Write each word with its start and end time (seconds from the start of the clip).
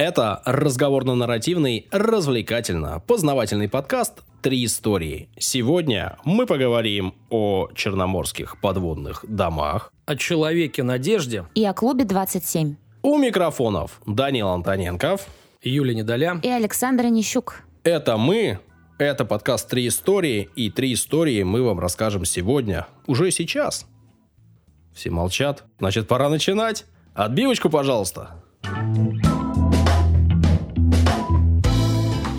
Это 0.00 0.40
разговорно-нарративный, 0.46 1.86
развлекательно-познавательный 1.90 3.68
подкаст 3.68 4.22
«Три 4.40 4.64
истории». 4.64 5.28
Сегодня 5.38 6.16
мы 6.24 6.46
поговорим 6.46 7.14
о 7.28 7.68
черноморских 7.74 8.58
подводных 8.62 9.26
домах, 9.28 9.92
о 10.06 10.16
человеке 10.16 10.82
Надежде 10.84 11.44
и 11.54 11.66
о 11.66 11.74
клубе 11.74 12.06
27. 12.06 12.76
У 13.02 13.18
микрофонов 13.18 14.00
Данил 14.06 14.48
Антоненков, 14.48 15.26
Юлия 15.60 15.94
Недоля 15.94 16.40
и 16.42 16.48
Александр 16.48 17.04
Нищук. 17.04 17.60
Это 17.84 18.16
мы, 18.16 18.58
это 18.96 19.26
подкаст 19.26 19.68
«Три 19.68 19.86
истории», 19.86 20.48
и 20.56 20.70
три 20.70 20.94
истории 20.94 21.42
мы 21.42 21.62
вам 21.62 21.78
расскажем 21.78 22.24
сегодня, 22.24 22.86
уже 23.06 23.30
сейчас. 23.30 23.84
Все 24.94 25.10
молчат, 25.10 25.64
значит, 25.78 26.08
пора 26.08 26.30
начинать. 26.30 26.86
Отбивочку, 27.12 27.68
пожалуйста. 27.68 28.42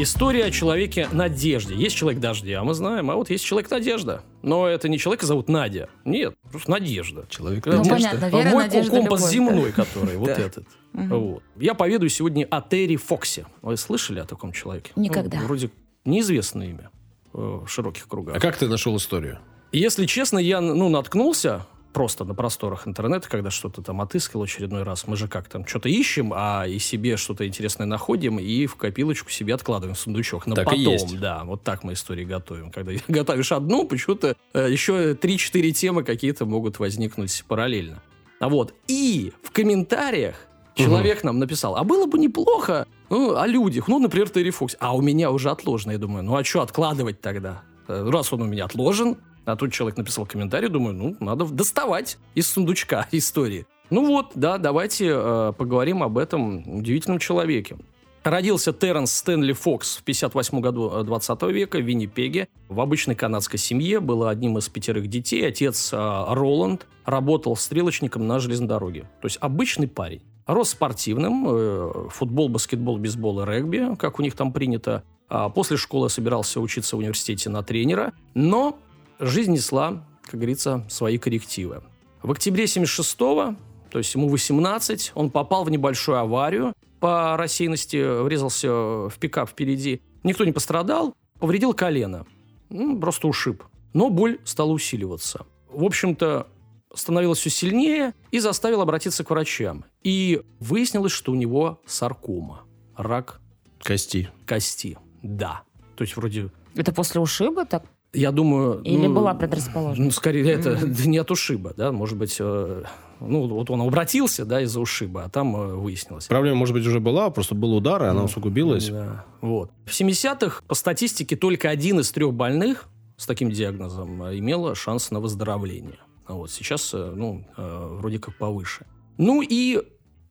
История 0.01 0.45
о 0.45 0.51
человеке 0.51 1.07
Надежде. 1.11 1.75
Есть 1.75 1.95
человек 1.95 2.19
дождя, 2.19 2.63
мы 2.63 2.73
знаем, 2.73 3.11
а 3.11 3.15
вот 3.15 3.29
есть 3.29 3.45
человек 3.45 3.69
Надежда. 3.69 4.23
Но 4.41 4.65
это 4.65 4.89
не 4.89 4.97
человека 4.97 5.27
зовут 5.27 5.47
Надя. 5.47 5.89
Нет, 6.05 6.33
просто 6.49 6.71
Надежда. 6.71 7.27
Человек 7.29 7.67
Ну, 7.67 7.73
Надежда. 7.73 7.93
понятно, 7.93 8.25
Вера, 8.35 8.49
Мой 8.49 8.63
Надежда, 8.63 8.91
компас 8.97 9.19
любовь, 9.19 9.31
земной, 9.31 9.71
который, 9.71 10.17
вот 10.17 10.29
этот. 10.29 10.65
Вот. 10.93 11.43
Я 11.55 11.75
поведаю 11.75 12.09
сегодня 12.09 12.47
о 12.49 12.61
Терри 12.61 12.95
Фоксе. 12.95 13.45
Вы 13.61 13.77
слышали 13.77 14.19
о 14.19 14.25
таком 14.25 14.53
человеке? 14.53 14.91
Никогда. 14.95 15.37
Ну, 15.39 15.45
вроде 15.45 15.69
неизвестное 16.03 16.69
имя 16.69 16.89
э, 17.35 17.37
в 17.37 17.67
широких 17.67 18.07
кругах. 18.07 18.35
А 18.35 18.39
как 18.39 18.57
ты 18.57 18.67
нашел 18.67 18.97
историю? 18.97 19.37
Если 19.71 20.07
честно, 20.07 20.39
я 20.39 20.61
ну, 20.61 20.89
наткнулся 20.89 21.67
просто 21.91 22.25
на 22.25 22.33
просторах 22.33 22.87
интернета, 22.87 23.29
когда 23.29 23.51
что-то 23.51 23.81
там 23.81 24.01
отыскал 24.01 24.41
очередной 24.41 24.83
раз. 24.83 25.07
Мы 25.07 25.15
же 25.15 25.27
как 25.27 25.47
там 25.47 25.65
что-то 25.65 25.89
ищем, 25.89 26.33
а 26.35 26.65
и 26.67 26.79
себе 26.79 27.17
что-то 27.17 27.47
интересное 27.47 27.85
находим, 27.85 28.39
и 28.39 28.65
в 28.65 28.75
копилочку 28.75 29.29
себе 29.29 29.53
откладываем 29.53 29.95
в 29.95 29.99
сундучок. 29.99 30.47
На 30.47 30.55
Так 30.55 30.67
и 30.67 30.69
потом, 30.69 30.93
есть. 30.93 31.19
да, 31.19 31.43
вот 31.43 31.63
так 31.63 31.83
мы 31.83 31.93
истории 31.93 32.25
готовим. 32.25 32.71
Когда 32.71 32.91
готовишь 33.07 33.51
одну, 33.51 33.85
почему-то 33.85 34.35
э, 34.53 34.71
еще 34.71 35.13
3-4 35.13 35.71
темы 35.71 36.03
какие-то 36.03 36.45
могут 36.45 36.79
возникнуть 36.79 37.43
параллельно. 37.47 38.01
А 38.39 38.49
вот, 38.49 38.73
и 38.87 39.33
в 39.43 39.51
комментариях 39.51 40.35
человек 40.75 41.23
нам 41.23 41.39
написал, 41.39 41.75
а 41.75 41.83
было 41.83 42.07
бы 42.07 42.17
неплохо 42.17 42.87
ну, 43.09 43.35
о 43.35 43.45
людях, 43.45 43.87
ну, 43.87 43.99
например, 43.99 44.29
Терри 44.29 44.51
Фокс. 44.51 44.77
А 44.79 44.95
у 44.95 45.01
меня 45.01 45.31
уже 45.31 45.51
отложено. 45.51 45.91
Я 45.91 45.97
думаю, 45.97 46.23
ну, 46.23 46.35
а 46.35 46.43
что 46.43 46.61
откладывать 46.61 47.21
тогда? 47.21 47.61
Э, 47.87 48.09
Раз 48.09 48.31
он 48.33 48.43
у 48.43 48.45
меня 48.45 48.65
отложен, 48.65 49.17
а 49.45 49.55
тут 49.55 49.73
человек 49.73 49.97
написал 49.97 50.25
комментарий, 50.25 50.69
думаю, 50.69 50.95
ну, 50.95 51.15
надо 51.19 51.45
доставать 51.45 52.17
из 52.35 52.47
сундучка 52.47 53.07
истории. 53.11 53.65
Ну 53.89 54.05
вот, 54.05 54.31
да, 54.35 54.57
давайте 54.57 55.11
э, 55.13 55.53
поговорим 55.57 56.01
об 56.03 56.17
этом 56.17 56.77
удивительном 56.77 57.19
человеке. 57.19 57.77
Родился 58.23 58.71
Терренс 58.71 59.11
Стэнли 59.11 59.53
Фокс 59.53 59.97
в 59.97 60.03
58 60.03 60.59
году 60.59 60.91
э, 60.93 61.03
20 61.03 61.41
века 61.43 61.79
в 61.79 61.81
Виннипеге. 61.81 62.47
В 62.69 62.79
обычной 62.79 63.15
канадской 63.15 63.57
семье 63.57 63.99
был 63.99 64.27
одним 64.27 64.59
из 64.59 64.69
пятерых 64.69 65.07
детей. 65.07 65.45
Отец 65.47 65.91
э, 65.91 65.97
Роланд 65.97 66.85
работал 67.03 67.55
стрелочником 67.55 68.27
на 68.27 68.39
железной 68.39 68.69
дороге. 68.69 69.09
То 69.21 69.25
есть 69.25 69.39
обычный 69.41 69.87
парень. 69.87 70.21
Рос 70.45 70.69
спортивным, 70.69 71.47
э, 71.49 72.09
футбол, 72.11 72.47
баскетбол, 72.47 72.99
бейсбол 72.99 73.41
и 73.41 73.45
регби, 73.45 73.95
как 73.97 74.19
у 74.19 74.21
них 74.21 74.35
там 74.35 74.53
принято. 74.53 75.03
А 75.27 75.49
после 75.49 75.77
школы 75.77 76.09
собирался 76.09 76.61
учиться 76.61 76.95
в 76.95 76.99
университете 76.99 77.49
на 77.49 77.63
тренера, 77.63 78.13
но 78.35 78.77
жизнь 79.21 79.53
несла, 79.53 80.05
как 80.23 80.35
говорится, 80.35 80.85
свои 80.89 81.17
коррективы. 81.17 81.83
В 82.21 82.31
октябре 82.31 82.65
76-го, 82.65 83.55
то 83.89 83.97
есть 83.97 84.13
ему 84.13 84.27
18, 84.27 85.13
он 85.15 85.29
попал 85.29 85.63
в 85.63 85.69
небольшую 85.69 86.17
аварию, 86.17 86.73
по 86.99 87.35
рассеянности 87.37 88.23
врезался 88.23 88.69
в 89.09 89.13
пикап 89.19 89.49
впереди. 89.49 90.01
Никто 90.23 90.45
не 90.45 90.51
пострадал, 90.51 91.15
повредил 91.39 91.73
колено. 91.73 92.25
Ну, 92.69 92.99
просто 92.99 93.27
ушиб. 93.27 93.63
Но 93.93 94.09
боль 94.09 94.39
стала 94.43 94.71
усиливаться. 94.71 95.45
В 95.69 95.83
общем-то, 95.83 96.47
становилось 96.93 97.39
все 97.39 97.49
сильнее 97.49 98.13
и 98.31 98.39
заставил 98.39 98.81
обратиться 98.81 99.23
к 99.23 99.29
врачам. 99.29 99.85
И 100.03 100.41
выяснилось, 100.59 101.11
что 101.11 101.31
у 101.31 101.35
него 101.35 101.81
саркома. 101.85 102.63
Рак 102.95 103.41
Кости. 103.83 104.29
кости. 104.45 104.97
Да. 105.23 105.63
То 105.95 106.03
есть 106.03 106.15
вроде... 106.15 106.49
Это 106.75 106.93
после 106.93 107.19
ушиба 107.19 107.65
так? 107.65 107.83
Я 108.13 108.31
думаю... 108.31 108.81
Или 108.81 109.07
ну, 109.07 109.13
была 109.13 109.33
предрасположенность? 109.33 109.99
Ну, 109.99 110.11
скорее, 110.11 110.51
это 110.51 110.77
не 111.05 111.17
от 111.17 111.31
ушиба, 111.31 111.73
да, 111.77 111.91
может 111.91 112.17
быть, 112.17 112.35
э, 112.39 112.83
ну, 113.21 113.47
вот 113.47 113.69
он 113.69 113.81
обратился, 113.81 114.45
да, 114.45 114.61
из-за 114.61 114.81
ушиба, 114.81 115.23
а 115.23 115.29
там 115.29 115.55
э, 115.55 115.75
выяснилось. 115.75 116.27
Проблема, 116.27 116.57
может 116.57 116.73
быть, 116.73 116.85
уже 116.85 116.99
была, 116.99 117.29
просто 117.29 117.55
был 117.55 117.73
удар, 117.73 118.03
и 118.03 118.07
она 118.07 118.23
усугубилась. 118.23 118.89
Да, 118.89 119.25
вот. 119.39 119.71
В 119.85 119.91
70-х, 119.91 120.63
по 120.67 120.75
статистике, 120.75 121.37
только 121.37 121.69
один 121.69 121.99
из 122.01 122.11
трех 122.11 122.33
больных 122.33 122.89
с 123.15 123.25
таким 123.25 123.49
диагнозом 123.49 124.23
э, 124.23 124.39
имел 124.39 124.75
шанс 124.75 125.11
на 125.11 125.19
выздоровление. 125.19 125.99
А 126.25 126.33
Вот 126.33 126.51
сейчас, 126.51 126.93
э, 126.93 127.13
ну, 127.15 127.45
э, 127.57 127.87
вроде 127.99 128.19
как 128.19 128.35
повыше. 128.37 128.85
Ну 129.17 129.41
и 129.41 129.81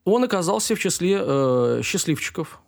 он 0.05 0.25
оказался 0.25 0.75
в 0.75 0.79
числе 0.79 1.19
э, 1.21 1.81
счастливчиков. 1.85 2.61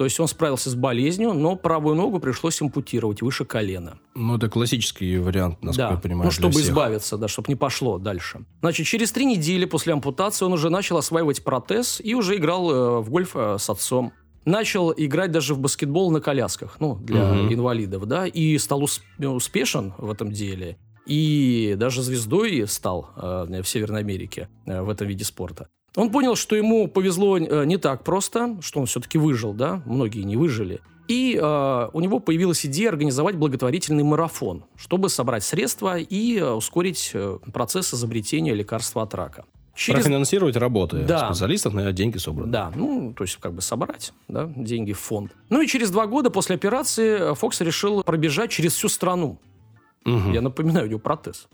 То 0.00 0.04
есть 0.04 0.18
он 0.18 0.28
справился 0.28 0.70
с 0.70 0.74
болезнью, 0.74 1.34
но 1.34 1.56
правую 1.56 1.94
ногу 1.94 2.20
пришлось 2.20 2.62
ампутировать 2.62 3.20
выше 3.20 3.44
колена. 3.44 3.98
Ну, 4.14 4.36
это 4.38 4.48
классический 4.48 5.18
вариант, 5.18 5.62
насколько 5.62 5.90
да. 5.90 5.94
я 5.96 6.00
понимаю, 6.00 6.24
ну, 6.24 6.30
чтобы 6.30 6.52
всех. 6.54 6.68
избавиться, 6.68 7.18
да, 7.18 7.28
чтобы 7.28 7.48
не 7.48 7.54
пошло 7.54 7.98
дальше. 7.98 8.46
Значит, 8.62 8.86
через 8.86 9.12
три 9.12 9.26
недели 9.26 9.66
после 9.66 9.92
ампутации 9.92 10.46
он 10.46 10.54
уже 10.54 10.70
начал 10.70 10.96
осваивать 10.96 11.44
протез 11.44 12.00
и 12.02 12.14
уже 12.14 12.36
играл 12.36 12.70
э, 12.70 13.00
в 13.02 13.10
гольф 13.10 13.32
э, 13.34 13.58
с 13.58 13.68
отцом. 13.68 14.14
Начал 14.46 14.90
играть 14.96 15.32
даже 15.32 15.54
в 15.54 15.58
баскетбол 15.58 16.10
на 16.10 16.22
колясках, 16.22 16.76
ну, 16.80 16.94
для 16.94 17.34
Мгм. 17.34 17.52
инвалидов, 17.52 18.06
да, 18.06 18.26
и 18.26 18.56
стал 18.56 18.82
усп- 18.82 19.02
успешен 19.26 19.92
в 19.98 20.10
этом 20.10 20.32
деле. 20.32 20.78
И 21.04 21.74
даже 21.76 22.00
звездой 22.02 22.66
стал 22.68 23.10
э, 23.18 23.60
в 23.62 23.68
Северной 23.68 24.00
Америке 24.00 24.48
э, 24.64 24.80
в 24.80 24.88
этом 24.88 25.08
виде 25.08 25.26
спорта. 25.26 25.68
Он 25.96 26.10
понял, 26.10 26.36
что 26.36 26.54
ему 26.56 26.86
повезло 26.88 27.36
э, 27.38 27.64
не 27.64 27.76
так 27.76 28.04
просто, 28.04 28.56
что 28.62 28.80
он 28.80 28.86
все-таки 28.86 29.18
выжил, 29.18 29.52
да, 29.52 29.82
многие 29.86 30.22
не 30.22 30.36
выжили. 30.36 30.80
И 31.08 31.36
э, 31.40 31.88
у 31.92 32.00
него 32.00 32.20
появилась 32.20 32.64
идея 32.64 32.90
организовать 32.90 33.34
благотворительный 33.34 34.04
марафон, 34.04 34.64
чтобы 34.76 35.08
собрать 35.08 35.42
средства 35.42 35.98
и 35.98 36.38
э, 36.38 36.48
ускорить 36.52 37.10
э, 37.14 37.38
процесс 37.52 37.92
изобретения 37.92 38.54
лекарства 38.54 39.02
от 39.02 39.14
рака. 39.14 39.44
Через 39.74 40.02
Профинансировать 40.04 40.56
работы 40.56 40.98
Да. 41.04 41.26
специалистов 41.32 41.72
на 41.74 41.90
деньги 41.92 42.18
собраны. 42.18 42.52
да, 42.52 42.70
ну, 42.74 43.12
то 43.16 43.24
есть 43.24 43.36
как 43.36 43.54
бы 43.54 43.62
собрать 43.62 44.12
да, 44.28 44.44
деньги 44.54 44.92
в 44.92 44.98
фонд. 45.00 45.32
Ну 45.48 45.60
и 45.62 45.66
через 45.66 45.90
два 45.90 46.06
года 46.06 46.30
после 46.30 46.54
операции 46.56 47.34
Фокс 47.34 47.60
решил 47.62 48.02
пробежать 48.02 48.50
через 48.50 48.74
всю 48.74 48.88
страну. 48.88 49.38
Мгм. 50.04 50.32
Я 50.32 50.42
напоминаю, 50.42 50.86
у 50.86 50.88
него 50.90 51.00
протез. 51.00 51.48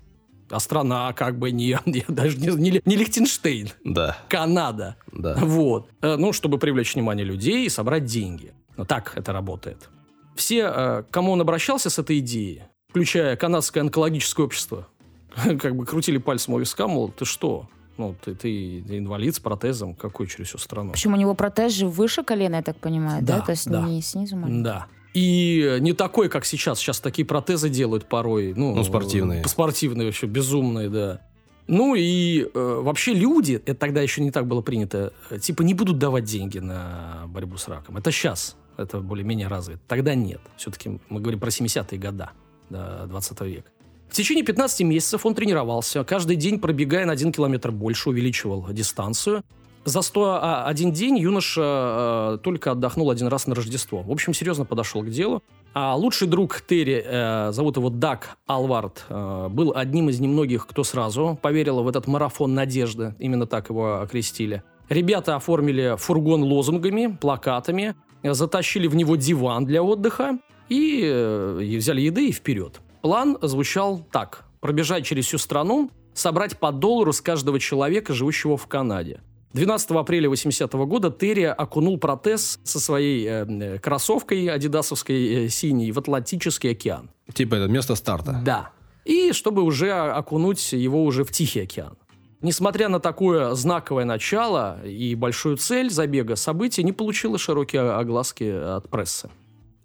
А 0.49 0.61
страна 0.61 1.13
как 1.13 1.39
бы 1.39 1.51
не, 1.51 1.79
не- 1.87 2.05
даже 2.09 2.37
не, 2.39 2.49
не, 2.49 2.81
не 2.85 2.97
Лихтенштейн, 2.97 3.71
Да, 3.85 4.17
Канада. 4.29 4.97
да. 5.13 5.35
Вот. 5.41 5.89
Э, 6.03 6.17
Ну, 6.17 6.33
чтобы 6.33 6.59
привлечь 6.59 6.95
внимание 6.95 7.25
людей 7.25 7.67
и 7.67 7.69
собрать 7.69 8.05
деньги. 8.05 8.53
Ну, 8.77 8.85
так 8.85 9.13
это 9.17 9.33
работает. 9.33 9.89
Все, 10.37 10.71
э, 10.75 11.03
кому 11.11 11.33
он 11.33 11.41
обращался 11.41 11.91
с 11.91 11.99
этой 11.99 12.19
идеей, 12.21 12.63
включая 12.89 13.37
канадское 13.37 13.83
онкологическое 13.83 14.47
общество, 14.47 14.87
как 15.61 15.75
бы 15.75 15.85
крутили 15.87 16.19
пальцем 16.19 16.55
у 16.55 16.59
виска, 16.59 16.87
мол, 16.87 17.09
ты 17.11 17.25
что? 17.25 17.69
Ну, 17.99 18.15
ты, 18.23 18.35
ты 18.35 18.81
инвалид 18.81 19.35
с 19.35 19.41
протезом, 19.41 19.95
какой 19.95 20.27
через 20.27 20.49
всю 20.49 20.59
страну? 20.59 20.93
Причем 20.93 21.15
у 21.15 21.17
него 21.17 21.33
протез 21.35 21.73
же 21.73 21.89
выше 21.89 22.23
колена, 22.23 22.57
я 22.57 22.63
так 22.63 22.77
понимаю, 22.77 23.23
да? 23.25 23.39
Да, 23.39 23.45
То 23.47 23.53
есть 23.53 23.69
да. 23.71 23.81
не 23.83 24.03
снизу 24.03 24.37
маленький. 24.37 24.63
Да. 24.63 24.87
И 25.17 25.79
не 25.81 25.95
такой, 25.95 26.29
как 26.29 26.45
сейчас. 26.45 26.79
Сейчас 26.79 27.01
такие 27.01 27.25
протезы 27.25 27.71
делают 27.71 28.07
порой. 28.07 28.53
Ну, 28.55 28.75
Ну, 28.75 28.85
спортивные. 28.85 29.41
э, 29.43 29.49
Спортивные 29.49 30.09
вообще, 30.09 30.27
безумные, 30.27 30.91
да. 30.91 31.23
Ну 31.69 31.95
и 31.97 32.43
э, 32.43 32.81
вообще 32.83 33.15
люди, 33.15 33.55
это 33.55 33.75
тогда 33.75 34.03
еще 34.03 34.21
не 34.21 34.31
так 34.31 34.47
было 34.47 34.61
принято, 34.61 35.15
э, 35.31 35.39
типа 35.39 35.63
не 35.63 35.73
будут 35.73 35.99
давать 35.99 36.25
деньги 36.25 36.59
на 36.59 37.25
борьбу 37.29 37.57
с 37.57 37.67
раком. 37.67 37.97
Это 37.97 38.11
сейчас, 38.13 38.57
это 38.77 39.01
более-менее 39.01 39.49
развито. 39.49 39.81
Тогда 39.89 40.15
нет. 40.15 40.43
Все-таки 40.59 41.01
мы 41.09 41.21
говорим 41.21 41.41
про 41.41 41.49
70-е 41.49 41.99
года, 41.99 42.33
да, 42.69 43.07
20 43.07 43.41
века. 43.41 43.71
В 44.11 44.15
течение 44.15 44.45
15 44.45 44.83
месяцев 44.83 45.25
он 45.25 45.35
тренировался, 45.35 46.05
каждый 46.05 46.37
день 46.37 46.61
пробегая 46.61 47.07
на 47.07 47.13
1 47.13 47.33
километр 47.33 47.71
больше, 47.73 48.11
увеличивал 48.11 48.67
дистанцию. 48.71 49.43
За 49.87 50.03
101 50.03 50.91
день 50.91 51.17
юноша 51.17 52.35
э, 52.35 52.39
только 52.43 52.73
отдохнул 52.73 53.09
один 53.09 53.29
раз 53.29 53.47
на 53.47 53.55
Рождество. 53.55 54.03
В 54.03 54.11
общем, 54.11 54.35
серьезно 54.35 54.65
подошел 54.65 55.01
к 55.03 55.11
делу. 55.11 55.45
А 55.75 55.95
лучший 55.95 56.27
друг 56.27 56.61
Терри, 56.61 57.05
э, 57.07 57.53
зовут 57.53 57.77
его 57.77 57.89
Даг 57.89 58.37
Алвард, 58.49 59.05
э, 59.09 59.47
был 59.49 59.73
одним 59.77 60.09
из 60.09 60.19
немногих, 60.19 60.67
кто 60.67 60.83
сразу 60.83 61.39
поверил 61.41 61.85
в 61.85 61.89
этот 61.89 62.09
марафон 62.09 62.53
надежды. 62.53 63.15
Именно 63.21 63.47
так 63.47 63.69
его 63.69 64.01
окрестили. 64.01 64.65
Ребята 64.89 65.37
оформили 65.37 65.95
фургон 65.97 66.43
лозунгами, 66.43 67.17
плакатами, 67.21 67.95
затащили 68.25 68.89
в 68.89 68.97
него 68.97 69.15
диван 69.15 69.67
для 69.67 69.85
отдыха 69.85 70.41
и, 70.69 71.01
э, 71.05 71.61
и 71.63 71.77
взяли 71.77 72.01
еды 72.01 72.31
и 72.31 72.33
вперед. 72.33 72.81
План 73.03 73.39
звучал 73.41 74.05
так. 74.11 74.47
Пробежать 74.59 75.07
через 75.07 75.27
всю 75.27 75.39
страну, 75.39 75.93
собрать 76.13 76.59
по 76.59 76.73
доллару 76.73 77.13
с 77.13 77.21
каждого 77.21 77.61
человека, 77.61 78.15
живущего 78.15 78.57
в 78.57 78.67
Канаде. 78.67 79.21
12 79.57 79.91
апреля 79.93 80.29
80 80.29 80.71
года 80.75 81.11
Терри 81.11 81.45
окунул 81.45 81.99
протез 81.99 82.61
со 82.63 82.79
своей 82.79 83.27
э, 83.27 83.47
э, 83.49 83.79
кроссовкой 83.79 84.49
адидасовской 84.49 85.47
э, 85.47 85.49
синей 85.49 85.93
в 85.93 85.99
Атлантический 85.99 86.73
океан. 86.73 87.09
Типа 87.33 87.55
это 87.55 87.67
место 87.67 87.95
старта. 87.95 88.43
Да. 88.45 88.71
И 89.07 89.33
чтобы 89.33 89.63
уже 89.63 89.93
окунуть 89.93 90.75
его 90.75 91.03
уже 91.05 91.25
в 91.25 91.33
Тихий 91.33 91.61
океан. 91.61 91.97
Несмотря 92.43 92.91
на 92.91 93.01
такое 93.01 93.55
знаковое 93.55 94.05
начало 94.05 94.85
и 94.85 95.15
большую 95.15 95.57
цель 95.57 95.91
забега, 95.91 96.37
событие 96.37 96.85
не 96.85 96.93
получило 96.93 97.39
широкие 97.39 97.81
огласки 97.93 98.45
от 98.45 98.91
прессы. 98.91 99.31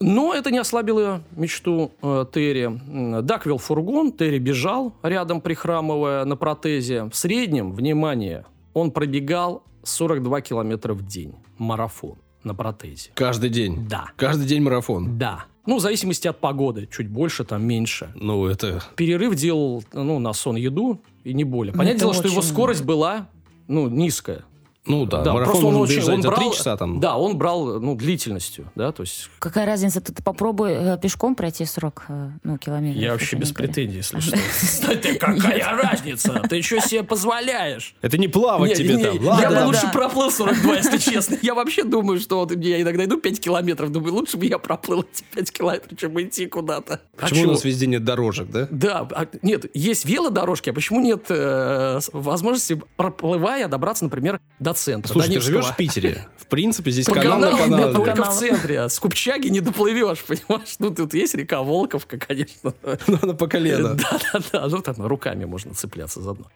Но 0.01 0.33
это 0.33 0.51
не 0.51 0.57
ослабило 0.57 1.23
мечту 1.31 1.94
э, 2.01 2.25
Терри. 2.33 3.21
Дак 3.21 3.45
вел 3.45 3.57
фургон, 3.57 4.12
Терри 4.12 4.39
бежал 4.39 4.94
рядом, 5.01 5.39
прихрамывая 5.39 6.25
на 6.25 6.35
протезе. 6.35 7.06
В 7.06 7.15
среднем, 7.15 7.71
внимание, 7.71 8.45
он 8.73 8.91
пробегал 8.91 9.63
42 9.83 10.41
километра 10.41 10.94
в 10.94 11.06
день. 11.06 11.35
Марафон 11.57 12.18
на 12.44 12.56
протезе. 12.56 13.12
Каждый 13.13 13.50
день. 13.50 13.88
Да. 13.88 14.07
Каждый 14.15 14.47
день 14.47 14.62
марафон. 14.62 15.18
Да. 15.18 15.45
Ну, 15.65 15.77
в 15.77 15.79
зависимости 15.79 16.27
от 16.27 16.39
погоды. 16.39 16.88
Чуть 16.91 17.07
больше, 17.07 17.44
там 17.44 17.63
меньше. 17.65 18.12
Ну, 18.15 18.47
это... 18.47 18.83
Перерыв 18.95 19.35
делал, 19.35 19.83
ну, 19.94 20.18
на 20.18 20.33
сон, 20.33 20.56
еду 20.56 21.01
и 21.23 21.33
не 21.33 21.44
более. 21.44 21.71
Понятное 21.71 21.91
это 21.91 22.00
дело, 22.00 22.13
что 22.13 22.27
его 22.27 22.41
скорость 22.41 22.83
была, 22.83 23.29
ну, 23.68 23.88
низкая. 23.88 24.44
Ну 24.86 25.06
да, 25.06 25.22
Да, 25.22 25.33
марафон 25.33 25.51
просто 25.51 25.68
он 25.68 25.75
очень- 25.75 26.12
он 26.12 26.22
за 26.24 26.30
брал- 26.30 26.39
три 26.39 26.57
часа 26.57 26.75
там. 26.75 27.00
Да, 27.00 27.16
он 27.16 27.38
брал, 27.38 27.80
ну, 27.80 27.95
длительностью, 27.95 28.72
да, 28.75 28.92
то 28.92 29.04
есть 29.04 29.30
Какая 29.38 29.66
разница? 29.68 30.01
Ты, 30.01 30.12
ты 30.12 30.24
попробуй 30.24 30.72
э, 30.72 30.98
пешком 31.00 31.36
пройти 31.36 31.66
40 31.66 32.06
э, 32.10 32.30
ну, 32.44 32.57
километров. 32.57 33.00
я 33.01 33.12
вообще 33.12 33.36
без 33.36 33.51
претензий, 33.51 33.98
если 33.98 34.19
что. 34.19 34.38
Кстати, 34.60 35.13
какая 35.19 35.78
разница? 35.78 36.42
Ты 36.50 36.63
что 36.63 36.80
себе 36.80 37.04
позволяешь? 37.04 37.95
Это 38.01 38.18
не 38.18 38.28
плавать 38.28 38.75
тебе 38.75 38.98
там. 38.98 39.24
Я 39.39 39.51
бы 39.51 39.68
лучше 39.68 39.88
проплыл 39.94 40.31
42, 40.31 40.75
если 40.78 40.98
честно. 40.98 41.38
Я 41.44 41.54
вообще 41.54 41.83
думаю, 41.83 42.19
что 42.19 42.39
вот 42.39 42.51
я 42.51 42.81
иногда 42.81 43.06
иду 43.06 43.18
5 43.18 43.39
километров, 43.39 43.92
думаю, 43.92 44.13
лучше 44.16 44.38
бы 44.38 44.48
я 44.48 44.57
проплыл 44.57 45.01
эти 45.12 45.24
5 45.36 45.51
километров, 45.51 45.98
чем 46.00 46.19
идти 46.22 46.48
куда-то. 46.48 47.01
А 47.18 47.22
Почему 47.22 47.44
у 47.44 47.51
нас 47.51 47.63
везде 47.63 47.86
нет 47.86 48.04
дорожек, 48.04 48.50
да? 48.50 48.68
Да, 48.72 49.07
а, 49.12 49.28
нет, 49.44 49.66
есть 49.75 50.06
велодорожки, 50.06 50.72
а 50.72 50.74
почему 50.74 51.01
нет 51.01 51.25
э, 51.30 52.00
возможности, 52.13 52.81
проплывая, 52.95 53.68
добраться, 53.68 54.06
например, 54.06 54.39
до 54.60 54.70
центра? 54.73 55.12
Слушай, 55.12 55.27
до 55.27 55.33
ты 55.35 55.41
живешь 55.41 55.65
в 55.65 55.75
Питере. 55.75 56.27
В 56.38 56.47
принципе, 56.51 56.91
здесь 56.91 57.06
По 57.06 57.15
канал 57.15 57.39
на 57.39 57.77
да, 57.77 57.94
только 57.94 58.12
Канал. 58.12 58.31
в 58.33 58.35
центре. 58.38 58.89
С 58.89 59.00
Купчаги 59.00 59.47
не 59.47 59.62
доплывешь, 59.62 60.23
понимаешь? 60.27 60.75
Ну, 60.79 60.94
тут 60.94 61.13
есть 61.13 61.33
река 61.33 61.62
Волковка, 61.63 62.18
конечно. 62.18 62.73
Надо 63.07 63.33
по 63.35 63.47
колено. 63.47 63.95
Да-да-да, 63.95 64.68
ну 64.68 64.81
там 64.81 64.95
руками 65.06 65.45
можно 65.45 65.73
цепляться 65.73 66.21
заодно. 66.21 66.47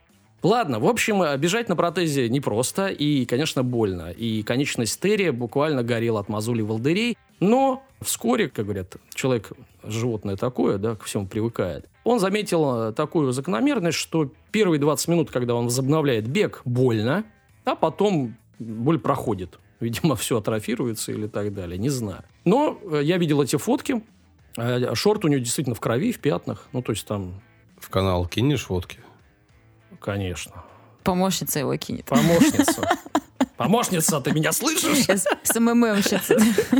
Ладно, 0.44 0.79
в 0.79 0.85
общем, 0.85 1.23
бежать 1.39 1.69
на 1.69 1.75
протезе 1.75 2.29
непросто 2.29 2.88
и, 2.88 3.25
конечно, 3.25 3.63
больно. 3.63 4.12
И 4.12 4.44
конечность 4.44 5.00
Терри 5.00 5.29
буквально 5.29 5.81
горела 5.81 6.19
от 6.19 6.27
мозолей 6.29 6.63
волдырей. 6.63 7.17
Но 7.39 7.83
вскоре, 8.01 8.50
как 8.50 8.65
говорят, 8.65 8.97
человек 9.13 9.51
животное 9.83 10.35
такое, 10.35 10.77
да, 10.77 10.95
ко 10.95 11.06
всему 11.06 11.25
привыкает. 11.25 11.89
Он 12.03 12.19
заметил 12.19 12.89
э, 12.89 12.94
такую 12.94 13.31
закономерность, 13.31 13.97
что 13.97 14.31
первые 14.51 14.79
20 14.79 15.07
минут, 15.07 15.31
когда 15.31 15.56
он 15.56 15.65
возобновляет 15.65 16.27
бег, 16.27 16.62
больно, 16.65 17.23
а 17.65 17.75
потом 17.75 18.38
боль 18.59 19.00
проходит. 19.00 19.59
Видимо, 19.79 20.15
все 20.15 20.38
атрофируется 20.38 21.12
или 21.12 21.27
так 21.27 21.53
далее, 21.53 21.77
не 21.77 21.89
знаю. 21.89 22.23
Но 22.45 22.79
э, 22.91 23.01
я 23.03 23.17
видел 23.17 23.41
эти 23.41 23.57
фотки. 23.57 24.03
Э, 24.57 24.95
Шорт 24.95 25.25
у 25.25 25.27
него 25.27 25.39
действительно 25.39 25.75
в 25.75 25.79
крови, 25.79 26.12
в 26.12 26.19
пятнах. 26.19 26.67
Ну, 26.73 26.81
то 26.81 26.91
есть 26.91 27.06
там 27.06 27.41
В 27.77 27.89
канал 27.89 28.25
кинешь 28.27 28.63
фотки? 28.63 29.00
Конечно. 30.00 30.63
Помощница 31.03 31.59
его 31.59 31.75
кинет. 31.77 32.06
Помощница. 32.06 32.81
Помощница, 33.57 34.19
ты 34.21 34.31
меня 34.31 34.51
слышишь? 34.51 35.06
С 35.44 35.59
МММщица. 35.59 36.38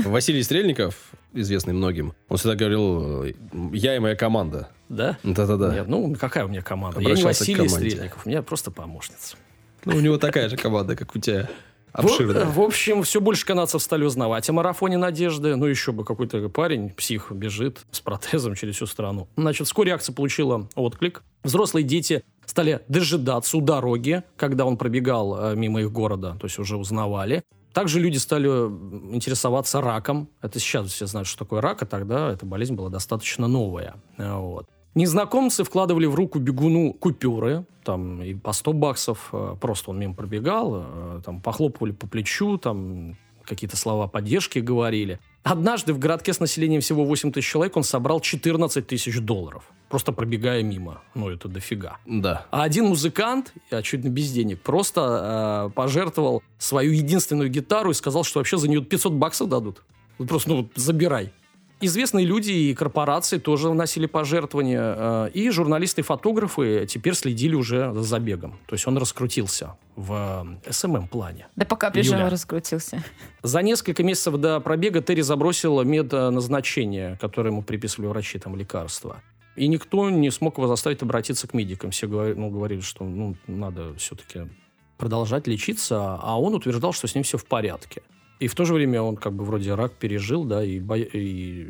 Василий 0.10 0.44
Стрельников, 0.44 1.12
известный 1.34 1.74
многим, 1.74 2.14
он 2.28 2.38
всегда 2.38 2.56
говорил, 2.56 3.24
э, 3.26 3.34
я 3.74 3.96
и 3.96 4.00
моя 4.00 4.16
команда. 4.16 4.70
Да? 4.90 5.18
Да-да-да. 5.24 5.86
Ну 5.88 6.16
какая 6.16 6.46
у 6.46 6.48
меня 6.48 6.62
команда? 6.62 7.00
Я 7.00 7.14
не 7.14 7.24
Василий. 7.24 7.68
Стрельников, 7.70 8.26
у 8.26 8.30
меня 8.30 8.42
просто 8.42 8.72
помощница. 8.72 9.38
Ну, 9.86 9.96
у 9.96 10.00
него 10.00 10.18
такая 10.18 10.50
же 10.50 10.58
команда, 10.58 10.96
как 10.96 11.16
у 11.16 11.20
тебя. 11.20 11.50
В, 11.94 12.00
Обширная. 12.00 12.46
в 12.46 12.60
общем, 12.60 13.04
все 13.04 13.22
больше 13.22 13.46
канадцев 13.46 13.82
стали 13.82 14.04
узнавать 14.04 14.50
о 14.50 14.54
марафоне 14.54 14.98
Надежды. 14.98 15.56
Ну, 15.56 15.66
еще 15.66 15.94
бы 15.94 16.04
какой-то 16.04 16.50
парень, 16.50 16.90
псих, 16.90 17.32
бежит 17.32 17.86
с 17.92 18.02
протезом 18.02 18.56
через 18.56 18.76
всю 18.76 18.86
страну. 18.86 19.30
Значит, 19.38 19.68
вскоре 19.68 19.94
акция 19.94 20.14
получила 20.14 20.68
отклик. 20.76 21.24
Взрослые 21.44 21.86
дети 21.86 22.24
стали 22.46 22.82
дожидаться 22.90 23.56
у 23.56 23.62
дороги, 23.62 24.24
когда 24.36 24.66
он 24.66 24.76
пробегал 24.76 25.52
э, 25.52 25.56
мимо 25.56 25.82
их 25.82 25.92
города, 25.92 26.36
то 26.38 26.48
есть 26.48 26.60
уже 26.60 26.76
узнавали. 26.76 27.44
Также 27.72 28.00
люди 28.02 28.18
стали 28.18 28.48
интересоваться 28.48 29.80
раком. 29.82 30.30
Это 30.42 30.60
сейчас 30.60 30.88
все 30.88 31.08
знают, 31.08 31.28
что 31.28 31.40
такое 31.40 31.62
рак, 31.62 31.82
а 31.84 31.86
тогда 31.86 32.32
эта 32.32 32.46
болезнь 32.46 32.74
была 32.74 32.90
достаточно 32.90 33.48
новая. 33.48 33.96
Э, 34.18 34.34
Вот. 34.36 34.68
Незнакомцы 34.96 35.66
вкладывали 35.66 36.06
в 36.06 36.16
руку 36.16 36.40
бегуну 36.40 36.94
купюры, 36.94 37.66
там 37.84 38.24
и 38.24 38.34
по 38.34 38.54
100 38.54 38.74
баксов, 38.74 39.30
э, 39.34 39.58
просто 39.60 39.92
он 39.92 40.00
мимо 40.00 40.14
пробегал, 40.14 40.84
э, 40.86 41.22
там 41.24 41.42
похлопывали 41.42 41.92
по 41.92 42.08
плечу, 42.08 42.58
там 42.58 43.18
какие-то 43.44 43.76
слова 43.76 44.08
поддержки 44.08 44.60
говорили. 44.60 45.20
Однажды 45.44 45.94
в 45.94 46.00
городке 46.00 46.34
с 46.34 46.40
населением 46.40 46.80
всего 46.80 47.04
8 47.04 47.34
тысяч 47.34 47.52
человек 47.52 47.76
он 47.76 47.84
собрал 47.84 48.22
14 48.22 48.88
тысяч 48.88 49.20
долларов, 49.20 49.66
просто 49.90 50.14
пробегая 50.14 50.64
мимо. 50.64 51.02
Ну, 51.14 51.30
это 51.30 51.50
дофига. 51.50 51.98
Да. 52.06 52.46
А 52.50 52.64
один 52.64 52.86
музыкант, 52.86 53.54
очевидно, 53.70 54.10
без 54.10 54.32
денег, 54.32 54.62
просто 54.62 55.68
э, 55.68 55.76
пожертвовал 55.76 56.42
свою 56.58 56.94
единственную 56.94 57.50
гитару 57.50 57.92
и 57.92 57.94
сказал, 57.94 58.24
что 58.24 58.40
вообще 58.40 58.58
за 58.58 58.70
нее 58.70 58.82
500 58.82 59.12
баксов 59.14 59.50
дадут. 59.50 59.84
Просто, 60.18 60.50
ну, 60.50 60.70
забирай. 60.76 61.34
Известные 61.82 62.26
люди 62.26 62.52
и 62.52 62.74
корпорации 62.74 63.38
тоже 63.38 63.70
вносили 63.70 64.06
пожертвования. 64.06 65.28
э, 65.28 65.30
И 65.34 65.50
журналисты 65.50 66.02
и 66.02 66.04
фотографы 66.04 66.86
теперь 66.88 67.16
следили 67.16 67.54
уже 67.54 67.92
за 67.94 68.02
забегом. 68.04 68.58
То 68.66 68.76
есть 68.76 68.88
он 68.88 68.98
раскрутился 68.98 69.76
в 69.96 70.58
СММ-плане. 70.70 71.48
Да 71.56 71.66
пока 71.66 71.90
бежал, 71.90 72.30
раскрутился. 72.30 73.04
За 73.44 73.62
несколько 73.62 74.04
месяцев 74.04 74.36
до 74.38 74.60
пробега 74.62 75.02
Терри 75.02 75.22
забросил 75.22 75.84
медназначение, 75.84 77.18
которое 77.20 77.50
ему 77.50 77.62
приписывали 77.62 78.08
врачи, 78.08 78.40
там, 78.40 78.56
лекарства. 78.56 79.22
И 79.56 79.68
никто 79.68 80.10
не 80.10 80.32
смог 80.32 80.58
его 80.58 80.68
заставить 80.68 81.02
обратиться 81.02 81.48
к 81.48 81.54
медикам. 81.54 81.92
Все 81.92 82.08
говорили, 82.08 82.38
ну, 82.38 82.50
говорили, 82.50 82.82
что 82.82 83.04
ну, 83.06 83.36
надо 83.48 83.94
все-таки 83.96 84.50
продолжать 84.98 85.48
лечиться, 85.48 86.16
а 86.22 86.40
он 86.40 86.56
утверждал, 86.56 86.94
что 86.94 87.08
с 87.08 87.16
ним 87.16 87.24
все 87.24 87.38
в 87.38 87.46
порядке. 87.46 88.02
И 88.40 88.48
в 88.48 88.56
то 88.56 88.66
же 88.66 88.74
время 88.74 89.02
он 89.02 89.16
как 89.16 89.34
бы 89.34 89.46
вроде 89.46 89.74
рак 89.76 89.94
пережил, 89.94 90.44
да, 90.44 90.62
и, 90.64 90.80
бо- 90.80 90.98
и 90.98 91.68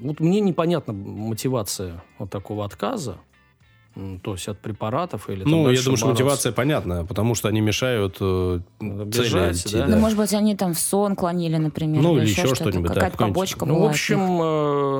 вот 0.00 0.20
мне 0.20 0.40
непонятна 0.40 0.92
мотивация 0.92 2.02
вот 2.18 2.30
такого 2.30 2.64
отказа, 2.64 3.18
то 4.22 4.32
есть 4.34 4.46
от 4.46 4.58
препаратов 4.60 5.28
или 5.30 5.42
там 5.42 5.50
Ну, 5.50 5.70
я 5.70 5.82
думаю, 5.82 5.96
что 5.96 6.06
мотивация 6.08 6.52
понятна, 6.52 7.04
потому 7.04 7.34
что 7.34 7.48
они 7.48 7.60
мешают 7.60 8.18
э, 8.20 8.60
Надо 8.78 9.10
цели 9.10 9.52
идти, 9.52 9.78
да? 9.78 9.86
Ну, 9.88 9.98
может 9.98 10.16
быть, 10.18 10.32
они 10.34 10.54
там 10.54 10.74
в 10.74 10.78
сон 10.78 11.16
клонили, 11.16 11.56
например. 11.56 12.02
Ну, 12.02 12.16
или 12.18 12.26
еще 12.28 12.54
что-нибудь, 12.54 12.88
да, 12.88 12.94
Какая-то 12.94 13.16
побочка 13.16 13.64
Ну, 13.66 13.74
в 13.74 13.78
была. 13.78 13.90
общем, 13.90 14.20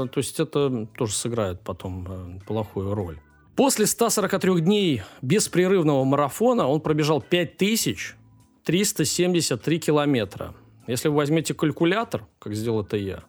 э, 0.04 0.08
то 0.08 0.18
есть 0.18 0.40
это 0.40 0.86
тоже 0.98 1.12
сыграет 1.12 1.60
потом 1.60 2.06
э, 2.08 2.38
плохую 2.46 2.94
роль. 2.94 3.18
После 3.54 3.86
143 3.86 4.60
дней 4.60 5.02
беспрерывного 5.22 6.02
марафона 6.04 6.66
он 6.66 6.80
пробежал 6.80 7.20
5373 7.20 9.78
километра. 9.78 10.54
Если 10.86 11.08
вы 11.08 11.16
возьмете 11.16 11.54
калькулятор, 11.54 12.26
как 12.38 12.54
сделал 12.54 12.82
это 12.82 12.96
я, 12.96 13.22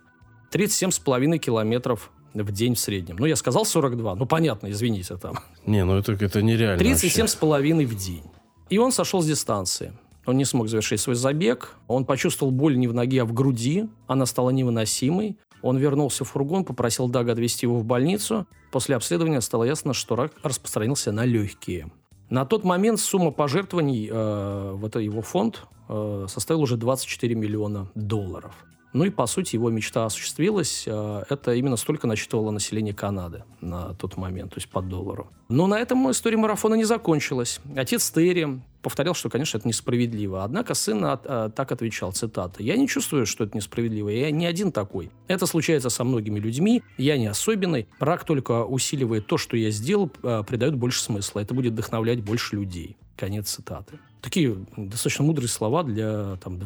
37,5 0.51 1.37
километров 1.37 2.11
в 2.33 2.51
день 2.51 2.75
в 2.75 2.79
среднем. 2.79 3.17
Ну, 3.17 3.25
я 3.25 3.35
сказал 3.35 3.65
42, 3.65 4.15
ну, 4.15 4.25
понятно, 4.25 4.69
извините 4.69 5.17
там. 5.17 5.39
Не, 5.65 5.83
ну 5.83 5.97
это, 5.97 6.13
это 6.13 6.41
нереально. 6.41 6.83
вообще. 6.83 7.07
37,5 7.07 7.85
в 7.85 7.95
день. 7.95 8.23
И 8.69 8.77
он 8.77 8.91
сошел 8.91 9.21
с 9.21 9.25
дистанции. 9.25 9.93
Он 10.25 10.37
не 10.37 10.45
смог 10.45 10.67
завершить 10.67 10.99
свой 10.99 11.15
забег. 11.15 11.75
Он 11.87 12.05
почувствовал 12.05 12.51
боль 12.51 12.77
не 12.77 12.87
в 12.87 12.93
ноге, 12.93 13.21
а 13.21 13.25
в 13.25 13.33
груди. 13.33 13.87
Она 14.07 14.25
стала 14.25 14.49
невыносимой. 14.49 15.37
Он 15.61 15.77
вернулся 15.77 16.25
в 16.25 16.29
фургон, 16.29 16.65
попросил 16.65 17.07
Дага 17.07 17.31
отвезти 17.31 17.65
его 17.65 17.79
в 17.79 17.85
больницу. 17.85 18.45
После 18.71 18.95
обследования 18.95 19.41
стало 19.41 19.63
ясно, 19.63 19.93
что 19.93 20.15
рак 20.15 20.33
распространился 20.43 21.11
на 21.11 21.25
легкие. 21.25 21.89
На 22.29 22.45
тот 22.45 22.63
момент 22.63 22.99
сумма 22.99 23.31
пожертвований 23.31 24.09
э, 24.11 24.71
в 24.73 24.85
это 24.85 24.99
его 24.99 25.21
фонд 25.21 25.63
э, 25.87 26.25
составила 26.27 26.63
уже 26.63 26.75
24 26.75 27.35
миллиона 27.35 27.87
долларов. 27.95 28.65
Ну 28.97 29.05
и, 29.05 29.11
по 29.11 29.27
сути, 29.27 29.55
его 29.55 29.69
мечта 29.69 30.05
осуществилась. 30.05 30.85
Э, 30.87 31.23
Это 31.29 31.53
именно 31.53 31.77
столько 31.77 32.07
насчитывало 32.07 32.49
население 32.49 32.95
Канады 32.95 33.43
на 33.61 33.93
тот 33.93 34.17
момент, 34.17 34.53
то 34.53 34.57
есть 34.57 34.69
по 34.69 34.81
доллару. 34.81 35.27
Но 35.49 35.67
на 35.67 35.79
этом 35.79 36.09
история 36.09 36.37
марафона 36.37 36.73
не 36.73 36.83
закончилась. 36.83 37.59
Отец 37.75 38.09
Терри 38.09 38.59
повторял, 38.81 39.13
что, 39.13 39.29
конечно, 39.29 39.59
это 39.59 39.67
несправедливо. 39.67 40.43
Однако 40.43 40.73
сын 40.73 41.05
от- 41.05 41.25
э, 41.25 41.51
так 41.55 41.71
отвечал, 41.71 42.11
цитата, 42.11 42.63
«Я 42.63 42.75
не 42.75 42.87
чувствую, 42.87 43.27
что 43.27 43.43
это 43.43 43.55
несправедливо. 43.55 44.09
Я 44.09 44.31
не 44.31 44.47
один 44.47 44.71
такой. 44.71 45.11
Это 45.27 45.45
случается 45.45 45.89
со 45.91 46.03
многими 46.03 46.39
людьми. 46.39 46.81
Я 46.97 47.19
не 47.19 47.27
особенный. 47.27 47.87
Рак 47.99 48.23
только 48.23 48.65
усиливает 48.65 49.27
то, 49.27 49.37
что 49.37 49.57
я 49.57 49.69
сделал, 49.69 50.09
э, 50.23 50.43
придает 50.47 50.75
больше 50.75 51.01
смысла. 51.03 51.41
Это 51.41 51.53
будет 51.53 51.73
вдохновлять 51.73 52.23
больше 52.23 52.55
людей». 52.55 52.97
Конец 53.15 53.49
цитаты. 53.51 53.99
Такие 54.21 54.55
достаточно 54.75 55.23
мудрые 55.23 55.49
слова 55.49 55.83
для 55.83 56.37
там, 56.43 56.57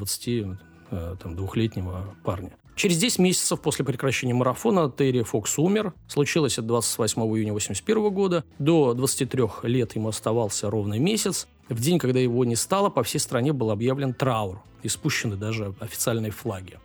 22-летнего 0.91 2.15
парня. 2.23 2.51
Через 2.75 2.97
10 2.97 3.19
месяцев 3.19 3.61
после 3.61 3.85
прекращения 3.85 4.33
марафона 4.33 4.89
Терри 4.89 5.23
Фокс 5.23 5.59
умер. 5.59 5.93
Случилось 6.07 6.53
это 6.53 6.63
28 6.63 7.21
июня 7.21 7.51
1981 7.51 8.13
года. 8.13 8.43
До 8.59 8.93
23 8.93 9.43
лет 9.63 9.95
ему 9.95 10.09
оставался 10.09 10.69
ровный 10.69 10.99
месяц. 10.99 11.47
В 11.69 11.79
день, 11.79 11.99
когда 11.99 12.19
его 12.19 12.43
не 12.43 12.55
стало, 12.55 12.89
по 12.89 13.03
всей 13.03 13.19
стране 13.19 13.53
был 13.53 13.71
объявлен 13.71 14.13
траур. 14.13 14.61
И 14.83 14.87
спущены 14.87 15.35
даже 15.35 15.75
официальные 15.79 16.31
флаги. 16.31 16.79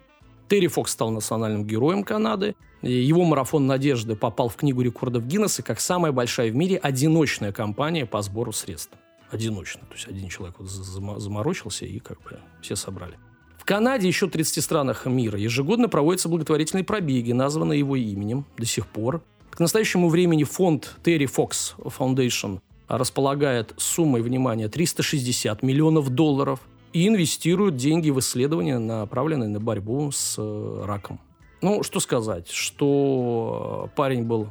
Терри 0.48 0.66
Фокс 0.66 0.92
стал 0.92 1.10
национальным 1.10 1.64
героем 1.64 2.04
Канады. 2.04 2.54
Его 2.82 3.24
марафон 3.24 3.66
надежды 3.66 4.16
попал 4.16 4.48
в 4.48 4.56
книгу 4.56 4.82
рекордов 4.82 5.26
Гиннесса 5.26 5.62
как 5.62 5.80
самая 5.80 6.12
большая 6.12 6.50
в 6.50 6.54
мире 6.54 6.76
одиночная 6.76 7.52
кампания 7.52 8.06
по 8.06 8.20
сбору 8.22 8.52
средств. 8.52 8.92
Одиночно. 9.30 9.80
То 9.86 9.94
есть 9.94 10.06
один 10.06 10.28
человек 10.28 10.56
вот 10.58 10.68
заморочился 10.68 11.84
и 11.84 11.98
как 11.98 12.22
бы 12.22 12.38
все 12.60 12.76
собрали. 12.76 13.18
Канаде 13.66 14.06
и 14.06 14.08
еще 14.08 14.28
30 14.28 14.64
странах 14.64 15.04
мира 15.04 15.38
ежегодно 15.38 15.90
проводятся 15.90 16.30
благотворительные 16.30 16.84
пробеги, 16.84 17.32
названные 17.32 17.80
его 17.80 17.96
именем 17.96 18.46
до 18.56 18.64
сих 18.64 18.86
пор. 18.86 19.22
К 19.50 19.60
настоящему 19.60 20.08
времени 20.08 20.44
фонд 20.44 20.96
Терри 21.04 21.26
Фокс 21.26 21.74
Foundation 21.78 22.60
располагает 22.88 23.74
суммой, 23.76 24.22
внимания 24.22 24.68
360 24.68 25.62
миллионов 25.62 26.08
долларов– 26.08 26.60
и 26.96 27.08
инвестируют 27.08 27.76
деньги 27.76 28.08
в 28.08 28.18
исследования, 28.20 28.78
направленные 28.78 29.50
на 29.50 29.60
борьбу 29.60 30.10
с 30.10 30.36
э, 30.38 30.82
раком. 30.86 31.20
Ну, 31.60 31.82
что 31.82 32.00
сказать, 32.00 32.48
что 32.48 33.90
парень 33.96 34.22
был, 34.22 34.48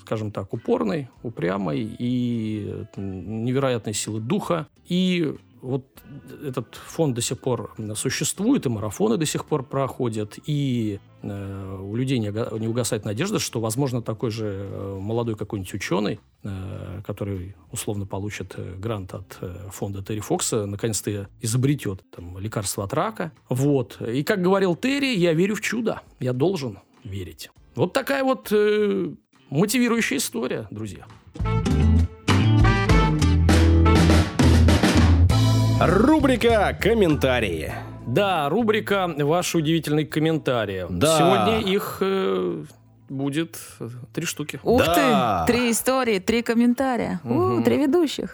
скажем 0.00 0.30
так, 0.30 0.54
упорный, 0.54 1.10
упрямый 1.22 1.94
и 1.98 2.86
невероятной 2.96 3.92
силы 3.92 4.20
духа. 4.20 4.68
И 4.88 5.34
вот 5.62 5.86
этот 6.44 6.74
фонд 6.74 7.14
до 7.14 7.20
сих 7.22 7.38
пор 7.38 7.74
существует, 7.94 8.66
и 8.66 8.68
марафоны 8.68 9.16
до 9.16 9.24
сих 9.24 9.46
пор 9.46 9.62
проходят, 9.62 10.38
и 10.44 10.98
э, 11.22 11.78
у 11.80 11.94
людей 11.94 12.18
не, 12.18 12.58
не 12.58 12.68
угасает 12.68 13.04
надежда, 13.04 13.38
что, 13.38 13.60
возможно, 13.60 14.02
такой 14.02 14.30
же 14.30 14.46
э, 14.46 14.98
молодой 15.00 15.36
какой-нибудь 15.36 15.72
ученый, 15.72 16.20
э, 16.42 17.00
который 17.06 17.54
условно 17.70 18.06
получит 18.06 18.54
э, 18.56 18.74
грант 18.76 19.14
от 19.14 19.38
э, 19.40 19.68
фонда 19.70 20.02
Терри 20.02 20.20
Фокса, 20.20 20.66
наконец-то 20.66 21.28
изобретет 21.40 22.02
там, 22.10 22.38
лекарство 22.38 22.84
от 22.84 22.92
рака. 22.92 23.32
Вот. 23.48 24.00
И, 24.02 24.24
как 24.24 24.42
говорил 24.42 24.74
Терри, 24.74 25.16
я 25.16 25.32
верю 25.32 25.54
в 25.54 25.60
чудо. 25.60 26.02
Я 26.18 26.32
должен 26.32 26.80
верить. 27.04 27.50
Вот 27.76 27.92
такая 27.92 28.24
вот 28.24 28.48
э, 28.50 29.14
мотивирующая 29.48 30.18
история, 30.18 30.66
друзья. 30.70 31.06
Рубрика 35.96 36.74
«Комментарии». 36.80 37.70
Да, 38.06 38.48
рубрика 38.48 39.08
«Ваши 39.18 39.58
удивительные 39.58 40.06
комментарии». 40.06 40.86
Да. 40.88 41.18
Сегодня 41.18 41.60
их 41.70 41.98
э, 42.00 42.64
будет 43.10 43.58
три 44.14 44.24
штуки. 44.24 44.58
Ух 44.62 44.82
Да. 44.82 45.44
ты! 45.46 45.52
Три 45.52 45.70
истории, 45.70 46.18
три 46.18 46.40
комментария. 46.40 47.20
У, 47.24 47.28
Мгм. 47.34 47.62
три 47.62 47.76
ведущих. 47.76 48.32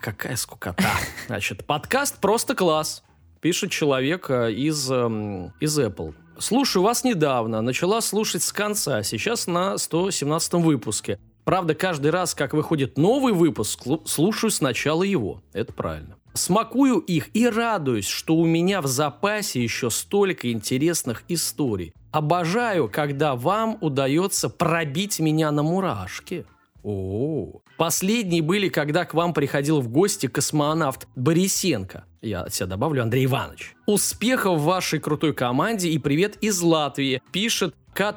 Какая 0.00 0.34
скукота. 0.34 0.82
Значит, 1.28 1.64
подкаст 1.64 2.18
«Просто 2.20 2.56
класс», 2.56 3.04
пишет 3.40 3.70
человек 3.70 4.28
э, 4.28 4.50
из, 4.50 4.90
эм, 4.90 5.52
из 5.60 5.78
Apple. 5.78 6.14
Слушаю 6.36 6.82
вас 6.82 7.04
недавно, 7.04 7.60
начала 7.62 8.00
слушать 8.00 8.42
с 8.42 8.52
конца, 8.52 9.04
сейчас 9.04 9.46
на 9.46 9.78
117 9.78 10.54
выпуске. 10.54 11.20
Правда, 11.44 11.74
каждый 11.74 12.10
раз, 12.10 12.34
как 12.34 12.52
выходит 12.52 12.98
новый 12.98 13.32
выпуск, 13.32 13.80
слу- 13.86 14.06
слушаю 14.06 14.50
сначала 14.50 15.02
его. 15.02 15.42
Это 15.52 15.72
правильно. 15.72 16.16
Смакую 16.34 16.98
их 16.98 17.28
и 17.34 17.48
радуюсь, 17.48 18.06
что 18.06 18.36
у 18.36 18.46
меня 18.46 18.80
в 18.80 18.86
запасе 18.86 19.62
еще 19.62 19.90
столько 19.90 20.52
интересных 20.52 21.24
историй. 21.28 21.92
Обожаю, 22.12 22.88
когда 22.88 23.34
вам 23.34 23.78
удается 23.80 24.48
пробить 24.48 25.18
меня 25.18 25.50
на 25.50 25.62
мурашки. 25.62 26.46
О, 26.82 27.60
Последние 27.76 28.42
были, 28.42 28.68
когда 28.68 29.04
к 29.04 29.14
вам 29.14 29.34
приходил 29.34 29.80
в 29.80 29.88
гости 29.88 30.26
космонавт 30.26 31.08
Борисенко. 31.16 32.04
Я 32.22 32.42
от 32.42 32.54
себя 32.54 32.66
добавлю 32.66 33.02
Андрей 33.02 33.24
Иванович. 33.24 33.74
Успехов 33.86 34.60
вашей 34.60 34.98
крутой 35.00 35.34
команде 35.34 35.88
и 35.88 35.98
привет 35.98 36.36
из 36.42 36.60
Латвии, 36.60 37.22
пишет 37.32 37.74
К. 37.94 38.14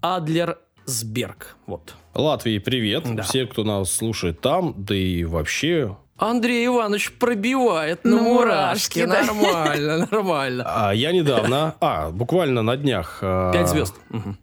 Адлерсберг. 0.00 1.56
Вот. 1.66 1.94
Латвии 2.14 2.58
привет. 2.58 3.04
Да. 3.14 3.22
Все, 3.22 3.46
кто 3.46 3.64
нас 3.64 3.90
слушает 3.92 4.40
там, 4.40 4.74
да 4.76 4.94
и 4.94 5.24
вообще. 5.24 5.96
Андрей 6.18 6.66
Иванович 6.66 7.12
пробивает 7.12 8.04
на 8.04 8.16
На 8.16 8.22
мурашки. 8.22 8.98
мурашки, 9.00 9.06
да. 9.06 9.32
Нормально, 9.32 10.06
нормально. 10.10 10.64
А 10.66 10.92
я 10.92 11.12
недавно, 11.12 11.76
а, 11.80 12.10
буквально 12.10 12.60
на 12.60 12.76
днях... 12.76 13.20
а, 13.22 13.50
Пять 13.52 13.70
звезд. 13.70 13.94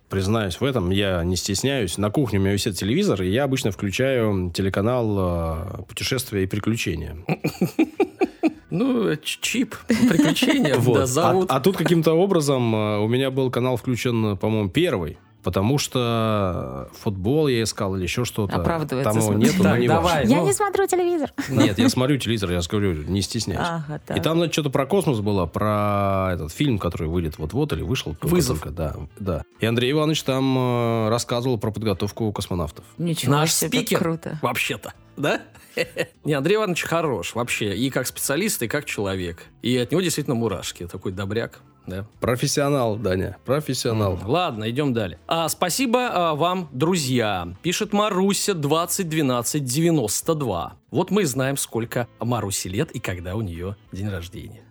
Признаюсь 0.10 0.60
в 0.60 0.64
этом, 0.66 0.90
я 0.90 1.24
не 1.24 1.36
стесняюсь. 1.36 2.00
На 2.00 2.10
кухне 2.10 2.40
у 2.40 2.42
меня 2.42 2.54
висит 2.54 2.76
телевизор, 2.78 3.22
и 3.22 3.30
я 3.30 3.44
обычно 3.44 3.70
включаю 3.72 4.50
телеканал 4.56 5.16
а, 5.20 5.84
«Путешествия 5.88 6.44
и 6.44 6.48
приключения». 6.48 7.18
Ну, 8.70 9.16
ч- 9.18 9.38
чип, 9.42 9.76
приключения, 9.88 10.76
Вот. 10.78 10.96
да, 10.98 11.04
А, 11.04 11.06
зовут. 11.06 11.52
а 11.52 11.60
тут 11.60 11.78
каким-то 11.78 12.14
образом 12.14 12.76
а, 12.76 13.00
у 13.00 13.08
меня 13.08 13.30
был 13.32 13.52
канал 13.52 13.78
включен, 13.78 14.36
по-моему, 14.38 14.70
первый. 14.70 15.20
Потому 15.44 15.78
что 15.78 16.90
футбол 17.00 17.48
я 17.48 17.64
искал 17.64 17.96
или 17.96 18.04
еще 18.04 18.26
что-то. 18.26 18.56
Оправдывается, 18.58 19.12
Там 19.14 19.22
его 19.22 19.32
смотри. 19.32 19.48
нету, 19.50 19.64
но 19.64 19.70
Так, 19.70 19.80
не 19.80 19.88
давай. 19.88 20.04
важно. 20.22 20.30
Я 20.30 20.38
ну. 20.42 20.46
не 20.46 20.54
смотрю 20.54 20.88
телевизор. 20.88 21.32
Нет, 21.50 21.80
я 21.80 21.90
смотрю 21.90 22.18
телевизор, 22.18 22.52
я 22.52 22.60
же 22.62 22.68
говорю, 22.70 22.94
не 23.04 23.22
стесняюсь. 23.22 23.62
Ага, 23.64 24.02
так. 24.06 24.18
И 24.18 24.20
там 24.20 24.38
значит, 24.38 24.54
что-то 24.54 24.70
про 24.72 24.86
космос 24.86 25.20
было, 25.22 25.46
про 25.46 26.32
этот 26.34 26.52
фильм, 26.52 26.80
который 26.80 27.08
выйдет 27.08 27.38
вот-вот 27.38 27.72
или 27.74 27.82
вышел. 27.82 28.14
только 28.16 28.34
Вызов. 28.34 28.60
только, 28.60 28.72
да, 28.76 28.96
да. 29.20 29.44
И 29.60 29.66
Андрей 29.66 29.92
Иванович 29.94 30.24
там 30.24 30.58
э, 30.58 31.10
рассказывал 31.10 31.58
про 31.58 31.72
подготовку 31.72 32.32
космонавтов. 32.34 32.84
Ничего 32.98 33.32
Наш 33.34 33.54
себе, 33.54 33.80
спикер. 33.80 34.00
круто. 34.00 34.40
Вообще-то, 34.42 34.94
да? 35.16 35.42
Не, 36.26 36.34
Андрей 36.34 36.56
Иванович 36.56 36.84
хорош 36.84 37.36
вообще. 37.36 37.76
И 37.76 37.90
как 37.92 38.08
специалист, 38.08 38.62
и 38.64 38.68
как 38.68 38.86
человек. 38.86 39.44
И 39.62 39.78
от 39.78 39.92
него 39.92 40.02
действительно 40.02 40.36
мурашки. 40.36 40.88
Такой 40.88 41.12
добряк, 41.12 41.60
да. 41.88 42.06
Профессионал, 42.20 42.98
Даня, 42.98 43.38
профессионал. 43.46 44.20
Ладно, 44.26 44.70
идем 44.70 44.94
далее. 44.94 45.18
А, 45.28 45.48
спасибо 45.50 46.10
а, 46.12 46.36
вам, 46.36 46.70
друзья. 46.72 47.48
Пишет 47.62 47.94
Маруся 47.94 48.54
201292. 48.54 50.74
Вот 50.92 51.12
мы 51.12 51.26
знаем, 51.26 51.58
сколько 51.58 52.08
Маруси 52.20 52.68
лет 52.68 52.92
и 52.92 53.00
когда 53.00 53.36
у 53.36 53.42
нее 53.42 53.76
день 53.92 54.10
рождения. 54.10 54.64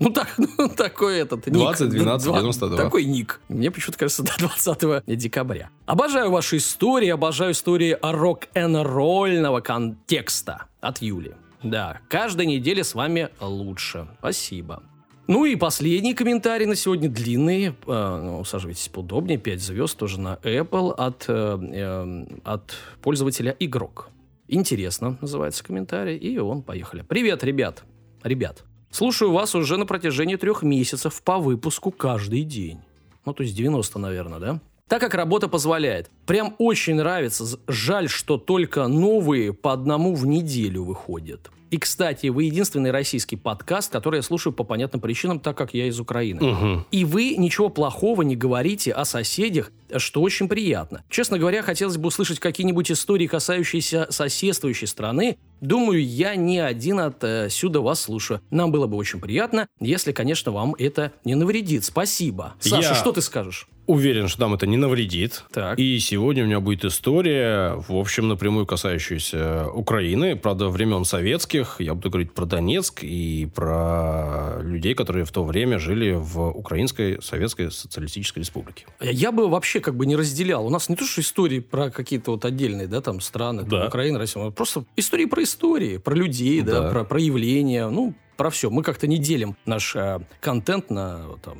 Ну 0.00 0.10
так, 0.10 0.34
ну, 0.58 0.68
такой 0.68 1.18
этот 1.18 1.46
ник. 1.46 1.54
201292. 1.54 2.76
Такой 2.76 3.04
ник. 3.04 3.40
Мне 3.48 3.70
почему-то 3.70 3.98
кажется, 3.98 4.22
до 4.22 4.32
20 4.38 5.04
декабря. 5.06 5.70
Обожаю 5.86 6.30
ваши 6.30 6.56
истории, 6.56 7.08
обожаю 7.08 7.52
истории 7.52 7.96
рок-н-ролльного 8.02 9.60
контекста 9.60 10.64
от 10.80 11.00
Юли. 11.00 11.34
Да, 11.62 12.00
каждой 12.08 12.46
неделе 12.46 12.84
с 12.84 12.94
вами 12.94 13.30
лучше. 13.40 14.08
Спасибо. 14.18 14.82
Ну 15.26 15.46
и 15.46 15.56
последний 15.56 16.12
комментарий 16.12 16.66
на 16.66 16.76
сегодня 16.76 17.08
длинный. 17.08 17.74
Э, 17.86 18.38
усаживайтесь 18.40 18.88
поудобнее. 18.88 19.38
5 19.38 19.60
звезд 19.60 19.96
тоже 19.96 20.20
на 20.20 20.38
Apple 20.42 20.92
от, 20.92 21.24
э, 21.28 21.58
э, 21.72 22.26
от 22.44 22.74
пользователя 23.00 23.56
Игрок. 23.58 24.10
Интересно 24.48 25.16
называется 25.22 25.64
комментарий. 25.64 26.18
И 26.18 26.36
он, 26.36 26.62
поехали. 26.62 27.02
Привет, 27.08 27.42
ребят. 27.42 27.84
Ребят, 28.22 28.64
слушаю 28.90 29.32
вас 29.32 29.54
уже 29.54 29.78
на 29.78 29.86
протяжении 29.86 30.36
трех 30.36 30.62
месяцев 30.62 31.22
по 31.22 31.38
выпуску 31.38 31.90
каждый 31.90 32.42
день. 32.42 32.80
Ну, 33.24 33.32
то 33.32 33.42
есть 33.42 33.56
90, 33.56 33.98
наверное, 33.98 34.38
да? 34.38 34.60
Так 34.88 35.00
как 35.00 35.14
работа 35.14 35.48
позволяет. 35.48 36.10
Прям 36.26 36.54
очень 36.58 36.96
нравится. 36.96 37.58
Жаль, 37.66 38.08
что 38.08 38.36
только 38.36 38.86
новые 38.86 39.52
по 39.54 39.72
одному 39.72 40.14
в 40.14 40.26
неделю 40.26 40.84
выходят. 40.84 41.50
И, 41.70 41.78
кстати, 41.78 42.28
вы 42.28 42.44
единственный 42.44 42.92
российский 42.92 43.34
подкаст, 43.36 43.90
который 43.90 44.16
я 44.16 44.22
слушаю 44.22 44.52
по 44.52 44.62
понятным 44.62 45.00
причинам, 45.00 45.40
так 45.40 45.56
как 45.56 45.74
я 45.74 45.86
из 45.88 45.98
Украины. 45.98 46.40
Мгм. 46.40 46.86
И 46.92 47.04
вы 47.04 47.34
ничего 47.36 47.68
плохого 47.68 48.22
не 48.22 48.36
говорите 48.36 48.92
о 48.92 49.04
соседях, 49.04 49.72
что 49.96 50.20
очень 50.22 50.48
приятно. 50.48 51.02
Честно 51.08 51.38
говоря, 51.38 51.62
хотелось 51.62 51.96
бы 51.96 52.08
услышать 52.08 52.38
какие-нибудь 52.38 52.92
истории, 52.92 53.26
касающиеся 53.26 54.06
соседствующей 54.10 54.86
страны. 54.86 55.38
Думаю, 55.60 56.06
я 56.06 56.36
не 56.36 56.60
один 56.60 57.00
отсюда 57.00 57.80
вас 57.80 58.02
слушаю. 58.02 58.40
Нам 58.50 58.70
было 58.70 58.86
бы 58.86 58.96
очень 58.96 59.18
приятно, 59.18 59.66
если, 59.80 60.12
конечно, 60.12 60.52
вам 60.52 60.76
это 60.78 61.10
не 61.24 61.34
навредит. 61.34 61.84
Спасибо. 61.84 62.54
Саша, 62.60 62.90
Я- 62.90 62.94
что 62.94 63.10
ты 63.10 63.20
скажешь? 63.22 63.66
Уверен, 63.86 64.28
что 64.28 64.40
нам 64.42 64.54
это 64.54 64.66
не 64.66 64.76
навредит. 64.76 65.44
Так. 65.52 65.78
И 65.78 65.98
сегодня 65.98 66.44
у 66.44 66.46
меня 66.46 66.60
будет 66.60 66.84
история, 66.84 67.74
в 67.88 67.94
общем, 67.94 68.28
напрямую 68.28 68.66
касающаяся 68.66 69.68
Украины, 69.68 70.36
правда, 70.36 70.68
времен 70.68 71.04
советских. 71.04 71.76
Я 71.80 71.94
буду 71.94 72.08
говорить 72.10 72.32
про 72.32 72.46
Донецк 72.46 73.02
и 73.02 73.46
про 73.54 74.60
людей, 74.62 74.94
которые 74.94 75.24
в 75.24 75.32
то 75.32 75.44
время 75.44 75.78
жили 75.78 76.12
в 76.12 76.48
Украинской 76.48 77.20
Советской 77.22 77.70
Социалистической 77.70 78.40
Республике. 78.40 78.86
Я 79.00 79.32
бы 79.32 79.48
вообще 79.48 79.80
как 79.80 79.96
бы 79.96 80.06
не 80.06 80.16
разделял. 80.16 80.66
У 80.66 80.70
нас 80.70 80.88
не 80.88 80.96
то, 80.96 81.04
что 81.04 81.20
истории 81.20 81.60
про 81.60 81.90
какие-то 81.90 82.30
вот 82.32 82.44
отдельные, 82.44 82.86
да, 82.86 83.00
там, 83.00 83.20
страны, 83.20 83.64
Да. 83.64 83.86
Украина, 83.88 84.18
Россия. 84.18 84.50
Просто 84.50 84.84
истории 84.96 85.26
про 85.26 85.42
истории, 85.42 85.98
про 85.98 86.14
людей, 86.14 86.62
да, 86.62 86.80
Да. 86.82 86.90
про 86.90 87.04
проявления, 87.04 87.88
ну, 87.88 88.14
про 88.36 88.50
все. 88.50 88.70
Мы 88.70 88.82
как-то 88.82 89.06
не 89.06 89.18
делим 89.18 89.56
наш 89.66 89.94
э, 89.94 90.20
контент 90.40 90.90
на, 90.90 91.20
там, 91.42 91.58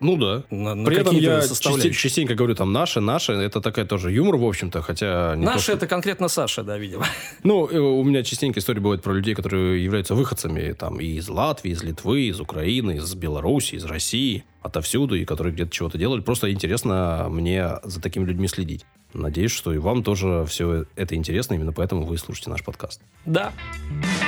Ну 0.00 0.16
да. 0.16 0.44
на, 0.50 0.74
на 0.74 0.84
При 0.84 0.96
этом 0.98 1.16
я 1.16 1.42
составляющие. 1.42 1.92
частенько 1.92 2.34
говорю 2.34 2.54
там 2.54 2.72
наши, 2.72 3.00
наши. 3.00 3.32
Это 3.32 3.60
такая 3.60 3.84
тоже 3.84 4.12
юмор, 4.12 4.36
в 4.36 4.44
общем-то, 4.44 4.80
хотя... 4.82 5.34
не 5.36 5.44
то, 5.44 5.52
Наши 5.52 5.64
что- 5.64 5.72
это 5.72 5.86
конкретно 5.86 6.28
Саша, 6.28 6.62
да, 6.62 6.78
видимо. 6.78 7.04
Ну, 7.42 7.66
э, 7.68 7.78
у 7.78 8.04
меня 8.04 8.22
частенько 8.22 8.60
истории 8.60 8.80
бывают 8.80 9.02
про 9.02 9.12
людей, 9.12 9.34
которые 9.34 9.82
являются 9.82 10.14
выходцами 10.14 10.72
там 10.72 11.00
и 11.00 11.06
из 11.06 11.28
Латвии, 11.28 11.72
из 11.72 11.82
Литвы, 11.82 12.22
из 12.28 12.40
Украины, 12.40 12.96
из 12.96 13.14
Беларуси, 13.14 13.74
из 13.76 13.84
России, 13.84 14.44
отовсюду, 14.62 15.14
и 15.16 15.24
которые 15.24 15.52
где-то 15.52 15.70
чего-то 15.70 15.98
делали. 15.98 16.20
Просто 16.20 16.50
интересно 16.52 17.26
мне 17.30 17.68
за 17.82 18.00
такими 18.00 18.24
людьми 18.24 18.46
следить. 18.48 18.84
Надеюсь, 19.14 19.52
что 19.52 19.72
и 19.72 19.78
вам 19.78 20.02
тоже 20.02 20.44
все 20.48 20.84
это 20.94 21.14
интересно, 21.14 21.54
именно 21.54 21.72
поэтому 21.72 22.04
вы 22.04 22.18
слушаете 22.18 22.50
наш 22.50 22.62
подкаст. 22.62 23.00
Да. 23.24 23.52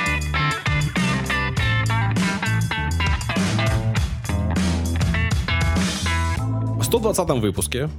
120-м 6.91 7.39
выпуске 7.39 7.89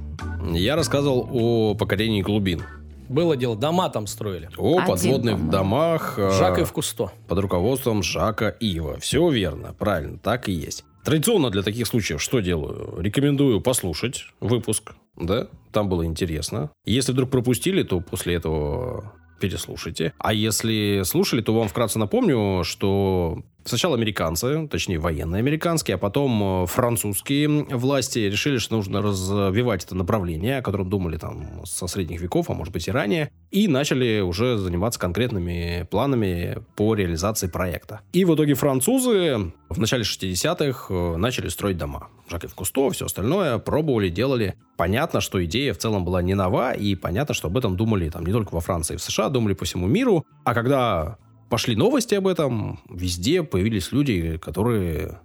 я 0.53 0.75
рассказывал 0.75 1.27
о 1.31 1.73
покорении 1.75 2.21
глубин, 2.21 2.61
Было 3.09 3.35
дело, 3.35 3.55
дома 3.55 3.89
там 3.89 4.07
строили. 4.07 4.49
о 4.57 4.77
Один, 4.79 4.85
подводных 4.87 5.33
по-моему. 5.35 5.51
домах. 5.51 6.15
э, 6.17 6.31
Жак 6.37 6.59
и 6.59 6.63
в 6.63 6.71
Кусто. 6.71 7.11
под 7.27 7.39
руководством 7.39 8.03
Жака 8.03 8.49
Ива. 8.49 8.99
Все 8.99 9.29
верно, 9.29 9.73
правильно, 9.73 10.17
так 10.19 10.47
и 10.49 10.51
есть. 10.51 10.83
Традиционно 11.03 11.49
для 11.49 11.63
таких 11.63 11.87
случаев 11.87 12.21
что 12.21 12.39
делаю? 12.39 12.95
Рекомендую 12.99 13.61
послушать 13.61 14.25
выпуск, 14.39 14.93
да, 15.17 15.47
там 15.71 15.89
было 15.89 16.05
интересно. 16.05 16.69
Если 16.85 17.11
вдруг 17.11 17.29
пропустили, 17.29 17.83
то 17.83 17.99
после 17.99 18.35
этого 18.35 19.13
переслушайте. 19.41 20.13
А 20.19 20.33
если 20.33 21.01
слушали, 21.03 21.41
то 21.41 21.53
вам 21.53 21.67
вкратце 21.67 21.99
напомню, 21.99 22.63
что 22.63 23.43
сначала 23.65 23.95
американцы, 23.95 24.67
точнее 24.67 24.99
военные 24.99 25.39
американские, 25.39 25.95
а 25.95 25.97
потом 25.97 26.63
э, 26.63 26.65
французские 26.67 27.65
власти 27.65 28.19
решили, 28.19 28.57
что 28.57 28.75
нужно 28.75 29.01
развивать 29.01 29.85
это 29.85 29.95
направление, 29.95 30.59
о 30.59 30.61
котором 30.61 30.89
думали 30.89 31.17
там 31.17 31.65
со 31.65 31.87
средних 31.87 32.21
веков, 32.21 32.49
а 32.49 32.53
может 32.53 32.73
быть 32.73 32.87
и 32.87 32.91
ранее, 32.91 33.31
и 33.51 33.67
начали 33.67 34.21
уже 34.21 34.57
заниматься 34.57 34.99
конкретными 34.99 35.87
планами 35.89 36.59
по 36.75 36.95
реализации 36.95 37.47
проекта. 37.47 38.01
И 38.11 38.25
в 38.25 38.33
итоге 38.35 38.53
французы 38.53 39.51
в 39.69 39.79
начале 39.79 40.03
60-х 40.03 40.93
э, 40.93 41.17
начали 41.17 41.47
строить 41.49 41.77
дома. 41.77 42.09
Жаков 42.29 42.53
Кусто, 42.53 42.89
все 42.91 43.05
остальное, 43.05 43.57
пробовали, 43.59 44.09
делали. 44.09 44.55
Понятно, 44.77 45.21
что 45.21 45.43
идея 45.45 45.73
в 45.73 45.77
целом 45.77 46.05
была 46.05 46.21
не 46.21 46.33
нова, 46.33 46.73
и 46.73 46.95
понятно, 46.95 47.33
что 47.33 47.47
об 47.47 47.57
этом 47.57 47.75
думали 47.75 48.09
там 48.09 48.25
не 48.25 48.31
только 48.31 48.53
во 48.53 48.61
Франции 48.61 48.95
и 48.95 48.97
в 48.97 49.01
США, 49.01 49.29
думали 49.29 49.53
по 49.53 49.65
всему 49.65 49.87
миру. 49.87 50.25
А 50.43 50.53
когда 50.53 51.17
пошли 51.53 51.75
новости 51.75 52.15
об 52.15 52.25
этом, 52.25 52.79
везде 52.89 53.43
появились 53.43 53.91
люди, 53.91 54.37
которые 54.37 55.19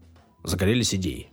загорелись 0.45 0.95
идеей. 0.95 1.31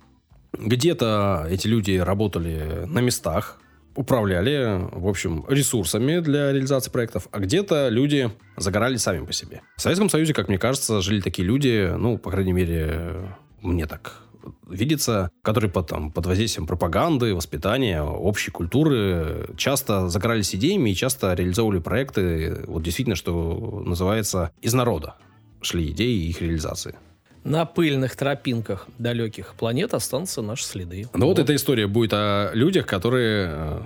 Где-то 0.53 1.47
эти 1.49 1.67
люди 1.67 1.97
работали 1.97 2.85
на 2.85 2.99
местах, 2.99 3.59
управляли, 3.93 4.87
в 4.93 5.05
общем, 5.09 5.43
ресурсами 5.49 6.21
для 6.21 6.53
реализации 6.53 6.91
проектов, 6.91 7.27
а 7.33 7.39
где-то 7.39 7.89
люди 7.89 8.31
загорали 8.55 8.95
сами 8.95 9.25
по 9.25 9.33
себе. 9.33 9.63
В 9.75 9.81
Советском 9.81 10.09
Союзе, 10.09 10.33
как 10.33 10.47
мне 10.47 10.57
кажется, 10.57 11.01
жили 11.01 11.19
такие 11.19 11.45
люди, 11.45 11.91
ну, 11.97 12.17
по 12.17 12.31
крайней 12.31 12.53
мере, 12.53 13.35
мне 13.61 13.87
так 13.87 14.21
видится, 14.69 15.29
которые 15.41 15.71
под, 15.71 15.87
там, 15.87 16.11
под 16.11 16.25
воздействием 16.25 16.67
пропаганды, 16.67 17.35
воспитания, 17.35 18.01
общей 18.01 18.51
культуры 18.51 19.49
часто 19.57 20.09
загорались 20.09 20.55
идеями 20.55 20.91
и 20.91 20.95
часто 20.95 21.33
реализовывали 21.33 21.79
проекты, 21.79 22.63
вот 22.67 22.83
действительно, 22.83 23.15
что 23.15 23.83
называется, 23.85 24.51
из 24.61 24.73
народа 24.73 25.15
шли 25.61 25.91
идеи 25.91 26.25
и 26.25 26.29
их 26.29 26.41
реализации. 26.41 26.95
На 27.43 27.65
пыльных 27.65 28.15
тропинках 28.15 28.87
далеких 28.97 29.53
планет 29.55 29.93
останутся 29.93 30.41
наши 30.41 30.63
следы. 30.63 31.07
Ну 31.13 31.27
вот 31.27 31.37
эта 31.37 31.55
история 31.55 31.85
будет 31.85 32.13
о 32.13 32.49
людях, 32.53 32.87
которые 32.87 33.49
э, 33.51 33.81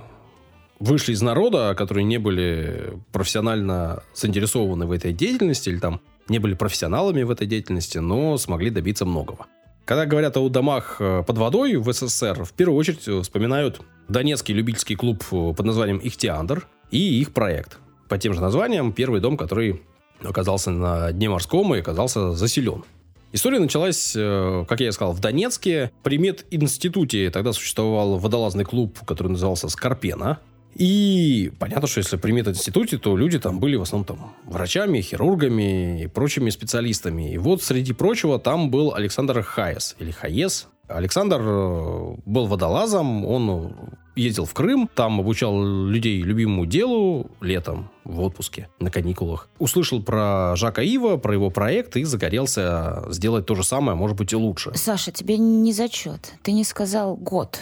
вышли 0.78 1.12
из 1.12 1.20
народа, 1.20 1.74
которые 1.76 2.04
не 2.04 2.16
были 2.16 2.94
профессионально 3.12 4.02
заинтересованы 4.14 4.86
в 4.86 4.92
этой 4.92 5.12
деятельности 5.12 5.68
или 5.68 5.78
там 5.78 6.00
не 6.28 6.38
были 6.38 6.54
профессионалами 6.54 7.22
в 7.22 7.30
этой 7.30 7.46
деятельности, 7.46 7.98
но 7.98 8.38
смогли 8.38 8.70
добиться 8.70 9.04
многого. 9.04 9.46
Когда 9.90 10.06
говорят 10.06 10.36
о 10.36 10.48
домах 10.48 10.98
э, 11.00 11.24
под 11.26 11.36
водой 11.36 11.74
в 11.74 11.92
СССР, 11.92 12.44
в 12.44 12.52
первую 12.52 12.78
очередь 12.78 13.08
э, 13.08 13.22
вспоминают 13.22 13.80
Донецкий 14.06 14.54
любительский 14.54 14.94
клуб 14.94 15.24
э, 15.32 15.52
под 15.52 15.66
названием 15.66 16.00
«Ихтиандр» 16.00 16.68
и 16.92 17.20
их 17.20 17.32
проект. 17.32 17.78
По 18.08 18.16
тем 18.16 18.32
же 18.32 18.40
названиям, 18.40 18.92
первый 18.92 19.20
дом, 19.20 19.36
который 19.36 19.82
оказался 20.22 20.70
на 20.70 21.10
дне 21.10 21.28
морском 21.28 21.74
и 21.74 21.80
оказался 21.80 22.34
заселен. 22.34 22.84
История 23.32 23.58
началась, 23.58 24.12
как 24.12 24.78
я 24.78 24.88
и 24.88 24.92
сказал, 24.92 25.12
в 25.12 25.18
Донецке. 25.18 25.90
При 26.04 26.18
мединституте 26.18 27.28
тогда 27.30 27.52
существовал 27.52 28.16
водолазный 28.16 28.64
клуб, 28.64 28.96
который 29.04 29.32
назывался 29.32 29.68
«Скорпена». 29.68 30.38
И 30.74 31.52
понятно, 31.58 31.88
что 31.88 31.98
если 31.98 32.16
при 32.16 32.32
мединституте, 32.32 32.98
то 32.98 33.16
люди 33.16 33.38
там 33.38 33.60
были 33.60 33.76
в 33.76 33.82
основном 33.82 34.06
там 34.06 34.34
врачами, 34.46 35.00
хирургами 35.00 36.02
и 36.02 36.06
прочими 36.06 36.50
специалистами. 36.50 37.32
И 37.32 37.38
вот, 37.38 37.62
среди 37.62 37.92
прочего, 37.92 38.38
там 38.38 38.70
был 38.70 38.94
Александр 38.94 39.42
Хаес, 39.42 39.96
или 39.98 40.10
Хаес. 40.10 40.68
Александр 40.88 41.40
э, 41.40 42.14
был 42.24 42.46
водолазом, 42.46 43.24
он 43.24 43.74
ездил 44.16 44.44
в 44.44 44.54
Крым, 44.54 44.88
там 44.94 45.20
обучал 45.20 45.64
людей 45.64 46.20
любимому 46.22 46.66
делу 46.66 47.30
летом 47.40 47.90
в 48.04 48.20
отпуске, 48.20 48.68
на 48.80 48.90
каникулах. 48.90 49.48
Услышал 49.58 50.02
про 50.02 50.54
Жака 50.56 50.82
Ива, 50.82 51.16
про 51.16 51.34
его 51.34 51.50
проект 51.50 51.96
и 51.96 52.04
загорелся 52.04 53.04
сделать 53.08 53.46
то 53.46 53.54
же 53.54 53.64
самое, 53.64 53.96
может 53.96 54.16
быть 54.16 54.32
и 54.32 54.36
лучше. 54.36 54.72
Саша, 54.74 55.12
тебе 55.12 55.38
не 55.38 55.72
зачет. 55.72 56.34
Ты 56.42 56.52
не 56.52 56.64
сказал 56.64 57.16
год. 57.16 57.60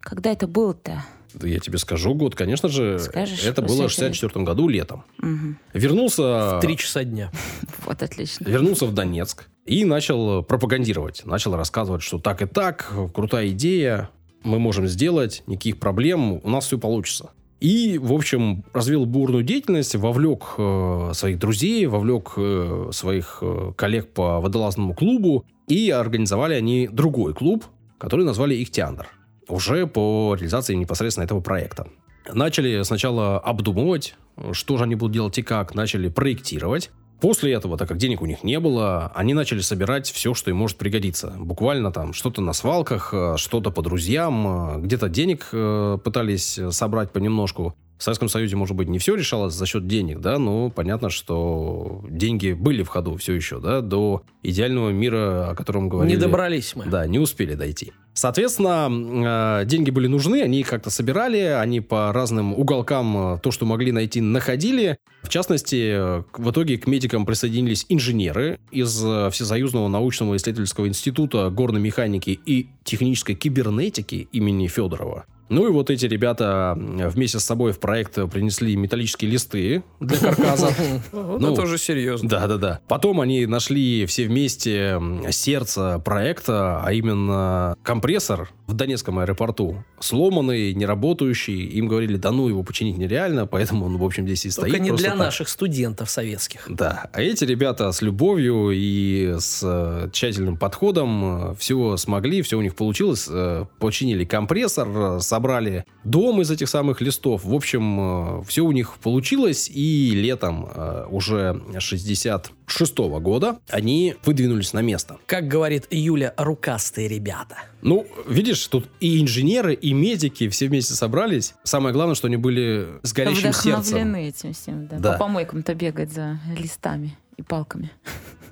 Когда 0.00 0.30
это 0.30 0.46
было-то? 0.46 1.04
Да 1.34 1.48
Я 1.48 1.58
тебе 1.58 1.78
скажу 1.78 2.14
год, 2.14 2.34
конечно 2.34 2.68
же, 2.68 2.98
Скажешь, 2.98 3.44
это 3.44 3.62
было 3.62 3.70
в 3.72 3.74
этого- 3.78 3.88
64 3.90 4.44
году 4.44 4.68
летом. 4.68 5.04
Мгм. 5.18 5.58
Вернулся... 5.74 6.58
Три 6.60 6.76
часа 6.76 7.04
дня. 7.04 7.30
Вот 7.86 8.02
отлично. 8.02 8.44
вернулся 8.48 8.86
в 8.86 8.94
Донецк 8.94 9.48
и 9.66 9.84
начал 9.84 10.42
пропагандировать, 10.42 11.22
начал 11.24 11.54
рассказывать, 11.56 12.02
что 12.02 12.18
так 12.18 12.42
и 12.42 12.46
так, 12.46 12.92
крутая 13.14 13.48
идея, 13.48 14.10
мы 14.44 14.58
можем 14.58 14.86
сделать, 14.86 15.42
никаких 15.46 15.78
проблем, 15.78 16.40
у 16.42 16.50
нас 16.50 16.66
все 16.66 16.78
получится. 16.78 17.30
И, 17.60 17.96
в 17.98 18.12
общем, 18.12 18.64
развил 18.72 19.06
бурную 19.06 19.44
деятельность, 19.44 19.94
вовлек 19.94 20.54
э, 20.58 21.10
своих 21.14 21.38
друзей, 21.38 21.86
вовлек 21.86 22.32
э, 22.36 22.88
своих 22.92 23.38
э, 23.40 23.72
коллег 23.76 24.08
по 24.08 24.40
водолазному 24.40 24.94
клубу, 24.94 25.44
и 25.68 25.90
организовали 25.90 26.54
они 26.54 26.88
другой 26.88 27.34
клуб, 27.34 27.64
который 27.98 28.24
назвали 28.24 28.60
«Ихтиандр», 28.60 29.06
уже 29.52 29.86
по 29.86 30.34
реализации 30.34 30.74
непосредственно 30.74 31.24
этого 31.24 31.40
проекта. 31.40 31.86
Начали 32.32 32.82
сначала 32.82 33.38
обдумывать, 33.38 34.14
что 34.52 34.76
же 34.76 34.84
они 34.84 34.94
будут 34.94 35.12
делать 35.12 35.38
и 35.38 35.42
как, 35.42 35.74
начали 35.74 36.08
проектировать. 36.08 36.90
После 37.20 37.52
этого, 37.52 37.78
так 37.78 37.86
как 37.86 37.98
денег 37.98 38.20
у 38.20 38.26
них 38.26 38.42
не 38.42 38.58
было, 38.58 39.12
они 39.14 39.32
начали 39.32 39.60
собирать 39.60 40.10
все, 40.10 40.34
что 40.34 40.50
им 40.50 40.56
может 40.56 40.76
пригодиться. 40.76 41.32
Буквально 41.38 41.92
там 41.92 42.12
что-то 42.14 42.42
на 42.42 42.52
свалках, 42.52 43.14
э, 43.14 43.34
что-то 43.36 43.70
по 43.70 43.80
друзьям, 43.80 44.46
э, 44.46 44.80
где-то 44.80 45.08
денег 45.08 45.48
э, 45.52 45.98
пытались 46.02 46.58
собрать 46.70 47.12
понемножку. 47.12 47.76
В 48.02 48.04
Советском 48.04 48.28
Союзе, 48.28 48.56
может 48.56 48.74
быть, 48.74 48.88
не 48.88 48.98
все 48.98 49.14
решалось 49.14 49.54
за 49.54 49.64
счет 49.64 49.86
денег, 49.86 50.18
да, 50.18 50.36
но 50.40 50.70
понятно, 50.70 51.08
что 51.08 52.04
деньги 52.10 52.50
были 52.50 52.82
в 52.82 52.88
ходу 52.88 53.14
все 53.14 53.32
еще, 53.32 53.60
да, 53.60 53.80
до 53.80 54.24
идеального 54.42 54.90
мира, 54.90 55.50
о 55.50 55.54
котором 55.54 55.88
говорили. 55.88 56.16
Не 56.16 56.20
добрались 56.20 56.74
мы. 56.74 56.86
Да, 56.86 57.06
не 57.06 57.20
успели 57.20 57.54
дойти. 57.54 57.92
Соответственно, 58.12 59.60
э, 59.62 59.66
деньги 59.66 59.90
были 59.90 60.08
нужны, 60.08 60.42
они 60.42 60.58
их 60.58 60.68
как-то 60.68 60.90
собирали, 60.90 61.38
они 61.38 61.80
по 61.80 62.12
разным 62.12 62.54
уголкам 62.54 63.36
э, 63.36 63.38
то, 63.38 63.52
что 63.52 63.66
могли 63.66 63.92
найти, 63.92 64.20
находили. 64.20 64.98
В 65.22 65.28
частности, 65.28 66.22
в 66.36 66.50
итоге 66.50 66.78
к 66.78 66.88
медикам 66.88 67.24
присоединились 67.24 67.86
инженеры 67.88 68.58
из 68.72 69.00
э, 69.04 69.30
Всесоюзного 69.30 69.86
научного 69.86 70.36
исследовательского 70.36 70.88
института 70.88 71.50
горной 71.50 71.80
механики 71.80 72.30
и 72.30 72.66
технической 72.82 73.36
кибернетики 73.36 74.26
имени 74.32 74.66
Федорова. 74.66 75.24
Ну 75.52 75.68
и 75.68 75.70
вот 75.70 75.90
эти 75.90 76.06
ребята 76.06 76.74
вместе 76.76 77.38
с 77.38 77.44
собой 77.44 77.72
в 77.72 77.78
проект 77.78 78.14
принесли 78.30 78.74
металлические 78.74 79.30
листы 79.30 79.82
для 80.00 80.18
каркаса. 80.18 80.72
Ну, 81.12 81.52
это 81.52 81.62
уже 81.62 81.78
серьезно. 81.78 82.28
Да-да-да. 82.28 82.80
Потом 82.88 83.20
они 83.20 83.46
нашли 83.46 84.06
все 84.06 84.26
вместе 84.26 85.00
сердце 85.30 86.00
проекта, 86.04 86.80
а 86.82 86.92
именно 86.92 87.76
компрессор 87.82 88.50
в 88.66 88.74
Донецком 88.74 89.18
аэропорту. 89.18 89.84
Сломанный, 90.00 90.72
неработающий. 90.72 91.64
Им 91.66 91.88
говорили, 91.88 92.16
да 92.16 92.30
ну, 92.30 92.48
его 92.48 92.62
починить 92.62 92.96
нереально, 92.96 93.46
поэтому 93.46 93.86
он, 93.86 93.98
в 93.98 94.04
общем, 94.04 94.24
здесь 94.24 94.46
и 94.46 94.50
стоит. 94.50 94.72
Только 94.72 94.78
не 94.78 94.90
для 94.92 95.10
так. 95.10 95.18
наших 95.18 95.48
студентов 95.48 96.10
советских. 96.10 96.64
Да, 96.68 97.10
а 97.12 97.22
эти 97.22 97.44
ребята 97.44 97.92
с 97.92 98.00
любовью 98.00 98.70
и 98.72 99.34
с 99.38 99.60
э, 99.62 100.08
тщательным 100.12 100.56
подходом 100.56 101.54
все 101.56 101.96
смогли, 101.98 102.40
все 102.42 102.58
у 102.58 102.62
них 102.62 102.74
получилось. 102.74 103.26
Э, 103.28 103.66
починили 103.78 104.24
компрессор, 104.24 104.88
э, 104.88 105.20
собрали 105.42 105.84
дом 106.04 106.40
из 106.40 106.50
этих 106.52 106.68
самых 106.68 107.00
листов. 107.00 107.44
В 107.44 107.52
общем, 107.52 108.44
все 108.44 108.62
у 108.62 108.70
них 108.70 108.98
получилось, 108.98 109.68
и 109.68 110.12
летом 110.14 110.68
э, 110.72 111.06
уже 111.10 111.60
66 111.78 112.98
года 112.98 113.58
они 113.68 114.14
выдвинулись 114.24 114.72
на 114.72 114.82
место. 114.82 115.18
Как 115.26 115.48
говорит 115.48 115.88
Юля, 115.90 116.32
рукастые 116.36 117.08
ребята. 117.08 117.56
Ну, 117.82 118.06
видишь, 118.28 118.64
тут 118.68 118.88
и 119.00 119.20
инженеры, 119.20 119.74
и 119.74 119.92
медики 119.92 120.48
все 120.48 120.68
вместе 120.68 120.94
собрались. 120.94 121.54
Самое 121.64 121.92
главное, 121.92 122.14
что 122.14 122.28
они 122.28 122.36
были 122.36 122.86
с 123.02 123.12
горящим 123.12 123.52
сердцем. 123.52 123.80
Вдохновлены 123.80 124.28
этим 124.28 124.52
всем, 124.52 124.86
да. 124.86 124.98
Да. 124.98 125.12
По 125.12 125.18
помойкам-то 125.18 125.74
бегать 125.74 126.12
за 126.12 126.38
листами 126.56 127.18
и 127.36 127.42
палками. 127.42 127.90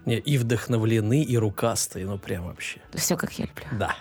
Не, 0.07 0.19
и 0.19 0.39
вдохновлены, 0.39 1.23
и 1.23 1.37
рукастые, 1.37 2.05
ну 2.05 2.19
прям 2.19 2.47
вообще. 2.47 2.81
Все, 2.95 3.17
как 3.17 3.33
я 3.39 3.45
люблю. 3.45 3.79
Да. 3.79 3.95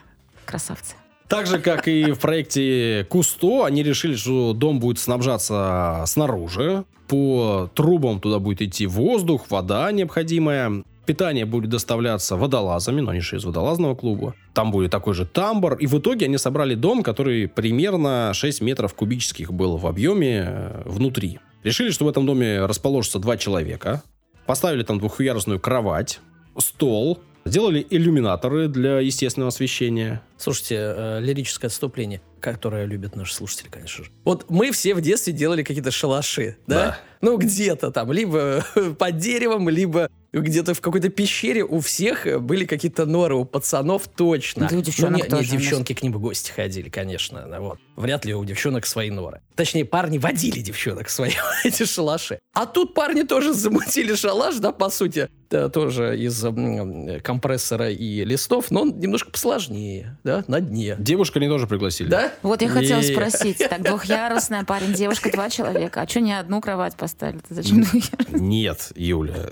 Красавцы. 0.45 0.95
Так 1.29 1.45
же, 1.45 1.59
как 1.59 1.87
и 1.87 2.11
в 2.11 2.19
проекте 2.19 3.05
Кусто, 3.07 3.65
они 3.65 3.83
решили, 3.83 4.15
что 4.15 4.53
дом 4.53 4.79
будет 4.79 4.97
снабжаться 4.97 6.03
снаружи. 6.07 6.85
По 7.07 7.69
трубам 7.75 8.19
туда 8.19 8.39
будет 8.39 8.63
идти 8.63 8.87
воздух, 8.87 9.45
вода 9.51 9.91
необходимая. 9.91 10.83
Питание 11.05 11.45
будет 11.45 11.69
доставляться 11.69 12.35
водолазами, 12.35 13.01
но 13.01 13.11
они 13.11 13.21
же 13.21 13.37
из 13.37 13.45
водолазного 13.45 13.95
клуба. 13.95 14.35
Там 14.53 14.71
будет 14.71 14.91
такой 14.91 15.13
же 15.13 15.25
тамбур. 15.25 15.75
И 15.75 15.85
в 15.85 15.99
итоге 15.99 16.25
они 16.25 16.37
собрали 16.39 16.73
дом, 16.73 17.03
который 17.03 17.47
примерно 17.47 18.31
6 18.33 18.61
метров 18.61 18.95
кубических 18.95 19.53
был 19.53 19.77
в 19.77 19.85
объеме 19.85 20.45
э, 20.47 20.81
внутри. 20.85 21.39
Решили, 21.63 21.91
что 21.91 22.05
в 22.05 22.09
этом 22.09 22.25
доме 22.25 22.65
расположится 22.65 23.19
два 23.19 23.37
человека. 23.37 24.03
Поставили 24.45 24.83
там 24.83 24.99
двухъярусную 24.99 25.59
кровать, 25.59 26.21
стол. 26.57 27.19
Сделали 27.45 27.85
иллюминаторы 27.89 28.67
для 28.67 28.99
естественного 28.99 29.49
освещения. 29.49 30.21
Слушайте, 30.37 30.75
э, 30.75 31.19
лирическое 31.21 31.69
отступление, 31.69 32.21
которое 32.39 32.85
любят 32.85 33.15
наши 33.15 33.33
слушатели, 33.33 33.69
конечно 33.69 34.05
же. 34.05 34.11
Вот 34.23 34.49
мы 34.49 34.71
все 34.71 34.93
в 34.93 35.01
детстве 35.01 35.33
делали 35.33 35.63
какие-то 35.63 35.91
шалаши, 35.91 36.57
да? 36.67 36.75
Да. 36.75 36.99
Ну, 37.21 37.37
где-то 37.37 37.91
там, 37.91 38.11
либо 38.11 38.63
под 38.99 39.17
деревом, 39.17 39.69
либо 39.69 40.09
где-то 40.31 40.73
в 40.73 40.81
какой-то 40.81 41.09
пещере 41.09 41.63
у 41.63 41.79
всех 41.79 42.27
были 42.41 42.65
какие-то 42.65 43.05
норы, 43.05 43.35
у 43.35 43.45
пацанов 43.45 44.07
точно. 44.07 44.67
Да 44.69 44.77
у 44.77 44.81
девчонок 44.81 45.11
ну, 45.11 45.17
не, 45.17 45.23
не, 45.23 45.29
тоже 45.29 45.51
у 45.51 45.53
нас. 45.53 45.63
девчонки 45.63 45.93
к 45.93 46.03
ним 46.03 46.13
в 46.13 46.19
гости 46.19 46.51
ходили, 46.51 46.89
конечно. 46.89 47.47
Вот. 47.59 47.79
Вряд 47.95 48.25
ли 48.25 48.33
у 48.33 48.45
девчонок 48.45 48.85
свои 48.85 49.09
норы. 49.09 49.41
Точнее, 49.55 49.85
парни 49.85 50.17
водили 50.17 50.59
девчонок 50.59 51.07
в 51.07 51.11
свои 51.11 51.31
эти 51.63 51.85
шалаши. 51.85 52.39
А 52.53 52.65
тут 52.65 52.93
парни 52.93 53.23
тоже 53.23 53.53
замутили 53.53 54.15
шалаш, 54.15 54.57
да, 54.57 54.71
по 54.71 54.89
сути, 54.89 55.29
да, 55.49 55.69
тоже 55.69 56.17
из 56.17 56.43
м, 56.45 57.19
компрессора 57.21 57.89
и 57.89 58.23
листов, 58.23 58.69
но 58.71 58.83
он 58.83 58.99
немножко 58.99 59.31
посложнее, 59.31 60.17
да, 60.23 60.43
на 60.47 60.61
дне. 60.61 60.95
Девушку 60.99 61.39
они 61.39 61.47
тоже 61.47 61.65
пригласили. 61.67 62.07
Да? 62.07 62.31
Вот 62.43 62.61
я 62.61 62.69
хотела 62.69 63.01
спросить. 63.01 63.57
Так, 63.57 63.81
двухъярусная, 63.81 64.63
парень, 64.63 64.93
девушка, 64.93 65.31
два 65.31 65.49
человека. 65.49 66.01
А 66.01 66.07
что 66.07 66.19
не 66.19 66.37
одну 66.37 66.61
кровать 66.61 66.95
поставили? 66.95 67.41
Зачем? 67.49 67.83
Нет, 68.31 68.91
Юля. 68.95 69.49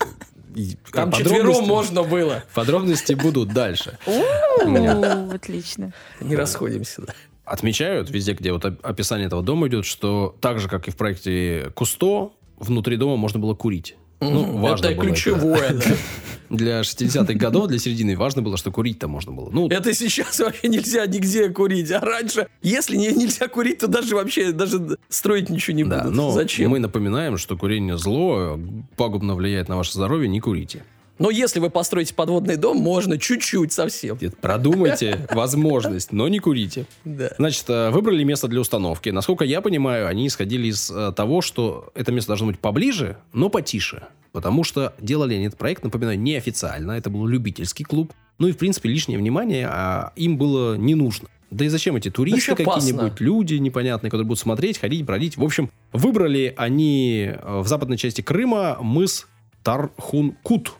Там 0.91 1.11
подробности- 1.11 1.23
четвером 1.23 1.67
можно 1.67 2.03
было. 2.03 2.43
Подробности 2.53 3.13
будут 3.13 3.49
дальше. 3.53 3.97
Отлично. 5.33 5.93
Не 6.21 6.35
расходимся. 6.35 7.03
Отмечают 7.45 8.09
везде, 8.09 8.33
где 8.33 8.51
вот 8.51 8.65
оп- 8.65 8.85
описание 8.85 9.27
этого 9.27 9.41
дома 9.41 9.67
идет, 9.67 9.85
что 9.85 10.35
так 10.41 10.59
же, 10.59 10.67
как 10.67 10.87
и 10.87 10.91
в 10.91 10.97
проекте 10.97 11.71
Кусто, 11.75 12.31
внутри 12.57 12.97
дома 12.97 13.15
можно 13.15 13.39
было 13.39 13.53
курить. 13.53 13.95
Ну, 14.19 14.43
Мгм. 14.45 14.61
важно 14.61 14.87
Это 14.87 14.99
ключевое, 15.01 15.73
да. 15.73 15.85
Для 16.49 16.79
60-х 16.81 17.33
годов, 17.33 17.67
для 17.67 17.77
середины 17.77 18.15
важно 18.15 18.41
было, 18.41 18.55
что 18.55 18.71
курить-то 18.71 19.09
можно 19.09 19.33
было. 19.33 19.49
Ну, 19.51 19.67
Это 19.67 19.93
сейчас 19.93 20.39
вообще 20.39 20.69
нельзя 20.69 21.05
нигде 21.05 21.49
курить. 21.49 21.91
А 21.91 21.99
раньше, 21.99 22.47
если 22.61 22.95
не, 22.95 23.09
нельзя 23.11 23.49
курить, 23.49 23.79
то 23.79 23.87
даже 23.87 24.15
вообще 24.15 24.53
даже 24.53 24.97
строить 25.09 25.49
ничего 25.49 25.75
не 25.75 25.83
да, 25.83 25.99
будут. 26.03 26.15
но 26.15 26.31
Зачем? 26.31 26.71
мы 26.71 26.79
напоминаем, 26.79 27.37
что 27.37 27.57
курение 27.57 27.97
зло, 27.97 28.57
пагубно 28.95 29.35
влияет 29.35 29.67
на 29.67 29.75
ваше 29.75 29.91
здоровье, 29.93 30.29
не 30.29 30.39
курите. 30.39 30.83
Но 31.19 31.29
если 31.29 31.59
вы 31.59 31.69
построите 31.69 32.13
подводный 32.13 32.57
дом, 32.57 32.77
можно 32.77 33.17
чуть-чуть 33.17 33.71
совсем. 33.71 34.17
Нет, 34.21 34.37
Продумайте 34.37 35.27
возможность, 35.31 36.11
но 36.11 36.27
не 36.27 36.39
курите. 36.39 36.85
Да. 37.05 37.31
Значит, 37.37 37.65
э, 37.69 37.89
выбрали 37.89 38.23
место 38.23 38.47
для 38.47 38.61
установки. 38.61 39.09
Насколько 39.09 39.45
я 39.45 39.61
понимаю, 39.61 40.07
они 40.07 40.27
исходили 40.27 40.67
из 40.67 40.91
э, 40.91 41.11
того, 41.15 41.41
что 41.41 41.91
это 41.95 42.11
место 42.11 42.29
должно 42.29 42.47
быть 42.47 42.59
поближе, 42.59 43.17
но 43.33 43.49
потише. 43.49 44.03
Потому 44.31 44.63
что 44.63 44.93
делали 44.99 45.33
они 45.33 45.45
этот 45.45 45.57
проект, 45.57 45.83
напоминаю, 45.83 46.19
неофициально. 46.19 46.91
Это 46.91 47.09
был 47.09 47.25
любительский 47.25 47.83
клуб. 47.83 48.13
Ну 48.37 48.47
и, 48.47 48.51
в 48.51 48.57
принципе, 48.57 48.89
лишнее 48.89 49.17
внимание 49.17 49.67
а, 49.67 50.13
им 50.15 50.37
было 50.37 50.75
не 50.75 50.93
нужно. 50.93 51.29
Да 51.49 51.65
и 51.65 51.69
зачем 51.69 51.95
эти 51.95 52.11
туристы 52.11 52.55
какие-нибудь, 52.55 53.21
люди 53.21 53.55
непонятные, 53.55 54.11
которые 54.11 54.27
будут 54.27 54.39
смотреть, 54.39 54.77
ходить, 54.79 55.05
бродить. 55.05 55.37
В 55.37 55.43
общем, 55.43 55.71
выбрали 55.93 56.53
они 56.57 57.31
э, 57.31 57.59
в 57.61 57.67
западной 57.67 57.97
части 57.97 58.21
Крыма 58.21 58.77
мыс 58.81 59.27
Тархункут. 59.63 60.73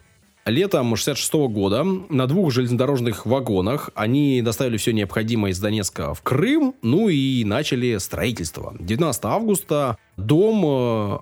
Летом 0.47 0.95
66 0.95 1.33
года 1.49 1.83
на 1.83 2.25
двух 2.25 2.53
железнодорожных 2.53 3.25
вагонах 3.25 3.89
они 3.95 4.41
доставили 4.41 4.77
все 4.77 4.93
необходимое 4.93 5.51
из 5.51 5.59
Донецка 5.59 6.13
в 6.13 6.21
Крым, 6.21 6.73
ну 6.81 7.09
и 7.09 7.43
начали 7.43 7.97
строительство. 7.97 8.73
19 8.79 9.25
августа 9.25 9.97
дом 10.15 10.63
э, 10.65 11.19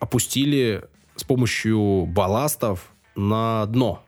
опустили 0.00 0.82
с 1.14 1.22
помощью 1.22 2.06
балластов 2.06 2.90
на 3.14 3.64
дно. 3.66 4.02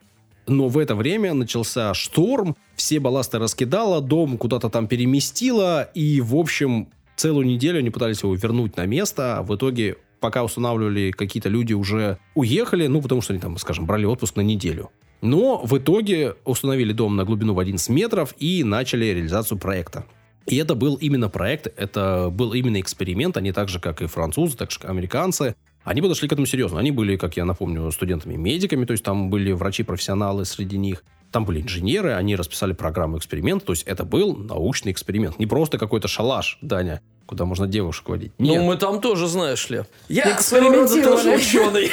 Но 0.49 0.67
в 0.67 0.79
это 0.79 0.97
время 0.97 1.33
начался 1.33 1.95
шторм, 1.95 2.57
все 2.75 2.99
балласты 2.99 3.39
раскидало, 3.39 4.01
дом 4.01 4.37
куда-то 4.37 4.69
там 4.69 4.89
переместило, 4.89 5.85
и, 5.95 6.21
в 6.21 6.35
общем, 6.35 6.89
целую 7.15 7.47
неделю 7.47 7.79
они 7.79 7.91
пытались 7.91 8.25
его 8.25 8.35
вернуть 8.35 8.77
на 8.77 8.85
место. 8.87 9.45
В 9.47 9.55
итоге, 9.55 9.97
пока 10.21 10.45
устанавливали, 10.45 11.11
какие-то 11.11 11.49
люди 11.49 11.73
уже 11.73 12.19
уехали, 12.35 12.87
ну, 12.87 13.03
потому 13.03 13.21
что 13.21 13.33
они 13.33 13.41
там, 13.41 13.57
скажем, 13.59 13.87
брали 13.87 14.05
отпуск 14.05 14.37
на 14.37 14.43
неделю. 14.43 14.91
Но 15.23 15.65
в 15.65 15.77
итоге 15.79 16.35
установили 16.45 16.93
дом 16.93 17.17
на 17.17 17.25
глубину 17.25 17.55
в 17.55 17.59
11 17.59 17.89
метров 17.91 18.35
и 18.39 18.65
начали 18.65 19.07
реализацию 19.07 19.59
проекта. 19.59 20.05
И 20.47 20.57
это 20.57 20.75
был 20.75 20.95
именно 20.97 21.29
проект, 21.29 21.67
это 21.77 22.29
был 22.31 22.53
именно 22.53 22.81
эксперимент, 22.81 23.37
они 23.37 23.53
так 23.53 23.69
же, 23.69 23.81
как 23.81 24.03
и 24.03 24.07
французы, 24.07 24.57
так 24.57 24.71
же, 24.71 24.79
как 24.79 24.91
американцы, 24.91 25.57
они 25.87 26.03
подошли 26.03 26.29
к 26.29 26.33
этому 26.33 26.47
серьезно. 26.47 26.81
Они 26.81 26.91
были, 26.91 27.17
как 27.17 27.37
я 27.37 27.45
напомню, 27.45 27.91
студентами-медиками, 27.93 28.85
то 28.85 28.91
есть 28.91 29.05
там 29.05 29.31
были 29.31 29.53
врачи-профессионалы 29.53 30.45
среди 30.45 30.77
них. 30.79 31.05
Там 31.31 31.45
были 31.45 31.61
инженеры, 31.61 32.13
они 32.15 32.35
расписали 32.35 32.73
программу 32.73 33.19
эксперимента, 33.19 33.67
то 33.67 33.73
есть 33.73 33.85
это 33.85 34.05
был 34.05 34.37
научный 34.37 34.91
эксперимент. 34.91 35.39
Не 35.39 35.47
просто 35.47 35.79
какой-то 35.79 36.09
шалаш, 36.09 36.59
Даня, 36.61 37.01
куда 37.27 37.45
можно 37.45 37.67
девушек 37.67 38.09
водить. 38.09 38.33
Нет. 38.39 38.61
Ну, 38.61 38.67
мы 38.67 38.77
там 38.77 39.01
тоже, 39.01 39.27
знаешь 39.27 39.69
ли. 39.69 39.83
Я 40.09 40.39
своего 40.41 40.71
рода 40.71 41.03
тоже 41.03 41.31
ученый. 41.37 41.91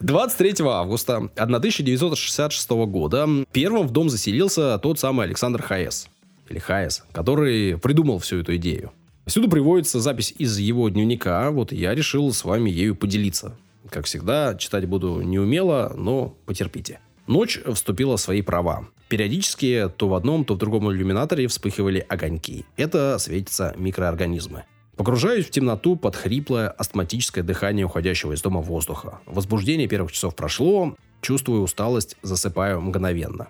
23 0.00 0.54
августа 0.66 1.16
1966 1.36 2.70
года 2.70 3.28
первым 3.52 3.86
в 3.86 3.92
дом 3.92 4.10
заселился 4.10 4.78
тот 4.78 4.98
самый 4.98 5.26
Александр 5.26 5.62
Хаес, 5.62 6.08
или 6.48 6.58
Хаес, 6.58 7.04
который 7.12 7.78
придумал 7.78 8.18
всю 8.18 8.40
эту 8.40 8.56
идею. 8.56 8.92
Сюда 9.26 9.48
приводится 9.48 10.00
запись 10.00 10.34
из 10.36 10.58
его 10.58 10.88
дневника, 10.88 11.50
вот 11.52 11.70
я 11.70 11.94
решил 11.94 12.32
с 12.32 12.44
вами 12.44 12.70
ею 12.70 12.96
поделиться. 12.96 13.56
Как 13.88 14.06
всегда, 14.06 14.56
читать 14.56 14.86
буду 14.86 15.20
неумело, 15.20 15.92
но 15.96 16.34
потерпите. 16.44 16.98
Ночь 17.26 17.58
вступила 17.72 18.16
в 18.16 18.20
свои 18.20 18.42
права. 18.42 18.88
Периодически 19.08 19.90
то 19.96 20.08
в 20.08 20.14
одном, 20.14 20.44
то 20.44 20.54
в 20.54 20.58
другом 20.58 20.90
иллюминаторе 20.90 21.46
вспыхивали 21.46 22.04
огоньки. 22.08 22.64
Это 22.76 23.18
светятся 23.18 23.74
микроорганизмы. 23.76 24.64
Погружаюсь 24.96 25.46
в 25.46 25.50
темноту 25.50 25.96
под 25.96 26.16
хриплое 26.16 26.68
астматическое 26.68 27.44
дыхание 27.44 27.86
уходящего 27.86 28.32
из 28.32 28.42
дома 28.42 28.60
воздуха. 28.60 29.20
Возбуждение 29.26 29.88
первых 29.88 30.12
часов 30.12 30.34
прошло, 30.34 30.96
чувствую 31.20 31.62
усталость, 31.62 32.16
засыпаю 32.22 32.80
мгновенно. 32.80 33.48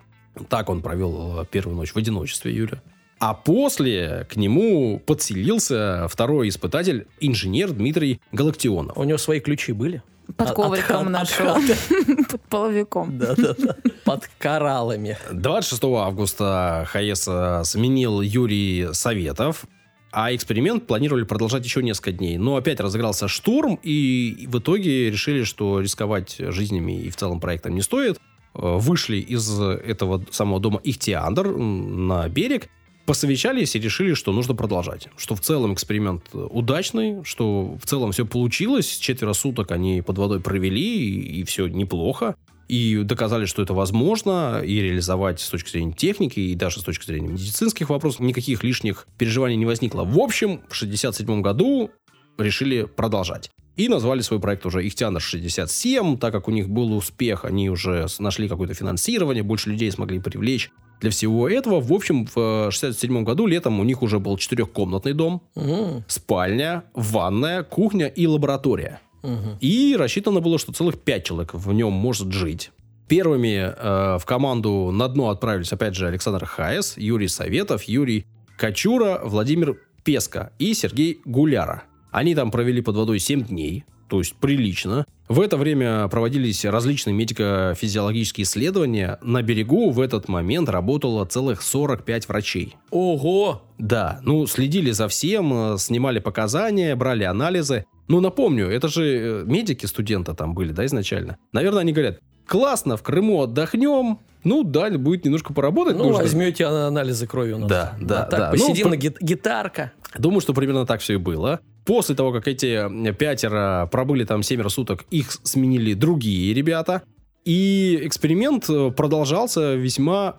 Так 0.48 0.68
он 0.70 0.82
провел 0.82 1.40
э, 1.40 1.44
первую 1.50 1.76
ночь 1.76 1.92
в 1.92 1.96
одиночестве, 1.96 2.54
Юля. 2.54 2.82
А 3.18 3.34
после 3.34 4.26
к 4.30 4.36
нему 4.36 4.98
подселился 4.98 6.06
второй 6.08 6.48
испытатель, 6.48 7.06
инженер 7.20 7.70
Дмитрий 7.72 8.20
Галактионов. 8.32 8.96
У 8.96 9.04
него 9.04 9.18
свои 9.18 9.40
ключи 9.40 9.72
были? 9.72 10.02
Под 10.36 10.50
ковриком 10.52 11.06
от- 11.06 11.10
нашел. 11.10 11.48
от- 11.56 12.28
Под 12.30 12.40
половиком. 12.48 13.18
Да-да-да. 13.18 13.76
Под 14.04 14.28
кораллами. 14.38 15.18
26 15.32 15.84
августа 15.84 16.84
ХАЭС 16.88 17.28
э, 17.28 17.62
сменил 17.64 18.20
Юрий 18.20 18.88
Советов, 18.92 19.64
а 20.10 20.34
эксперимент 20.34 20.86
планировали 20.86 21.24
продолжать 21.24 21.64
еще 21.64 21.82
несколько 21.82 22.12
дней. 22.12 22.36
Но 22.38 22.56
опять 22.56 22.80
разыгрался 22.80 23.28
штурм, 23.28 23.78
и 23.82 24.46
в 24.48 24.58
итоге 24.58 25.10
решили, 25.10 25.44
что 25.44 25.80
рисковать 25.80 26.36
жизнями 26.38 27.00
и 27.02 27.10
в 27.10 27.16
целом 27.16 27.40
проектом 27.40 27.74
не 27.74 27.82
стоит. 27.82 28.18
Э, 28.54 28.76
Вышли 28.78 29.16
из 29.18 29.60
этого 29.60 30.24
самого 30.30 30.60
дома 30.60 30.80
Ихтиандр 30.84 31.48
на 31.48 32.28
берег, 32.28 32.68
посовещались 33.06 33.74
и 33.76 33.80
решили, 33.80 34.14
что 34.14 34.32
нужно 34.32 34.54
продолжать. 34.54 35.08
Что 35.16 35.34
в 35.34 35.40
целом 35.40 35.74
эксперимент 35.74 36.22
удачный, 36.32 37.24
что 37.24 37.76
в 37.82 37.86
целом 37.86 38.12
все 38.12 38.26
получилось. 38.26 38.96
Четверо 38.96 39.32
суток 39.32 39.70
они 39.72 40.02
под 40.02 40.18
водой 40.18 40.40
провели, 40.40 41.10
и, 41.10 41.40
и 41.40 41.44
все 41.44 41.66
неплохо. 41.66 42.36
И 42.68 43.02
доказали, 43.02 43.44
что 43.44 43.62
это 43.62 43.74
возможно, 43.74 44.62
и 44.64 44.80
реализовать 44.80 45.40
с 45.40 45.48
точки 45.48 45.70
зрения 45.70 45.92
техники, 45.92 46.40
и 46.40 46.54
даже 46.54 46.80
с 46.80 46.84
точки 46.84 47.04
зрения 47.04 47.28
медицинских 47.28 47.90
вопросов. 47.90 48.20
Никаких 48.20 48.62
лишних 48.64 49.06
переживаний 49.18 49.56
не 49.56 49.66
возникло. 49.66 50.04
В 50.04 50.18
общем, 50.18 50.60
в 50.68 50.74
1967 50.74 51.42
году 51.42 51.90
решили 52.38 52.84
продолжать. 52.84 53.50
И 53.76 53.88
назвали 53.88 54.20
свой 54.20 54.38
проект 54.38 54.66
уже 54.66 54.86
Ихтиандр-67, 54.86 56.18
так 56.18 56.32
как 56.32 56.46
у 56.48 56.50
них 56.50 56.68
был 56.68 56.94
успех, 56.94 57.44
они 57.44 57.70
уже 57.70 58.06
нашли 58.18 58.48
какое-то 58.48 58.74
финансирование, 58.74 59.42
больше 59.42 59.70
людей 59.70 59.90
смогли 59.90 60.20
привлечь 60.20 60.70
для 61.02 61.10
всего 61.10 61.48
этого. 61.48 61.80
В 61.80 61.92
общем, 61.92 62.24
в 62.26 62.32
1967 62.36 63.24
году 63.24 63.46
летом 63.46 63.78
у 63.80 63.84
них 63.84 64.02
уже 64.02 64.18
был 64.20 64.38
четырехкомнатный 64.38 65.12
дом, 65.12 65.42
М, 65.56 66.04
спальня, 66.06 66.84
ванная, 66.94 67.62
кухня 67.64 68.06
и 68.06 68.26
лаборатория. 68.26 69.00
мгм. 69.22 69.58
И 69.60 69.94
рассчитано 69.98 70.40
было, 70.40 70.58
что 70.58 70.72
целых 70.72 70.98
пять 70.98 71.24
человек 71.24 71.54
в 71.54 71.72
нем 71.72 71.92
может 71.92 72.32
жить. 72.32 72.70
Первыми 73.08 73.56
э, 73.76 74.18
в 74.18 74.24
команду 74.24 74.90
на 74.92 75.06
дно 75.08 75.28
отправились, 75.30 75.72
опять 75.72 75.94
же, 75.94 76.06
Александр 76.06 76.44
Хаес, 76.46 76.96
Юрий 76.96 77.28
Советов, 77.28 77.82
Юрий 77.84 78.24
Кочура, 78.56 79.20
Владимир 79.24 79.78
Песка 80.04 80.52
и 80.58 80.72
Сергей 80.72 81.20
Гуляра. 81.24 81.82
Они 82.10 82.34
там 82.34 82.50
провели 82.50 82.80
под 82.80 82.96
водой 82.96 83.18
7 83.18 83.44
дней, 83.44 83.84
то 84.08 84.18
есть 84.18 84.34
прилично. 84.36 85.04
В 85.32 85.40
это 85.40 85.56
время 85.56 86.08
проводились 86.08 86.62
различные 86.66 87.14
медико-физиологические 87.14 88.44
исследования. 88.44 89.18
На 89.22 89.40
берегу 89.40 89.88
в 89.88 89.98
этот 89.98 90.28
момент 90.28 90.68
работало 90.68 91.24
целых 91.24 91.62
45 91.62 92.28
врачей. 92.28 92.76
Ого! 92.90 93.62
Да, 93.78 94.20
ну, 94.24 94.46
следили 94.46 94.90
за 94.90 95.08
всем, 95.08 95.72
э, 95.72 95.78
снимали 95.78 96.18
показания, 96.18 96.94
брали 96.96 97.24
анализы. 97.24 97.86
Ну, 98.08 98.20
напомню, 98.20 98.68
это 98.68 98.88
же 98.88 99.04
э, 99.04 99.44
медики 99.46 99.86
студента 99.86 100.34
там 100.34 100.52
были, 100.52 100.72
да, 100.72 100.84
изначально. 100.84 101.38
Наверное, 101.54 101.80
они 101.80 101.94
говорят, 101.94 102.20
классно, 102.46 102.96
в 102.96 103.02
Крыму 103.02 103.42
отдохнем. 103.42 104.18
Ну, 104.44 104.64
да, 104.64 104.90
будет 104.90 105.24
немножко 105.24 105.52
поработать 105.52 105.96
Ну, 105.96 106.04
нужно. 106.04 106.22
возьмете 106.22 106.64
ана- 106.64 106.88
анализы 106.88 107.26
крови 107.28 107.52
у 107.52 107.58
нас. 107.58 107.68
Да, 107.68 107.94
да, 108.00 108.22
А 108.24 108.26
так 108.26 108.40
да. 108.40 108.50
посидим 108.50 108.86
Ну, 108.88 108.90
на 108.90 108.96
гит- 108.96 109.18
гитарка. 109.20 109.92
Думаю, 110.18 110.40
что 110.40 110.52
примерно 110.52 110.84
так 110.84 111.00
все 111.00 111.14
и 111.14 111.16
было. 111.16 111.60
После 111.84 112.14
того, 112.16 112.32
как 112.32 112.48
эти 112.48 113.12
пятеро 113.14 113.88
пробыли 113.90 114.24
там 114.24 114.42
семеро 114.42 114.68
суток, 114.68 115.04
их 115.10 115.30
сменили 115.44 115.94
другие 115.94 116.52
ребята. 116.54 117.02
И 117.44 117.98
эксперимент 118.02 118.68
э, 118.68 118.90
продолжался 118.90 119.74
весьма 119.74 120.36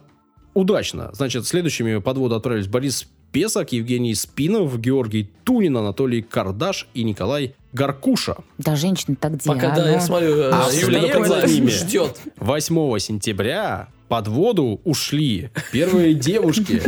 удачно. 0.54 1.10
Значит, 1.14 1.46
следующими 1.48 2.00
под 2.00 2.18
воду 2.18 2.36
отправились 2.36 2.68
Борис 2.68 3.08
Песок, 3.32 3.72
Евгений 3.72 4.14
Спинов, 4.16 4.80
Георгий 4.80 5.32
Тунин, 5.44 5.76
Анатолий 5.78 6.22
Кардаш 6.22 6.88
и 6.94 7.04
Николай 7.04 7.56
Гаркуша. 7.74 8.38
Да, 8.60 8.76
женщина-то 8.76 9.30
где? 9.30 9.48
Пока, 9.48 9.76
да, 9.76 9.90
я 9.90 10.00
смотрю, 10.00 10.38
э, 10.38 10.52
А 10.54 10.70
Юлия 10.72 11.70
ждет. 11.70 12.20
8 12.38 13.00
сентября 13.00 13.90
под 14.08 14.28
воду 14.28 14.80
ушли 14.84 15.50
первые 15.72 16.14
девушки. 16.14 16.82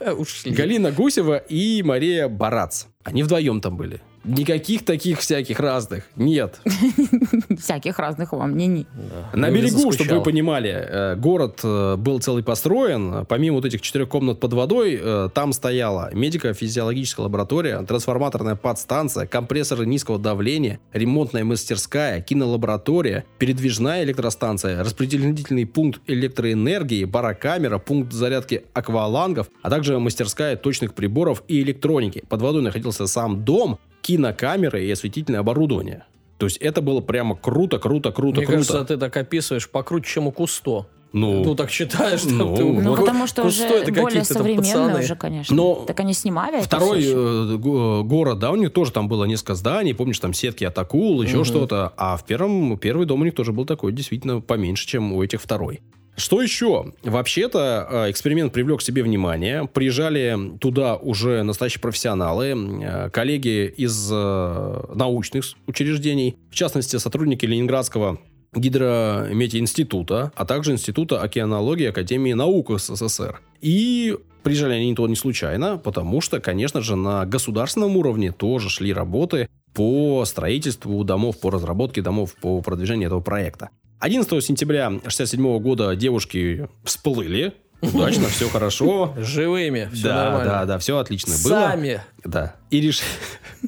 Галина 0.48 0.92
Гусева 0.92 1.36
и 1.36 1.82
Мария 1.82 2.28
Барац. 2.28 2.84
Они 3.02 3.22
вдвоем 3.22 3.60
там 3.60 3.76
были. 3.76 4.00
Никаких 4.28 4.84
таких 4.84 5.20
всяких 5.20 5.58
разных. 5.58 6.04
Нет. 6.14 6.60
Всяких 7.58 7.98
разных 7.98 8.32
вам 8.32 8.52
мнений. 8.52 8.86
На 9.32 9.48
Юля 9.48 9.62
берегу, 9.62 9.90
чтобы 9.92 10.16
вы 10.16 10.22
понимали, 10.22 10.70
э, 10.70 11.16
город 11.16 11.60
э, 11.62 11.96
был 11.96 12.20
целый 12.20 12.42
построен. 12.42 13.24
Помимо 13.26 13.56
вот 13.56 13.64
этих 13.64 13.80
четырех 13.80 14.08
комнат 14.08 14.38
под 14.38 14.52
водой, 14.52 14.98
э, 15.00 15.30
там 15.32 15.54
стояла 15.54 16.10
медико-физиологическая 16.12 17.22
лаборатория, 17.22 17.80
трансформаторная 17.82 18.54
подстанция, 18.54 19.26
компрессоры 19.26 19.86
низкого 19.86 20.18
давления, 20.18 20.78
ремонтная 20.92 21.44
мастерская, 21.44 22.20
кинолаборатория, 22.20 23.24
передвижная 23.38 24.04
электростанция, 24.04 24.84
распределительный 24.84 25.64
пункт 25.64 26.02
электроэнергии, 26.06 27.04
барокамера, 27.04 27.78
пункт 27.78 28.12
зарядки 28.12 28.64
аквалангов, 28.74 29.48
а 29.62 29.70
также 29.70 29.98
мастерская 29.98 30.56
точных 30.56 30.92
приборов 30.92 31.42
и 31.48 31.62
электроники. 31.62 32.24
Под 32.28 32.42
водой 32.42 32.60
находился 32.60 33.06
сам 33.06 33.42
дом, 33.42 33.78
кинокамеры 34.08 34.84
и 34.86 34.90
осветительное 34.90 35.40
оборудование. 35.40 36.04
То 36.38 36.46
есть 36.46 36.56
это 36.58 36.80
было 36.80 37.00
прямо 37.02 37.36
круто, 37.36 37.78
круто, 37.78 38.10
круто, 38.10 38.38
Мне 38.38 38.46
круто. 38.46 38.58
кажется, 38.72 38.84
ты 38.84 38.96
так 38.96 39.14
описываешь 39.16 39.68
покруче, 39.68 40.10
чем 40.14 40.26
у 40.28 40.32
Кусто. 40.32 40.86
Ну, 41.12 41.42
Ну, 41.42 41.54
так 41.54 41.70
считаешь, 41.70 42.20
там 42.22 42.36
ну, 42.38 42.56
ты- 42.56 42.64
Ну, 42.64 42.94
потому 42.96 43.26
что 43.26 43.42
уже 43.44 43.64
это 43.64 43.90
более 43.92 44.22
там 44.22 44.36
современные 44.36 44.98
уже, 45.04 45.14
конечно. 45.16 45.56
Но 45.56 45.74
так 45.86 46.00
они 46.00 46.12
снимали 46.14 46.60
Второй 46.62 47.02
э, 47.02 47.56
го- 47.56 48.02
город, 48.04 48.38
да, 48.38 48.50
у 48.50 48.56
них 48.56 48.72
тоже 48.72 48.92
там 48.92 49.08
было 49.08 49.24
несколько 49.24 49.54
зданий, 49.54 49.94
помнишь, 49.94 50.18
там 50.18 50.32
сетки 50.34 50.64
от 50.64 50.78
акул, 50.78 51.22
еще 51.22 51.36
Мгм. 51.36 51.44
что-то. 51.44 51.92
А 51.96 52.16
в 52.18 52.24
первом, 52.24 52.76
первый 52.78 53.06
дом 53.06 53.22
у 53.22 53.24
них 53.24 53.34
тоже 53.34 53.52
был 53.52 53.64
такой, 53.64 53.92
действительно, 53.92 54.40
поменьше, 54.42 54.86
чем 54.86 55.12
у 55.14 55.22
этих 55.22 55.40
второй. 55.40 55.80
Что 56.18 56.42
еще? 56.42 56.92
Вообще-то 57.04 57.86
э, 57.88 58.10
эксперимент 58.10 58.52
привлек 58.52 58.80
к 58.80 58.82
себе 58.82 59.04
внимание. 59.04 59.68
Приезжали 59.72 60.36
туда 60.58 60.96
уже 60.96 61.44
настоящие 61.44 61.80
профессионалы, 61.80 62.56
э, 62.82 63.10
коллеги 63.10 63.72
из 63.76 64.10
э, 64.12 64.80
научных 64.94 65.44
учреждений, 65.68 66.36
в 66.50 66.56
частности, 66.56 66.96
сотрудники 66.96 67.46
Ленинградского 67.46 68.18
гидрометеоинститута, 68.52 70.32
а 70.34 70.44
также 70.44 70.72
Института 70.72 71.22
океанологии 71.22 71.86
Академии 71.86 72.32
наук 72.32 72.72
СССР. 72.80 73.40
И 73.60 74.16
приезжали 74.42 74.74
они 74.74 74.96
туда 74.96 75.08
не 75.08 75.16
случайно, 75.16 75.78
потому 75.78 76.20
что, 76.20 76.40
конечно 76.40 76.80
же, 76.80 76.96
на 76.96 77.26
государственном 77.26 77.96
уровне 77.96 78.32
тоже 78.32 78.70
шли 78.70 78.92
работы 78.92 79.48
по 79.72 80.24
строительству 80.24 81.04
домов, 81.04 81.38
по 81.38 81.52
разработке 81.52 82.02
домов, 82.02 82.34
по 82.40 82.60
продвижению 82.60 83.06
этого 83.06 83.20
проекта. 83.20 83.70
11 84.00 84.44
сентября 84.44 84.86
1967 84.86 85.58
года 85.60 85.96
девушки 85.96 86.68
всплыли. 86.84 87.54
Удачно, 87.80 88.28
все 88.28 88.48
хорошо. 88.48 89.14
Живыми, 89.18 89.88
все 89.92 90.04
Да, 90.04 90.14
нормально. 90.24 90.44
да, 90.50 90.64
да, 90.66 90.78
все 90.78 90.98
отлично 90.98 91.34
было. 91.44 91.50
Сами. 91.50 92.02
Да. 92.24 92.56
И 92.70 92.80
решили... 92.80 93.08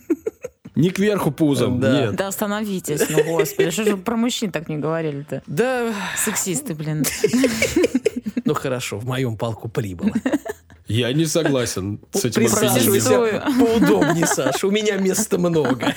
Не 0.76 0.90
кверху 0.90 1.30
пузом, 1.30 1.80
Да. 1.80 1.92
нет. 1.92 2.16
Да 2.16 2.28
остановитесь, 2.28 3.02
ну 3.10 3.22
господи, 3.24 3.70
что 3.70 3.84
же 3.84 3.96
про 3.96 4.16
мужчин 4.16 4.50
так 4.50 4.68
не 4.68 4.78
говорили-то? 4.78 5.42
Да, 5.46 5.92
Сексисты, 6.16 6.74
блин. 6.74 7.04
ну 8.44 8.54
хорошо, 8.54 8.98
в 8.98 9.04
моем 9.04 9.36
полку 9.36 9.68
прибыло. 9.68 10.12
Я 10.86 11.12
не 11.12 11.26
согласен 11.26 12.00
с 12.12 12.24
этим 12.24 12.42
Присаживайся 12.42 13.44
поудобнее, 13.58 14.26
Саша, 14.26 14.66
у 14.66 14.70
меня 14.70 14.96
места 14.96 15.38
много. 15.38 15.94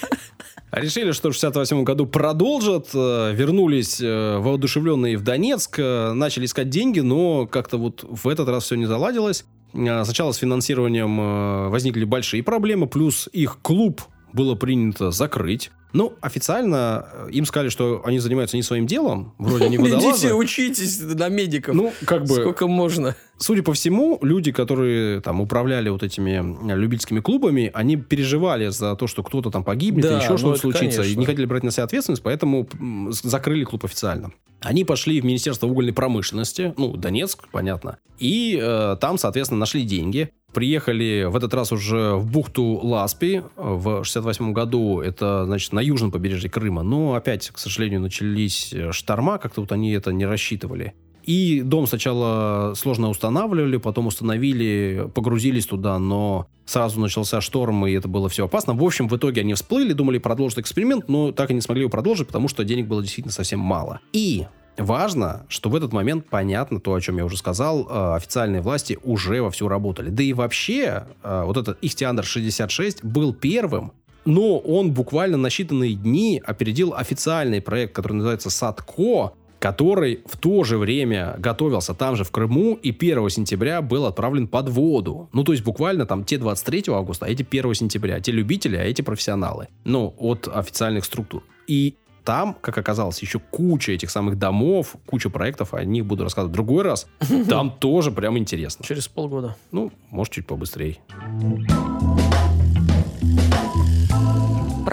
Решили, 0.74 1.12
что 1.12 1.30
в 1.30 1.34
68 1.34 1.84
году 1.84 2.08
продолжат, 2.08 2.90
э, 2.96 3.32
вернулись 3.36 4.02
э, 4.02 4.38
воодушевленные 4.40 5.18
в 5.18 5.22
Донецк, 5.22 5.78
э, 5.78 6.14
начали 6.14 6.46
искать 6.46 6.70
деньги, 6.70 7.00
но 7.00 7.46
как-то 7.46 7.78
вот 7.78 8.04
в 8.10 8.28
этот 8.28 8.50
раз 8.50 8.64
все 8.64 8.76
не 8.76 8.88
заладилось. 8.88 9.46
Сначала 9.72 10.32
с 10.32 10.38
финансированием 10.38 11.72
возникли 11.72 12.04
большие 12.04 12.44
проблемы, 12.44 12.86
плюс 12.86 13.28
их 13.34 13.58
клуб 13.64 14.02
было 14.32 14.54
принято 14.54 15.10
закрыть. 15.10 15.72
Ну, 15.94 16.14
официально 16.22 17.06
э, 17.14 17.30
им 17.32 17.46
сказали, 17.46 17.70
что 17.70 18.02
они 18.06 18.20
занимаются 18.20 18.58
не 18.58 18.64
своим 18.64 18.88
делом, 18.88 19.34
вроде 19.38 19.66
они 19.68 19.78
Идите 19.78 19.96
водолазы. 19.96 20.34
учитесь 20.34 21.00
на 21.00 21.30
медиков. 21.30 21.76
Ну, 21.76 21.94
как 22.06 22.24
бы, 22.26 22.36
Сколько 22.36 22.68
можно. 22.68 23.16
судя 23.38 23.62
по 23.64 23.74
всему, 23.74 24.18
люди, 24.22 24.52
которые 24.52 25.22
там 25.22 25.40
управляли 25.42 25.90
вот 25.90 26.04
этими 26.04 26.72
э, 26.72 26.76
любительскими 26.76 27.20
клубами, 27.20 27.70
они 27.74 27.96
переживали 27.96 28.70
за 28.70 28.96
то, 28.96 29.08
что 29.08 29.24
кто-то 29.24 29.52
там 29.52 29.64
погибнет 29.64 30.04
Да, 30.04 30.14
или 30.14 30.18
еще 30.22 30.32
ну 30.32 30.38
что-то 30.38 30.60
случится, 30.60 31.02
и 31.02 31.04
конечно. 31.04 31.20
не 31.20 31.26
хотели 31.26 31.46
брать 31.46 31.64
на 31.64 31.72
себя 31.72 31.84
ответственность, 31.84 32.24
поэтому 32.24 32.68
закрыли 33.12 33.64
клуб 33.64 33.86
официально. 33.86 34.32
Они 34.62 34.86
пошли 34.86 35.20
в 35.22 35.26
Министерство 35.26 35.68
угольной 35.68 35.94
промышленности, 35.94 36.74
ну, 36.78 36.96
Донецк, 36.96 37.48
понятно, 37.52 37.98
и 38.18 38.58
э, 38.62 38.96
там, 39.00 39.18
соответственно, 39.18 39.60
нашли 39.60 39.84
деньги. 39.84 40.30
Приехали 40.54 41.26
в 41.28 41.36
этот 41.36 41.54
раз 41.56 41.72
уже 41.72 42.14
в 42.14 42.32
бухту 42.32 42.80
Ласпи 42.84 43.42
в 43.58 44.04
68 44.06 44.54
году. 44.54 45.02
Это, 45.02 45.46
значит, 45.46 45.74
на 45.74 45.80
южном 45.84 46.12
побережье 46.12 46.50
Крыма. 46.50 46.84
Но 46.84 47.14
опять, 47.14 47.50
к 47.50 47.58
сожалению, 47.58 48.02
начались 48.02 48.74
э, 48.74 48.92
шторма. 48.92 49.38
Как-то 49.38 49.62
вот 49.62 49.72
они 49.72 49.92
это 49.92 50.12
не 50.12 50.26
рассчитывали. 50.26 50.94
И 51.24 51.62
дом 51.62 51.88
сначала 51.88 52.74
сложно 52.76 53.10
устанавливали, 53.10 53.78
потом 53.78 54.08
установили, 54.08 55.10
погрузились 55.14 55.66
туда, 55.66 55.98
но 55.98 56.48
сразу 56.66 57.00
начался 57.00 57.40
шторм, 57.40 57.88
и 57.88 57.94
это 57.94 58.08
было 58.08 58.28
все 58.28 58.46
опасно. 58.46 58.74
В 58.74 58.84
общем, 58.84 59.08
в 59.08 59.16
итоге 59.16 59.42
они 59.42 59.54
всплыли, 59.54 59.94
думали 59.94 60.18
продолжить 60.18 60.60
эксперимент, 60.60 61.08
но 61.08 61.32
так 61.32 61.52
и 61.52 61.54
не 61.54 61.62
смогли 61.62 61.84
его 61.84 61.90
продолжить, 61.90 62.28
потому 62.28 62.50
что 62.50 62.66
денег 62.66 62.88
было 62.88 63.02
действительно 63.02 63.34
совсем 63.34 63.60
мало. 63.60 64.02
И 64.12 64.46
Важно, 64.78 65.46
что 65.50 65.70
в 65.70 65.76
этот 65.76 65.94
момент 65.94 66.26
понятно 66.30 66.80
то, 66.80 66.96
о 66.96 67.00
чем 67.00 67.18
я 67.18 67.26
уже 67.26 67.38
сказал, 67.38 67.88
э, 67.88 68.16
официальные 68.16 68.62
власти 68.62 68.98
уже 69.04 69.42
вовсю 69.42 69.68
работали. 69.68 70.10
Да 70.10 70.24
и 70.24 70.34
вообще, 70.34 71.06
э, 71.22 71.44
вот 71.46 71.58
этот 71.58 71.78
Ихтиандр 71.84 72.26
66 72.26 73.04
был 73.04 73.36
первым, 73.36 73.94
но 74.26 74.58
он 74.58 74.92
буквально 74.92 75.38
на 75.38 75.48
считанные 75.48 75.94
дни 75.94 76.42
опередил 76.44 76.94
официальный 76.94 77.62
проект, 77.62 77.94
который 77.94 78.14
называется 78.14 78.50
«Садко», 78.50 79.34
который 79.64 80.20
в 80.26 80.38
то 80.38 80.66
же 80.66 80.78
время 80.78 81.36
готовился 81.38 81.94
там 81.94 82.18
же 82.18 82.26
в 82.26 82.32
Крыму 82.32 82.74
и 82.74 82.90
1 82.92 83.30
сентября 83.30 83.82
был 83.82 84.06
отправлен 84.06 84.46
под 84.50 84.68
воду. 84.68 85.30
Ну, 85.32 85.46
то 85.46 85.54
есть 85.54 85.64
буквально 85.64 86.06
там 86.06 86.26
те 86.26 86.38
23 86.38 86.84
августа, 86.90 87.28
а 87.28 87.30
эти 87.30 87.48
1 87.50 87.74
сентября. 87.74 88.20
Те 88.20 88.34
любители, 88.34 88.76
а 88.76 88.84
эти 88.84 89.02
профессионалы. 89.02 89.70
Ну, 89.86 90.14
от 90.18 90.50
официальных 90.54 91.06
структур. 91.06 91.44
И 91.66 91.96
там, 92.26 92.58
как 92.60 92.78
оказалось, 92.78 93.22
еще 93.22 93.40
куча 93.40 93.94
этих 93.94 94.10
самых 94.10 94.38
домов, 94.38 94.98
куча 95.06 95.30
проектов, 95.30 95.74
о 95.74 95.84
них 95.86 96.06
буду 96.06 96.24
рассказывать 96.24 96.52
в 96.52 96.54
другой 96.56 96.84
раз. 96.84 97.08
Там 97.50 97.72
тоже 97.72 98.12
прям 98.12 98.38
интересно. 98.38 98.84
Через 98.86 99.08
полгода. 99.08 99.56
Ну, 99.72 99.94
может, 100.10 100.34
чуть 100.34 100.46
побыстрее. 100.46 100.98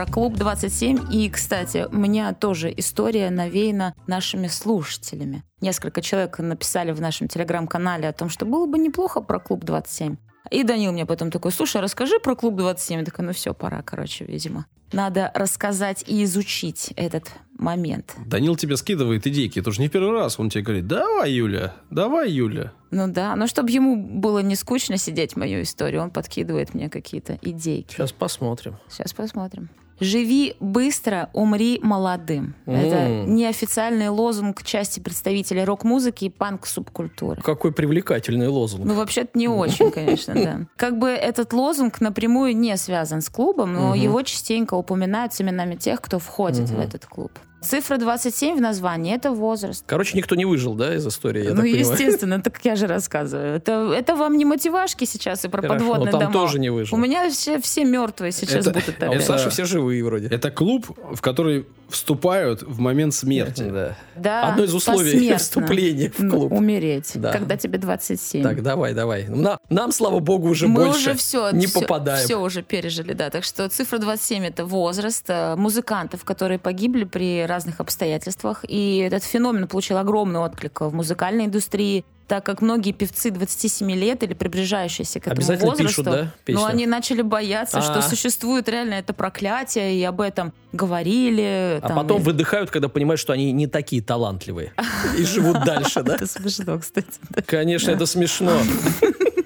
Про 0.01 0.07
клуб 0.07 0.35
27. 0.39 1.13
И, 1.13 1.29
кстати, 1.29 1.87
у 1.93 1.95
меня 1.95 2.33
тоже 2.33 2.73
история 2.75 3.29
навеяна 3.29 3.95
нашими 4.07 4.47
слушателями. 4.47 5.45
Несколько 5.61 6.01
человек 6.01 6.39
написали 6.39 6.93
в 6.93 7.03
нашем 7.03 7.29
телеграм-канале 7.29 8.09
о 8.09 8.15
том, 8.15 8.31
что 8.31 8.47
было 8.47 8.65
бы 8.65 8.79
неплохо 8.79 9.21
про 9.21 9.39
клуб 9.39 9.63
27. 9.63 10.17
И 10.51 10.63
Данил 10.63 10.93
мне 10.93 11.05
потом 11.05 11.31
такой, 11.31 11.53
слушай, 11.53 11.83
расскажи 11.83 12.19
про 12.19 12.35
клуб 12.35 12.57
27. 12.57 13.01
Я 13.01 13.05
такая, 13.05 13.27
ну 13.27 13.35
все, 13.35 13.53
пора, 13.53 13.83
короче, 13.83 14.25
видимо. 14.25 14.65
Надо 14.91 15.31
рассказать 15.35 16.03
и 16.07 16.25
изучить 16.25 16.95
этот 16.97 17.31
момент. 17.59 18.17
Данил 18.25 18.57
тебе 18.57 18.79
скидывает 18.79 19.27
идейки. 19.27 19.59
Это 19.59 19.69
уже 19.69 19.83
не 19.83 19.91
первый 19.91 20.13
раз. 20.13 20.41
Он 20.41 20.49
тебе 20.49 20.65
говорит, 20.65 20.87
давай, 20.87 21.31
Юля, 21.31 21.75
давай, 21.91 22.31
Юля. 22.31 22.73
Ну 22.91 23.07
да, 23.07 23.37
но 23.37 23.47
чтобы 23.47 23.71
ему 23.71 23.97
было 23.97 24.39
не 24.39 24.57
скучно 24.57 24.97
сидеть 24.97 25.37
мою 25.37 25.61
историю, 25.61 26.01
он 26.01 26.11
подкидывает 26.11 26.73
мне 26.73 26.89
какие-то 26.89 27.39
идейки. 27.43 27.93
Сейчас 27.93 28.13
посмотрим. 28.13 28.79
Сейчас 28.89 29.13
посмотрим. 29.13 29.69
«Живи 30.01 30.57
быстро, 30.61 31.31
умри 31.33 31.79
молодым». 31.83 32.55
Mm. 32.67 32.77
Это 32.77 33.31
неофициальный 33.31 34.09
лозунг 34.09 34.63
части 34.63 35.01
представителей 35.01 35.65
рок-музыки 35.65 36.25
и 36.27 36.31
панк-субкультуры. 36.31 37.43
Какой 37.43 37.73
привлекательный 37.73 38.49
лозунг. 38.49 38.85
Ну, 38.85 38.95
вообще-то 38.95 39.39
не 39.39 39.49
очень, 39.49 39.91
конечно, 39.93 40.35
да. 40.35 40.61
Как 40.77 40.99
бы 40.99 41.09
этот 41.09 41.53
лозунг 41.53 42.01
напрямую 42.01 42.57
не 42.57 42.77
связан 42.77 43.21
с 43.21 43.29
клубом, 43.29 43.75
но 43.75 43.95
его 43.95 44.23
частенько 44.23 44.75
упоминают 44.75 45.35
с 45.35 45.41
именами 45.41 45.77
тех, 45.77 46.01
кто 46.01 46.19
входит 46.19 46.71
в 46.71 46.79
этот 46.79 47.07
клуб. 47.07 47.33
Цифра 47.62 47.99
27 47.99 48.57
в 48.57 48.61
названии— 48.61 49.14
это 49.16 49.31
возраст. 49.33 49.85
Короче, 49.87 50.16
никто 50.16 50.35
не 50.35 50.44
выжил, 50.46 50.75
да, 50.75 50.94
из 50.94 51.07
истории, 51.07 51.44
я 51.44 51.51
ну, 51.51 51.57
так 51.57 51.66
естественно, 51.66 52.40
так 52.40 52.59
я 52.64 52.75
же 52.75 52.87
рассказываю. 52.87 53.55
Это, 53.57 53.92
это 53.94 54.16
вам 54.16 54.38
не 54.38 54.44
мотивашки 54.44 55.05
сейчас 55.05 55.44
и 55.44 55.49
про 55.49 55.61
Хорошо, 55.62 55.79
подводные 55.79 56.12
но 56.12 56.18
там 56.18 56.33
дома. 56.33 56.44
тоже 56.46 56.59
не 56.59 56.70
выжил. 56.70 56.96
У 56.96 57.01
меня 57.01 57.29
все, 57.31 57.61
все 57.61 57.85
мертвые 57.85 58.33
сейчас 58.33 58.66
Это- 58.66 58.70
будут 58.81 59.03
А 59.03 59.11
у. 59.16 59.20
Саши 59.20 59.51
все 59.51 59.64
живые 59.66 60.03
вроде. 60.05 60.29
Это 60.29 60.51
клуб, 60.51 60.87
в 61.14 61.20
который 61.20 61.66
вступают 61.90 62.62
в 62.62 62.79
момент 62.81 63.14
смерти. 63.14 63.62
Да. 63.70 63.96
Да, 64.16 64.48
Одно 64.50 64.64
из 64.64 64.74
условий 64.74 65.12
посмертно. 65.12 65.38
вступления 65.38 66.11
в 66.11 66.18
Ну, 66.20 66.31
клуб. 66.31 66.53
Умереть, 66.53 67.12
Да. 67.14 67.33
когда 67.33 67.57
тебе 67.57 67.79
27. 67.79 68.42
Так, 68.42 68.62
давай, 68.62 68.94
давай. 68.94 69.29
На- 69.29 69.59
нам, 69.68 69.92
слава 69.92 70.18
богу, 70.20 70.48
уже 70.48 70.68
Мы 70.68 70.85
больше 70.85 70.98
уже 71.11 71.14
все, 71.14 71.50
не 71.50 71.66
все, 71.66 71.81
попадаем. 71.81 72.24
Все 72.24 72.37
уже 72.40 72.62
пережили, 72.62 73.12
да. 73.12 73.31
Так 73.31 73.44
что 73.44 73.68
цифра 73.68 73.98
27 73.98 74.44
это 74.44 74.64
возраст 74.64 75.24
э, 75.29 75.57
музыкантов, 75.57 76.24
которые 76.24 76.59
погибли 76.59 77.05
при 77.05 77.44
разных 77.46 77.81
обстоятельствах. 77.81 78.64
И 78.68 78.98
этот 78.98 79.24
феномен 79.24 79.66
получил 79.68 79.96
огромный 79.98 80.40
отклик 80.40 80.81
в 80.81 80.92
музыкальной 80.94 81.46
индустрии, 81.46 82.05
так 82.31 82.47
как 82.47 82.62
многие 82.62 82.93
певцы 82.93 83.33
27 83.33 83.90
лет 83.90 84.23
или 84.23 84.35
приближающиеся 84.35 85.19
к 85.19 85.27
этому 85.27 85.38
Обязательно 85.38 85.71
возрасту, 85.71 85.88
пишут, 85.88 86.05
да, 86.05 86.33
песню? 86.45 86.61
ну, 86.62 86.66
они 86.69 86.87
начали 86.87 87.23
бояться, 87.23 87.79
А. 87.79 87.83
что 87.83 88.03
существует 88.03 88.69
реально 88.69 88.95
это 88.95 89.12
проклятие, 89.12 89.97
и 89.97 90.05
об 90.05 90.21
этом 90.21 90.53
говорили. 90.73 91.81
А 91.83 91.88
там, 91.88 91.97
потом 91.97 92.21
и- 92.21 92.25
выдыхают, 92.25 92.71
когда 92.71 92.88
понимают, 92.88 93.19
что 93.19 93.33
они 93.33 93.51
не 93.51 93.66
такие 93.66 94.01
талантливые. 94.01 94.73
И 95.19 95.25
живут 95.25 95.59
дальше, 95.64 96.05
да? 96.05 96.14
Это 96.14 96.27
смешно, 96.29 96.79
кстати. 96.79 97.09
Конечно, 97.47 97.90
это 97.90 98.07
смешно. 98.07 98.57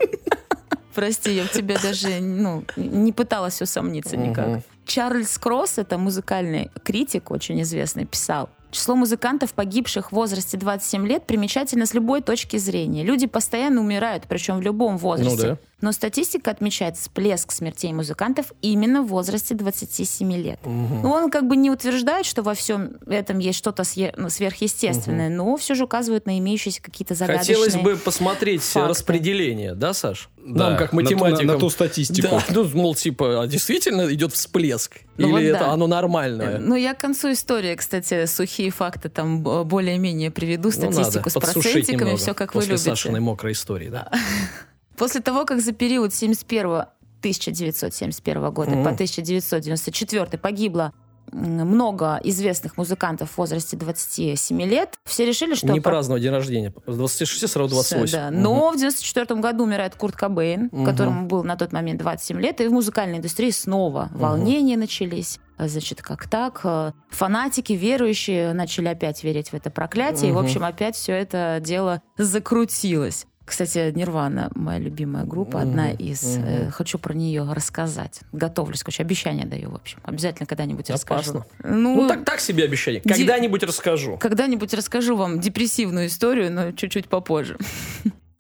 Прости, 0.95 1.33
я 1.35 1.45
в 1.45 1.51
тебя 1.53 1.79
даже 1.83 2.21
ну, 2.21 2.65
не 2.77 3.13
пыталась 3.13 3.63
усомниться 3.63 4.19
никак. 4.19 4.61
Чарльз 4.85 5.39
Кросс, 5.39 5.79
это 5.79 5.97
музыкальный 5.97 6.71
критик, 6.85 7.31
очень 7.31 7.63
известный, 7.63 8.05
писал. 8.05 8.51
Число 8.75 8.97
музыкантов, 8.97 9.55
погибших 9.55 10.11
в 10.11 10.17
возрасте 10.17 10.57
27 10.57 11.07
лет, 11.07 11.25
примечательно 11.27 11.87
с 11.87 11.95
любой 11.95 12.23
точки 12.23 12.57
зрения. 12.57 13.05
Люди 13.05 13.29
постоянно 13.29 13.81
умирают, 13.81 14.25
причем 14.29 14.59
в 14.59 14.63
любом 14.63 14.99
возрасте. 14.99 15.37
Ну 15.37 15.53
да. 15.55 15.59
Но 15.81 15.93
статистика 15.93 16.51
отмечает 16.51 16.97
всплеск 16.97 17.53
смертей 17.53 17.93
музыкантов 17.93 18.53
именно 18.63 19.03
в 19.03 19.09
возрасте 19.09 19.55
27 19.55 20.33
лет. 20.33 20.59
Ну, 20.65 21.11
он 21.11 21.31
как 21.31 21.47
бы 21.47 21.57
не 21.57 21.71
утверждает, 21.71 22.27
что 22.27 22.43
во 22.43 22.55
всем 22.55 22.97
этом 23.07 23.39
есть 23.39 23.59
что-то 23.59 23.85
ну, 24.17 24.31
сверхъестественное, 24.31 25.29
но 25.29 25.57
все 25.57 25.75
же 25.75 25.85
указывает 25.85 26.27
на 26.27 26.39
имеющиеся 26.39 26.83
какие-то 26.83 27.15
загадочные... 27.15 27.57
Хотелось 27.57 27.77
бы 27.77 27.97
посмотреть 27.97 28.63
факты. 28.63 28.89
распределение, 28.89 29.75
да, 29.75 29.93
Саш? 29.93 30.31
Да, 30.39 30.71
Нам, 30.71 30.79
как 30.79 30.93
на 30.93 31.03
ту- 31.03 31.11
на- 31.11 31.17
математикам. 31.17 31.47
на 31.47 31.59
ту 31.59 31.71
статистику. 31.71 32.29
Да, 32.29 32.45
ну, 32.51 32.65
мол, 32.75 32.95
типа, 32.95 33.43
а 33.43 33.47
действительно 33.47 34.13
идет 34.13 34.33
всплеск? 34.33 35.01
Ну 35.17 35.29
Или 35.29 35.33
вот 35.33 35.57
это 35.57 35.59
да. 35.67 35.73
оно 35.73 35.87
нормальное? 35.87 36.59
Ну, 36.59 36.75
я 36.75 36.95
к 36.95 37.01
концу 37.01 37.33
истории, 37.33 37.75
кстати, 37.75 38.27
сухие 38.27 38.64
факты 38.71 39.09
там 39.09 39.43
более-менее 39.43 40.31
приведу, 40.31 40.71
Ну, 40.75 40.81
надо 40.83 40.93
статистику 40.93 41.31
с 41.31 41.33
процентиками, 41.35 41.97
немного 41.99 42.17
все 42.17 42.35
как 42.35 42.55
вы 42.55 42.61
после 42.61 42.73
любите. 42.73 42.91
Сашиной 42.91 43.21
мокрой 43.21 43.53
истории, 43.53 43.89
да? 43.89 44.11
После 44.97 45.21
того, 45.21 45.45
как 45.45 45.61
за 45.61 45.73
период 45.73 46.15
71 46.15 46.85
1971 47.21 48.51
года 48.53 48.71
Мгм. 48.73 48.85
по 48.85 48.91
1994 48.91 50.39
погибло 50.39 50.93
много 51.33 52.21
известных 52.25 52.77
музыкантов 52.77 53.31
в 53.31 53.39
возрасте 53.39 53.77
27 53.77 54.63
лет, 54.63 54.95
все 55.05 55.27
решили, 55.27 55.55
что... 55.55 55.69
Не 55.69 55.81
по- 55.81 55.91
праздновать 55.91 56.23
день 56.23 56.33
рождения. 56.33 56.73
С 56.87 56.97
26 56.97 57.49
сразу 57.51 57.71
28. 57.71 58.13
Да. 58.13 58.31
Мгм. 58.31 58.43
Но 58.43 58.71
в 58.71 58.77
94 58.77 59.41
году 59.41 59.65
умирает 59.65 59.95
Курт 59.97 60.17
Кобейн, 60.17 60.69
Мгм. 60.73 60.85
которому 60.85 61.27
был 61.27 61.45
на 61.45 61.57
тот 61.57 61.73
момент 61.73 62.01
27 62.01 62.41
лет, 62.41 62.61
и 62.61 62.69
в 62.69 62.73
музыкальной 62.73 63.19
индустрии 63.19 63.51
снова 63.51 64.09
волнения 64.13 64.77
начались. 64.77 65.39
Значит, 65.57 66.03
как 66.03 66.29
так? 66.29 66.61
Э, 66.65 66.93
Фанатики, 67.11 67.75
верующие, 67.75 68.53
начали 68.55 68.89
опять 68.89 69.23
верить 69.23 69.51
в 69.51 69.55
это 69.55 69.71
проклятие, 69.71 70.31
и, 70.31 70.33
в 70.33 70.39
общем, 70.39 70.65
опять 70.65 70.97
все 70.97 71.13
это 71.13 71.59
дело 71.63 72.03
закрутилось. 72.19 73.27
Кстати, 73.45 73.93
Нирвана, 73.95 74.51
моя 74.55 74.79
любимая 74.79 75.25
группа, 75.25 75.61
одна 75.61 75.89
Мгм. 75.89 75.97
из. 75.97 76.23
Мгм. 76.39 76.45
Э, 76.47 76.71
Хочу 76.71 76.99
про 76.99 77.13
нее 77.13 77.47
рассказать. 77.53 78.21
Готовлюсь, 78.33 78.83
короче, 78.83 79.03
обещание 79.03 79.45
даю, 79.45 79.71
в 79.71 79.75
общем. 79.75 79.99
Обязательно 80.03 80.47
когда-нибудь 80.47 80.89
расскажу. 80.89 81.31
Опасно. 81.41 81.47
Ну, 81.63 82.03
Ну, 82.03 82.09
так, 82.09 82.25
так 82.25 82.41
себе 82.41 82.65
обещание. 82.65 83.03
Ди- 83.05 83.11
Когда-нибудь 83.13 83.63
расскажу. 83.63 84.17
когда-нибудь 84.19 84.73
расскажу 84.73 85.17
вам 85.17 85.41
депрессивную 85.41 86.07
историю, 86.07 86.51
но 86.53 86.73
чуть-чуть 86.73 87.09
попозже. 87.09 87.59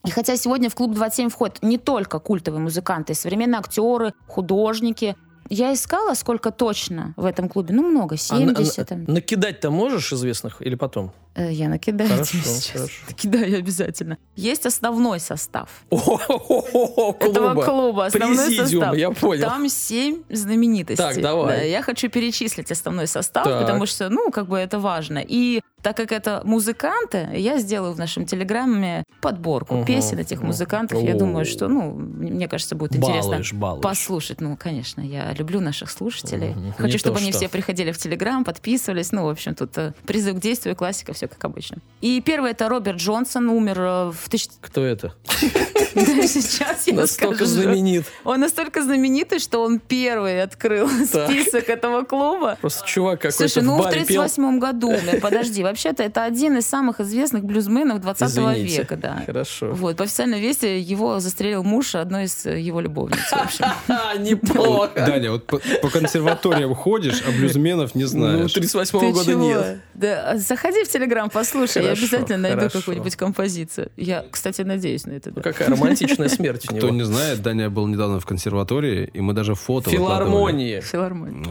И 0.06 0.10
хотя 0.10 0.36
сегодня 0.36 0.68
в 0.68 0.74
клуб 0.74 0.94
27 0.94 1.28
входят 1.30 1.62
не 1.62 1.78
только 1.78 2.18
культовые 2.18 2.60
музыканты, 2.60 3.14
современные 3.14 3.58
актеры, 3.58 4.12
художники, 4.26 5.16
я 5.48 5.72
искала, 5.72 6.14
сколько 6.14 6.50
точно 6.50 7.14
в 7.16 7.24
этом 7.24 7.48
клубе. 7.48 7.74
Ну, 7.74 7.82
много, 7.90 8.16
А 8.30 8.34
на- 8.38 8.54
70. 8.54 8.88
там. 8.88 9.04
на- 9.04 9.14
накидать-то 9.14 9.70
можешь 9.70 10.12
известных 10.12 10.62
или 10.62 10.74
потом? 10.74 11.12
Э, 11.36 11.50
Я 11.52 11.68
накидаю 11.68 12.10
Хорошо, 12.10 12.38
сейчас. 12.44 12.70
хорошо. 12.72 12.94
Накидаю 13.08 13.58
обязательно. 13.58 14.16
Есть 14.36 14.66
основной 14.66 15.20
состав 15.20 15.68
этого 15.90 17.62
клуба. 17.64 18.06
Основной 18.06 18.56
состав. 18.56 18.96
я 18.96 19.10
понял. 19.10 19.48
Там 19.48 19.68
семь 19.68 20.22
знаменитостей. 20.30 21.02
Так, 21.04 21.20
давай. 21.20 21.56
Да, 21.58 21.62
я 21.62 21.82
хочу 21.82 22.08
перечислить 22.08 22.70
основной 22.70 23.06
состав, 23.06 23.44
потому 23.44 23.86
что, 23.86 24.08
ну, 24.10 24.30
как 24.30 24.46
бы 24.48 24.56
это 24.58 24.78
важно. 24.78 25.22
И 25.26 25.60
так 25.84 25.96
как 25.98 26.12
это 26.12 26.40
музыканты, 26.44 27.28
я 27.34 27.58
сделаю 27.58 27.92
в 27.92 27.98
нашем 27.98 28.24
телеграме 28.24 29.04
подборку 29.20 29.74
Мгм, 29.74 29.84
песен 29.84 30.18
этих 30.18 30.38
мгм. 30.38 30.46
музыкантов. 30.48 31.02
Я 31.02 31.14
думаю, 31.14 31.44
что, 31.44 31.68
ну, 31.68 31.92
мне 31.92 32.48
кажется, 32.48 32.74
будет 32.74 32.98
Балуешь, 32.98 33.24
интересно 33.24 33.58
балуешь. 33.58 33.82
послушать. 33.82 34.40
Ну, 34.40 34.56
конечно, 34.56 35.02
я 35.02 35.30
люблю 35.34 35.60
наших 35.60 35.90
слушателей. 35.90 36.54
Не 36.54 36.72
Хочу, 36.72 36.94
то 36.94 36.98
чтобы 36.98 37.18
они 37.18 37.30
что. 37.30 37.38
все 37.40 37.48
приходили 37.50 37.92
в 37.92 37.98
Телеграм, 37.98 38.44
подписывались. 38.44 39.12
Ну, 39.12 39.26
в 39.26 39.28
общем, 39.28 39.54
тут 39.54 39.76
э, 39.76 39.92
призыв 40.06 40.36
к 40.36 40.40
действию, 40.40 40.74
классика, 40.74 41.12
все 41.12 41.28
как 41.28 41.44
обычно. 41.44 41.76
И 42.00 42.22
первый 42.22 42.52
это 42.52 42.66
Роберт 42.70 42.96
Джонсон, 42.96 43.50
умер 43.50 43.78
э, 43.78 44.10
в 44.10 44.28
тысяч... 44.30 44.48
Кто 44.62 44.82
это? 44.84 45.12
Сейчас 45.94 46.86
я 46.86 46.94
Настолько 46.94 47.44
знаменит. 47.46 48.06
Он 48.24 48.40
настолько 48.40 48.82
знаменитый, 48.82 49.38
что 49.38 49.62
он 49.62 49.78
первый 49.78 50.42
открыл 50.42 50.88
список 50.88 51.68
этого 51.68 52.04
клуба. 52.04 52.56
Просто 52.60 52.86
чувак 52.86 53.20
какой-то 53.20 53.36
Слушай, 53.36 53.62
ну 53.62 53.76
в 53.76 53.82
баре 53.82 54.04
пел. 54.04 54.22
38 54.22 54.58
году 54.58 54.88
умер. 54.88 55.20
Подожди, 55.20 55.62
вообще-то 55.74 56.04
это 56.04 56.22
один 56.24 56.56
из 56.56 56.66
самых 56.66 57.00
известных 57.00 57.44
блюзменов 57.44 58.00
20 58.00 58.28
Извините. 58.28 58.78
века, 58.82 58.96
да. 58.96 59.22
Хорошо. 59.26 59.72
Вот, 59.72 59.96
по 59.96 60.04
официальной 60.04 60.40
версии, 60.40 60.78
его 60.78 61.18
застрелил 61.18 61.64
муж 61.64 61.96
одной 61.96 62.24
из 62.24 62.46
э, 62.46 62.60
его 62.60 62.80
любовниц, 62.80 63.18
Неплохо. 64.18 64.92
Даня, 64.94 65.32
вот 65.32 65.46
по, 65.46 65.58
консерваториям 65.90 66.74
ходишь, 66.74 67.22
а 67.26 67.30
блюзменов 67.32 67.94
не 67.96 68.02
Ну, 68.02 68.08
знаешь. 68.08 68.52
38 68.52 68.98
Ты 69.00 69.12
года 69.12 69.24
чего? 69.24 69.44
нет. 69.44 69.80
Да, 69.94 70.36
заходи 70.36 70.84
в 70.84 70.88
Телеграм, 70.88 71.28
послушай, 71.28 71.84
я 71.84 71.90
обязательно 71.90 72.38
найду 72.38 72.70
какую-нибудь 72.70 73.16
композицию. 73.16 73.90
Я, 73.96 74.24
кстати, 74.30 74.62
надеюсь 74.62 75.06
на 75.06 75.12
это. 75.12 75.32
Ну, 75.34 75.42
какая 75.42 75.68
романтичная 75.70 76.28
смерть 76.28 76.70
у 76.70 76.76
Кто 76.76 76.90
не 76.90 77.02
знает, 77.02 77.42
Даня 77.42 77.68
был 77.68 77.88
недавно 77.88 78.20
в 78.20 78.26
консерватории, 78.26 79.10
и 79.12 79.20
мы 79.20 79.32
даже 79.32 79.54
фото 79.54 79.90
Филармонии. 79.90 80.80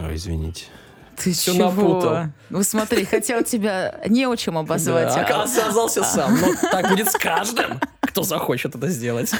Ой, 0.06 0.14
извините. 0.16 0.64
Ты 1.22 1.32
Всё 1.32 1.54
чего? 1.54 1.70
напутал. 1.70 2.16
Ну 2.50 2.62
смотри, 2.62 3.04
хотел 3.04 3.42
тебя 3.42 4.00
не 4.08 4.26
о 4.26 4.36
чем 4.36 4.58
обозвать. 4.58 5.14
Да, 5.14 5.20
а- 5.20 5.42
оказался 5.44 6.02
сам. 6.04 6.38
Но 6.40 6.48
так 6.70 6.88
будет 6.90 7.08
с 7.10 7.16
каждым, 7.16 7.80
кто 8.00 8.22
захочет 8.22 8.74
это 8.74 8.88
сделать. 8.88 9.32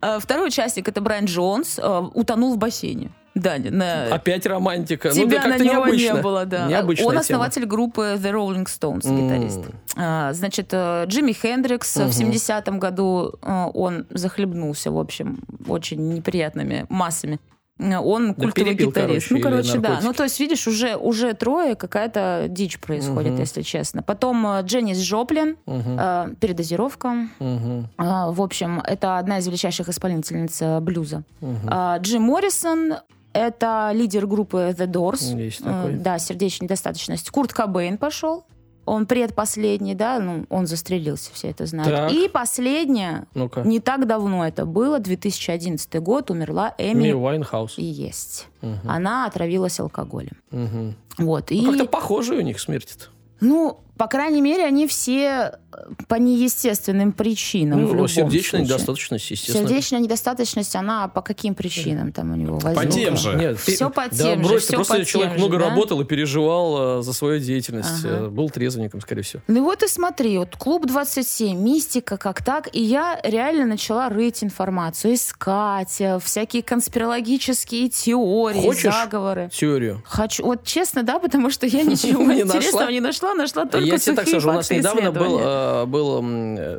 А, 0.00 0.18
Второй 0.18 0.48
участник, 0.48 0.88
это 0.88 1.00
Брайан 1.00 1.24
Джонс, 1.24 1.78
а, 1.82 2.00
утонул 2.00 2.54
в 2.54 2.58
бассейне. 2.58 3.10
Да, 3.34 3.56
на... 3.58 4.14
Опять 4.14 4.46
романтика. 4.46 5.08
ну, 5.08 5.14
да 5.14 5.20
Тебя 5.22 5.42
на 5.42 5.48
как-то 5.48 5.64
него 5.64 5.74
необычно. 5.86 6.14
не 6.14 6.22
было, 6.22 6.44
да. 6.44 6.66
Необычная 6.68 7.06
Он 7.06 7.12
тема. 7.14 7.20
основатель 7.22 7.64
группы 7.64 8.16
The 8.16 8.30
Rolling 8.32 8.66
Stones, 8.66 9.00
гитарист. 9.10 9.60
А, 9.96 10.32
Значит, 10.32 10.68
э, 10.72 11.04
Джимми 11.08 11.32
Хендрикс 11.32 11.96
Мгм. 11.96 12.08
в 12.10 12.12
70-м 12.12 12.78
году 12.78 13.34
э, 13.42 13.64
он 13.74 14.06
захлебнулся, 14.10 14.92
в 14.92 14.98
общем, 14.98 15.40
очень 15.66 16.14
неприятными 16.14 16.86
массами. 16.88 17.40
Э, 17.78 17.96
Он 17.98 18.34
культовый 18.34 18.52
перепил, 18.74 18.90
гитарист. 18.90 19.28
короче, 19.28 19.34
ну, 19.34 19.40
короче, 19.40 19.78
да. 19.78 20.00
Ну, 20.02 20.12
то 20.12 20.22
есть, 20.22 20.38
видишь, 20.38 20.66
уже, 20.68 20.96
уже 20.96 21.34
трое 21.34 21.74
какая-то 21.74 22.46
дичь 22.48 22.78
происходит, 22.78 23.32
Мгм. 23.32 23.40
если 23.40 23.62
честно. 23.62 24.02
Потом 24.02 24.46
э, 24.46 24.62
Дженнис 24.62 24.98
Джоплин, 25.00 25.56
Мгм, 25.66 25.96
э, 25.98 26.34
передозировка. 26.40 27.28
мгм, 27.40 27.88
А, 27.96 28.30
В 28.30 28.40
общем, 28.40 28.80
это 28.80 29.18
одна 29.18 29.38
из 29.38 29.46
величайших 29.46 29.88
исполнительниц 29.88 30.62
э, 30.62 30.80
блюза. 30.80 31.24
мгм. 31.40 31.58
А, 31.66 31.98
Джим 31.98 32.22
Моррисон 32.22 32.94
это 33.32 33.90
лидер 33.92 34.28
группы 34.28 34.72
The 34.78 34.86
Doors. 34.86 35.36
Есть 35.36 35.60
Э, 35.62 35.64
такой. 35.64 35.94
Да, 35.94 36.18
сердечная 36.20 36.66
недостаточность. 36.66 37.30
Курт 37.30 37.52
Кобейн 37.52 37.98
пошел. 37.98 38.44
Он 38.86 39.06
предпоследний, 39.06 39.94
да, 39.94 40.18
ну, 40.18 40.44
он 40.50 40.66
застрелился, 40.66 41.30
все 41.32 41.48
это 41.50 41.64
знают. 41.66 41.90
Так. 41.94 42.12
И 42.12 42.28
последнее, 42.28 43.26
Ну-ка. 43.34 43.62
не 43.62 43.80
так 43.80 44.06
давно 44.06 44.46
это 44.46 44.66
было, 44.66 44.98
2011 44.98 45.94
год, 46.00 46.30
умерла 46.30 46.74
Ми 46.78 46.92
Эми 46.92 47.12
Уайнхаус. 47.12 47.78
и 47.78 47.84
есть. 47.84 48.46
Мгм, 48.60 48.78
Она 48.88 49.26
отравилась 49.26 49.80
алкоголем. 49.80 50.36
мгм. 50.50 50.94
Вот. 51.18 51.50
И, 51.52 51.60
Ну, 51.62 51.70
Как-то 51.70 51.86
похожие 51.86 52.40
у 52.40 52.42
них 52.42 52.60
смерти-то. 52.60 53.06
ну, 53.40 53.80
по 53.96 54.06
крайней 54.06 54.40
мере, 54.40 54.64
они 54.64 54.86
все 54.86 55.52
э, 55.72 55.76
по 56.08 56.16
неестественным 56.16 57.12
причинам. 57.12 57.78
в 57.78 57.82
Ну, 57.82 57.88
любом 57.94 58.08
сердечная 58.08 58.60
случае. 58.60 58.62
недостаточность, 58.64 59.30
естественно. 59.30 59.68
Сердечная 59.68 60.00
недостаточность, 60.00 60.74
она 60.76 61.08
по 61.08 61.22
каким 61.22 61.54
причинам 61.54 62.12
там 62.12 62.32
у 62.32 62.34
него 62.36 62.58
возникла? 62.58 62.90
тем 62.90 63.16
же. 63.16 63.34
Нет, 63.34 63.58
Всё 63.60 63.90
по 63.90 64.08
да 64.10 64.16
тем 64.16 64.42
же, 64.42 64.48
брось, 64.48 64.62
ты 64.62 64.68
всё 64.68 64.76
просто 64.76 64.94
по 64.98 65.04
человек 65.04 65.32
же, 65.32 65.38
много 65.38 65.58
да? 65.58 65.68
работал 65.70 66.00
и 66.00 66.04
переживал 66.04 66.98
э, 66.98 67.02
за 67.02 67.12
свою 67.12 67.38
деятельность. 67.40 68.04
Ага. 68.04 68.14
э, 68.24 68.28
Был 68.28 68.50
трезвенником, 68.50 69.00
скорее 69.00 69.22
всего. 69.22 69.42
Ну 69.48 69.62
вот 69.64 69.82
и 69.82 69.88
смотри, 69.88 70.38
вот 70.38 70.56
клуб 70.56 70.86
27, 70.86 71.56
мистика, 71.60 72.16
как 72.16 72.44
так, 72.44 72.68
и 72.74 72.82
я 72.82 73.20
реально 73.22 73.66
начала 73.66 74.08
рыть 74.08 74.42
информацию, 74.42 75.14
искать 75.14 76.00
э, 76.00 76.18
всякие 76.22 76.62
конспирологические 76.62 77.88
теории, 77.88 78.60
Хочешь? 78.60 78.92
заговоры. 78.94 79.50
Теорию. 79.52 80.02
Хочу, 80.06 80.44
вот 80.44 80.64
честно, 80.64 81.02
да, 81.02 81.18
потому 81.18 81.50
что 81.50 81.66
я 81.66 81.82
ничего 81.84 82.22
Не 82.24 82.42
интересного 82.42 82.90
не 82.90 83.00
нашла, 83.00 83.34
нашла 83.34 83.64
только 83.66 83.83
Я 83.86 83.98
тебе 83.98 84.16
так 84.16 84.28
скажу, 84.28 84.48
у 84.50 84.52
нас 84.52 84.70
недавно 84.70 85.12
был, 85.12 85.38
э, 85.40 85.86
был 85.86 86.22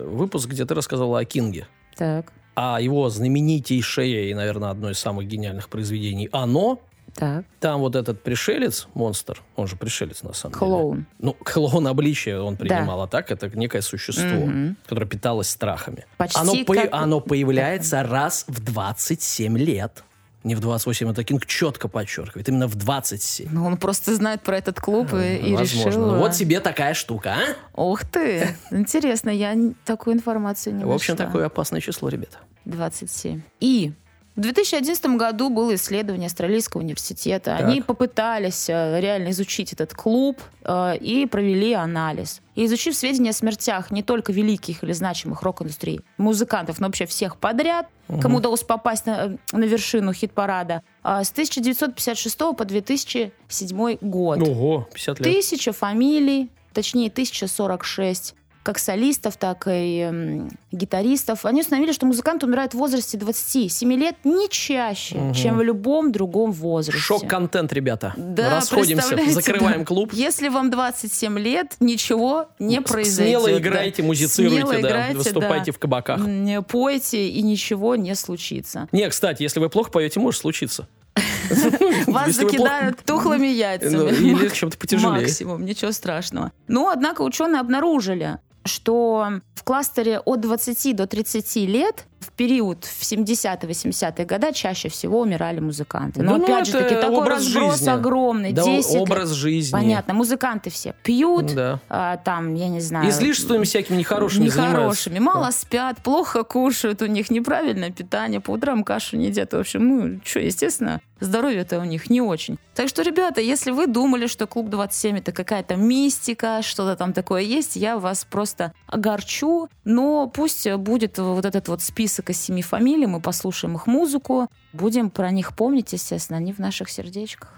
выпуск, 0.10 0.50
где 0.50 0.66
ты 0.66 0.74
рассказывала 0.76 1.20
о 1.20 1.26
Кинге. 1.26 1.68
Так, 1.96 2.32
А 2.56 2.80
его 2.80 3.10
знаменитейшее 3.10 4.30
и, 4.30 4.34
наверное, 4.34 4.70
одно 4.70 4.90
из 4.90 5.00
самых 5.00 5.28
гениальных 5.28 5.68
произведений 5.70 6.30
«Оно», 6.32 6.80
так, 7.14 7.46
там 7.62 7.80
вот 7.80 7.96
этот 7.96 8.24
пришелец, 8.24 8.88
монстр, 8.94 9.42
он 9.56 9.68
же 9.68 9.76
пришелец 9.78 10.22
на 10.24 10.34
самом 10.34 10.54
деле. 10.54 10.60
клоун. 10.66 11.06
Ну, 11.20 11.34
клоун 11.34 11.88
обличие 11.88 12.42
он 12.42 12.58
принимал, 12.58 13.02
а 13.04 13.08
так 13.08 13.32
это 13.32 13.50
некое 13.58 13.82
существо, 13.82 14.24
Мгм. 14.46 14.76
которое 14.84 15.06
питалось 15.06 15.48
страхами. 15.50 16.06
Почти 16.18 16.40
оно, 16.40 16.54
по- 16.66 16.74
как- 16.76 16.90
оно 16.92 17.20
появляется 17.22 18.04
раз 18.04 18.44
в 18.50 18.60
27 18.64 19.58
лет. 19.58 20.04
Не 20.46 20.54
в 20.54 20.60
28, 20.60 21.10
это 21.10 21.24
Кинг 21.24 21.48
четко 21.48 21.88
подчеркивает. 21.88 22.48
Именно 22.48 22.68
в 22.68 22.76
27. 22.76 23.50
Ну, 23.52 23.66
он 23.66 23.78
просто 23.78 24.14
знает 24.14 24.42
про 24.44 24.58
этот 24.60 24.80
клуб 24.80 25.12
и, 25.12 25.38
и 25.38 25.56
Возможно. 25.56 25.90
решил... 25.90 26.06
Ну, 26.06 26.18
вот 26.20 26.34
тебе 26.34 26.60
такая 26.60 26.94
штука, 26.94 27.36
а? 27.36 27.82
Ух 27.82 28.06
ты! 28.06 28.56
Интересно, 28.72 29.32
я 29.32 29.58
такую 29.86 30.16
информацию 30.16 30.76
не 30.76 30.86
В 30.86 30.92
общем, 30.92 31.16
нашла. 31.16 31.26
такое 31.26 31.46
опасное 31.48 31.82
число, 31.82 32.10
ребята. 32.10 32.38
27. 32.66 33.42
И 33.60 33.94
в 34.36 34.42
2011 34.42 35.06
году 35.18 35.50
было 35.50 35.76
исследование 35.76 36.28
Австралийского 36.28 36.82
университета. 36.82 37.58
Так. 37.58 37.62
Они 37.62 37.82
попытались 37.82 38.70
э, 38.70 39.00
реально 39.00 39.30
изучить 39.30 39.72
этот 39.72 39.94
клуб 39.94 40.42
э, 40.64 40.98
и 40.98 41.26
провели 41.26 41.72
анализ. 41.74 42.42
И 42.56 42.66
изучив 42.66 42.96
сведения 42.96 43.30
о 43.30 43.34
смертях 43.34 43.92
не 43.92 44.04
только 44.04 44.34
великих 44.34 44.84
или 44.84 44.92
значимых 44.92 45.42
рок-индустрии 45.42 46.02
музыкантов, 46.18 46.80
но 46.80 46.88
вообще 46.88 47.06
всех 47.06 47.38
подряд, 47.38 47.88
кому 48.22 48.38
удалось 48.38 48.64
попасть 48.64 49.06
на, 49.06 49.38
на 49.54 49.64
вершину 49.64 50.12
хит-парада, 50.12 50.82
а, 51.02 51.24
с 51.24 51.32
1956 51.32 52.38
по 52.58 52.66
2007 52.66 53.98
год. 54.02 54.42
Ого, 54.42 54.88
50 54.94 55.20
лет. 55.20 55.34
Тысяча 55.34 55.72
фамилий, 55.72 56.50
точнее, 56.74 57.08
1046, 57.08 58.36
как 58.66 58.80
солистов, 58.80 59.38
так 59.38 59.68
и 59.70 60.42
гитаристов. 60.72 61.46
Они 61.46 61.62
установили, 61.62 61.92
что 61.92 62.08
музыкант 62.08 62.44
умирает 62.44 62.74
в 62.74 62.78
возрасте 62.78 63.16
27 63.18 63.94
лет 63.94 64.16
не 64.24 64.50
чаще, 64.50 65.18
Мгм. 65.18 65.34
чем 65.36 65.58
в 65.58 65.62
любом 65.62 66.12
другом 66.12 66.52
возрасте. 66.52 67.00
Шок-контент, 67.00 67.72
ребята. 67.74 68.14
Да, 68.18 68.56
Расходимся, 68.56 69.16
закрываем 69.32 69.80
да. 69.80 69.86
клуб. 69.86 70.14
Если 70.14 70.50
вам 70.50 70.72
27 70.72 71.38
лет, 71.38 71.76
ничего 71.80 72.48
не 72.58 72.82
произойдет. 72.82 73.42
Смело 73.44 73.48
да. 73.48 73.58
играйте, 73.60 74.02
музицируйте, 74.02 74.56
Смело 74.62 74.74
да, 74.74 74.80
играйте, 74.80 75.18
выступайте 75.18 75.72
да. 75.72 75.76
в 75.76 75.80
кабаках. 75.80 76.22
Пойте, 76.68 77.30
и 77.30 77.42
ничего 77.44 77.96
не 77.96 78.16
случится. 78.16 78.88
Не, 78.92 79.08
кстати, 79.10 79.44
если 79.44 79.60
вы 79.60 79.70
плохо 79.70 79.92
поете, 79.92 80.20
может 80.20 80.42
случиться. 80.42 80.88
Вас 82.08 82.28
Если 82.28 82.44
закидают 82.46 82.98
тухлыми 83.06 83.48
Ну, 83.48 83.54
яйцами. 83.54 84.12
или 84.12 84.50
чем-то 84.50 84.78
потяжелее. 84.78 85.22
Максимум, 85.22 85.64
ничего 85.64 85.92
страшного. 85.92 86.52
Но, 86.68 86.90
однако, 86.90 87.22
ученые 87.22 87.60
обнаружили, 87.62 88.40
что 88.66 89.42
в 89.54 89.64
кластере 89.64 90.20
от 90.20 90.42
20 90.42 90.96
до 90.96 91.08
30 91.08 91.56
лет 91.68 92.06
в 92.26 92.32
период 92.32 92.84
в 92.86 93.02
70-80-е 93.04 94.26
годы 94.26 94.54
чаще 94.54 94.90
всего 94.90 95.22
умирали 95.22 95.60
музыканты. 95.60 96.22
Но 96.22 96.34
Да 96.34 96.38
ну, 96.38 96.44
опять 96.44 96.68
же 96.68 96.74
таки 96.74 96.96
такой 96.96 97.18
образ 97.18 97.44
разброс 97.46 97.74
жизни. 97.78 97.90
огромный. 97.90 98.52
Да, 98.54 98.64
10 98.64 98.94
лет. 98.94 99.02
образ 99.02 99.30
жизни. 99.32 99.72
Понятно, 99.72 100.14
музыканты 100.14 100.70
все 100.70 100.94
пьют, 101.04 101.54
Да. 101.54 101.80
а, 101.90 102.18
там, 102.18 102.56
я 102.56 102.68
не 102.68 102.80
знаю... 102.82 103.10
Излишествами 103.10 103.64
всякими 103.64 103.98
нехорошими 103.98 104.46
Нехорошими. 104.46 105.14
занимаются. 105.16 105.36
Мало 105.40 105.52
спят, 105.52 105.98
плохо 106.04 106.44
кушают, 106.44 107.02
у 107.02 107.06
них 107.08 107.30
неправильное 107.30 107.92
питание, 107.92 108.40
по 108.42 108.52
утрам 108.52 108.84
кашу 108.84 109.18
не 109.18 109.28
едят. 109.28 109.54
В 109.54 109.58
общем, 109.60 109.88
ну, 109.88 110.20
что, 110.24 110.40
естественно, 110.40 111.02
здоровье-то 111.20 111.80
у 111.80 111.84
них 111.84 112.10
не 112.10 112.22
очень. 112.22 112.58
Так 112.74 112.90
что, 112.90 113.02
ребята, 113.04 113.40
если 113.42 113.72
вы 113.72 113.88
думали, 113.88 114.28
что 114.28 114.48
клуб 114.48 114.70
27 114.70 115.18
это 115.20 115.32
какая-то 115.32 115.76
мистика, 115.76 116.60
что-то 116.62 116.96
там 116.98 117.14
такое 117.14 117.42
есть, 117.42 117.76
я 117.76 117.98
вас 117.98 118.26
просто 118.30 118.74
огорчу. 118.88 119.70
Но 119.86 120.28
пусть 120.28 120.70
будет 120.74 121.18
вот 121.18 121.46
этот 121.46 121.68
вот 121.68 121.82
список 121.82 122.15
из 122.30 122.40
семи 122.40 122.62
фамилий, 122.62 123.06
мы 123.06 123.22
послушаем 123.22 123.76
их 123.76 123.88
музыку, 123.88 124.50
будем 124.74 125.10
про 125.10 125.32
них 125.32 125.56
помнить, 125.56 125.94
естественно, 125.94 126.38
они 126.38 126.54
в 126.54 126.60
наших 126.60 126.90
сердечках. 126.90 127.54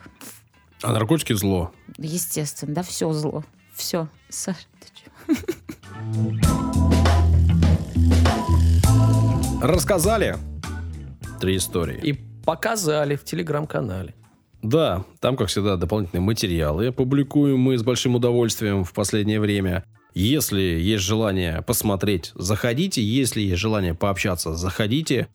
А 0.83 0.91
наркотики 0.91 1.33
зло. 1.33 1.71
Естественно, 1.97 2.75
да, 2.75 2.83
все 2.83 3.11
зло. 3.11 3.43
Все. 3.73 4.07
Саш, 4.29 4.55
ты 4.79 4.87
чё? 4.93 5.11
Рассказали 9.61 10.37
три 11.39 11.57
истории. 11.57 11.99
И 12.03 12.13
показали 12.45 13.15
в 13.15 13.23
телеграм-канале. 13.23 14.13
Да, 14.61 15.05
там, 15.19 15.37
как 15.37 15.49
всегда, 15.49 15.77
дополнительные 15.77 16.21
материалы 16.21 16.91
публикуем 16.91 17.59
мы 17.59 17.77
с 17.77 17.83
большим 17.83 18.15
удовольствием 18.15 18.83
в 18.83 18.93
последнее 18.93 19.39
время. 19.39 19.83
Если 20.19 20.61
есть 20.61 21.03
желание 21.03 21.61
посмотреть, 21.61 22.31
заходите. 22.33 23.03
Если 23.03 23.39
есть 23.41 23.61
желание 23.61 23.93
пообщаться, 23.93 24.55
заходите. 24.55 25.27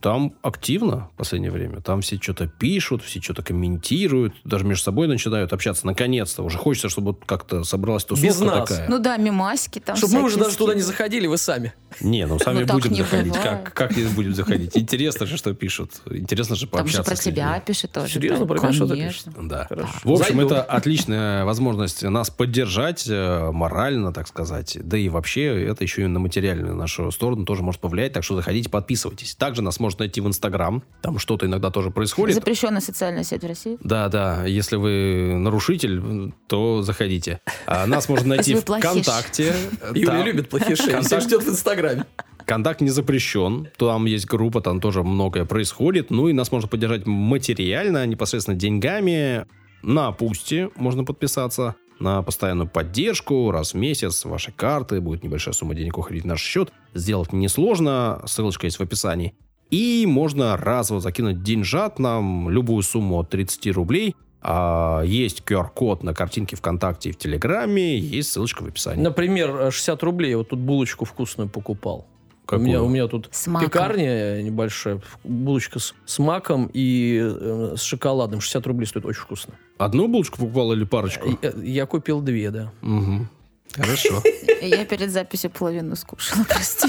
Там 0.00 0.34
активно 0.42 1.08
в 1.14 1.16
последнее 1.16 1.50
время. 1.50 1.80
Там 1.80 2.02
все 2.02 2.16
что-то 2.20 2.46
пишут, 2.46 3.02
все 3.02 3.20
что-то 3.20 3.42
комментируют, 3.42 4.34
даже 4.44 4.64
между 4.64 4.84
собой 4.84 5.08
начинают 5.08 5.52
общаться. 5.52 5.86
Наконец-то. 5.86 6.42
Уже 6.42 6.58
хочется, 6.58 6.88
чтобы 6.88 7.14
как-то 7.14 7.64
собралась 7.64 8.04
тусовка 8.04 8.26
Без 8.28 8.40
нас. 8.40 8.68
такая. 8.68 8.88
Ну 8.88 8.98
да, 8.98 9.16
мимасики 9.16 9.78
там 9.78 9.96
Чтобы 9.96 10.14
мы 10.14 10.22
уже 10.24 10.38
даже 10.38 10.56
туда 10.56 10.74
не 10.74 10.82
заходили, 10.82 11.26
вы 11.26 11.38
сами. 11.38 11.72
Не, 12.00 12.26
ну 12.26 12.38
сами 12.38 12.60
Ну, 12.60 12.66
так 12.66 12.76
будем 12.76 12.92
не 12.92 12.98
заходить. 12.98 13.32
бывает. 13.32 13.64
Как, 13.64 13.72
как 13.72 13.96
не 13.96 14.04
будем 14.04 14.34
заходить? 14.34 14.76
Интересно 14.76 15.26
же, 15.26 15.36
что 15.36 15.54
пишут. 15.54 15.92
Интересно 16.10 16.56
же 16.56 16.66
Там 16.66 16.86
же 16.86 16.92
пообщаться 16.96 17.10
про 17.10 17.16
тебя 17.16 17.60
пишет 17.60 17.92
тоже. 17.92 18.12
Серьезно, 18.12 18.46
про 18.46 18.58
меня 18.60 18.72
что-то 18.72 18.94
Конечно. 18.94 19.32
Да. 19.42 19.68
В 20.02 20.12
общем, 20.12 20.40
это 20.40 20.62
отличная 20.62 21.44
возможность 21.44 22.02
нас 22.02 22.30
поддержать 22.30 23.06
э, 23.08 23.50
морально, 23.50 24.12
так 24.12 24.28
сказать. 24.28 24.76
Да 24.82 24.96
и 24.98 25.08
вообще, 25.08 25.64
это 25.66 25.84
еще 25.84 26.02
и 26.02 26.06
на 26.06 26.18
материальную 26.18 26.74
нашу 26.74 27.10
сторону 27.10 27.44
тоже 27.44 27.62
может 27.62 27.80
повлиять. 27.80 28.12
Так 28.12 28.24
что 28.24 28.36
заходите, 28.36 28.68
подписывайтесь. 28.68 29.34
Также 29.54 29.62
нас 29.62 29.78
можно 29.78 30.00
найти 30.00 30.20
в 30.20 30.26
Инстаграм. 30.26 30.82
Там 31.00 31.20
что-то 31.20 31.46
иногда 31.46 31.70
тоже 31.70 31.92
происходит. 31.92 32.34
Запрещенная 32.34 32.80
социальная 32.80 33.22
сеть 33.22 33.44
в 33.44 33.46
России. 33.46 33.78
Да, 33.84 34.08
да. 34.08 34.44
Если 34.46 34.74
вы 34.74 35.36
нарушитель, 35.38 36.32
то 36.48 36.82
заходите. 36.82 37.40
А 37.66 37.86
нас 37.86 38.08
можно 38.08 38.26
найти 38.34 38.56
в. 38.56 38.62
ВКонтакте. 38.62 39.54
Юля 39.94 40.24
любит 40.24 40.48
плохишей, 40.48 40.74
все 40.76 40.90
Контакт- 40.90 41.22
ждет 41.22 41.44
в 41.44 41.48
Инстаграме. 41.50 42.04
Контакт 42.44 42.80
не 42.80 42.90
запрещен. 42.90 43.68
Там 43.76 44.06
есть 44.06 44.26
группа, 44.26 44.60
там 44.60 44.80
тоже 44.80 45.04
многое 45.04 45.44
происходит. 45.44 46.10
Ну 46.10 46.26
и 46.26 46.32
нас 46.32 46.50
можно 46.50 46.68
поддержать 46.68 47.06
материально, 47.06 48.04
непосредственно 48.06 48.56
деньгами. 48.58 49.46
На 49.82 50.10
Пусти 50.10 50.66
можно 50.74 51.04
подписаться. 51.04 51.76
На 52.00 52.22
постоянную 52.22 52.68
поддержку 52.68 53.52
раз 53.52 53.72
в 53.72 53.76
месяц 53.76 54.24
ваши 54.24 54.50
карты, 54.50 55.00
будет 55.00 55.22
небольшая 55.22 55.54
сумма 55.54 55.76
денег 55.76 55.96
уходить 55.96 56.24
в 56.24 56.26
наш 56.26 56.42
счет. 56.42 56.72
Сделать 56.92 57.32
несложно, 57.32 58.20
ссылочка 58.26 58.66
есть 58.66 58.78
в 58.78 58.82
описании. 58.82 59.34
И 59.74 60.06
можно 60.06 60.56
разово 60.56 61.00
закинуть 61.00 61.42
деньжат 61.42 61.98
нам 61.98 62.48
любую 62.48 62.82
сумму 62.84 63.18
от 63.18 63.30
30 63.30 63.72
рублей. 63.72 64.14
А, 64.40 65.02
есть 65.02 65.42
QR-код 65.44 66.04
на 66.04 66.14
картинке 66.14 66.54
ВКонтакте 66.54 67.08
и 67.08 67.12
в 67.12 67.16
Телеграме, 67.16 67.98
есть 67.98 68.30
ссылочка 68.30 68.62
в 68.62 68.68
описании. 68.68 69.02
Например, 69.02 69.72
60 69.72 70.00
рублей. 70.04 70.30
Я 70.30 70.38
вот 70.38 70.50
тут 70.50 70.60
булочку 70.60 71.04
вкусную 71.04 71.48
покупал. 71.48 72.06
У 72.44 72.46
Какую? 72.46 72.68
меня, 72.68 72.82
у 72.82 72.88
меня 72.88 73.08
тут 73.08 73.28
С 73.32 73.48
маком. 73.48 73.68
пекарня 73.68 74.42
небольшая, 74.42 75.00
булочка 75.24 75.80
с, 75.80 75.94
с 76.04 76.18
маком 76.20 76.70
и 76.72 77.18
э, 77.20 77.74
с 77.76 77.82
шоколадом. 77.82 78.40
60 78.42 78.66
рублей 78.68 78.86
стоит, 78.86 79.06
очень 79.06 79.22
вкусно. 79.22 79.54
Одну 79.78 80.06
булочку 80.06 80.38
покупал 80.38 80.72
или 80.74 80.84
парочку? 80.84 81.30
Я, 81.42 81.52
я 81.62 81.86
купил 81.86 82.20
две, 82.20 82.50
да. 82.50 82.70
Мгм. 82.82 83.28
Хорошо. 83.72 84.22
Я 84.60 84.84
перед 84.84 85.10
записью 85.10 85.50
половину 85.50 85.96
скушала, 85.96 86.44
прости. 86.48 86.88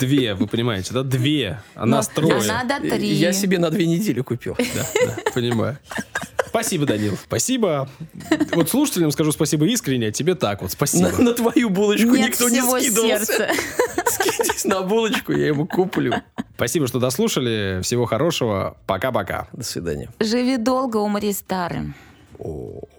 Две, 0.00 0.34
вы 0.34 0.46
понимаете, 0.46 0.94
да? 0.94 1.02
Две. 1.02 1.62
А 1.74 1.84
нас 1.86 2.08
А 2.08 2.14
трое. 2.14 2.46
надо 2.48 2.80
три. 2.80 3.08
Я 3.08 3.32
себе 3.32 3.58
на 3.58 3.70
две 3.70 3.86
недели 3.86 4.20
купил. 4.22 4.56
Да, 4.74 4.86
да, 5.06 5.16
понимаю. 5.34 5.78
Спасибо, 6.46 6.84
Данил. 6.86 7.16
Спасибо. 7.22 7.88
Вот 8.54 8.68
слушателям 8.70 9.10
скажу 9.10 9.32
спасибо 9.32 9.66
искренне, 9.66 10.08
а 10.08 10.12
тебе 10.12 10.34
так 10.34 10.62
вот. 10.62 10.70
Спасибо. 10.72 11.10
На, 11.10 11.18
на 11.18 11.32
твою 11.34 11.70
булочку 11.70 12.08
Нет 12.14 12.30
никто 12.30 12.48
не 12.50 12.60
скидывался. 12.60 13.24
сердца. 13.24 13.48
Скиньтесь 14.06 14.64
на 14.66 14.82
булочку, 14.82 15.32
я 15.32 15.46
ему 15.48 15.66
куплю. 15.66 16.14
Спасибо, 16.56 16.86
что 16.88 16.98
дослушали. 16.98 17.80
Всего 17.82 18.04
хорошего. 18.06 18.76
Пока-пока. 18.86 19.48
До 19.52 19.64
свидания. 19.64 20.10
Живи 20.20 20.58
долго, 20.58 20.98
умри 20.98 21.32
старым. 21.32 21.94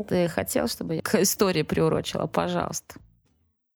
Ты 0.09 0.27
хотел, 0.29 0.67
чтобы 0.67 0.95
я 0.95 1.01
к 1.01 1.15
истории 1.15 1.61
приурочила? 1.63 2.25
Пожалуйста. 2.27 2.95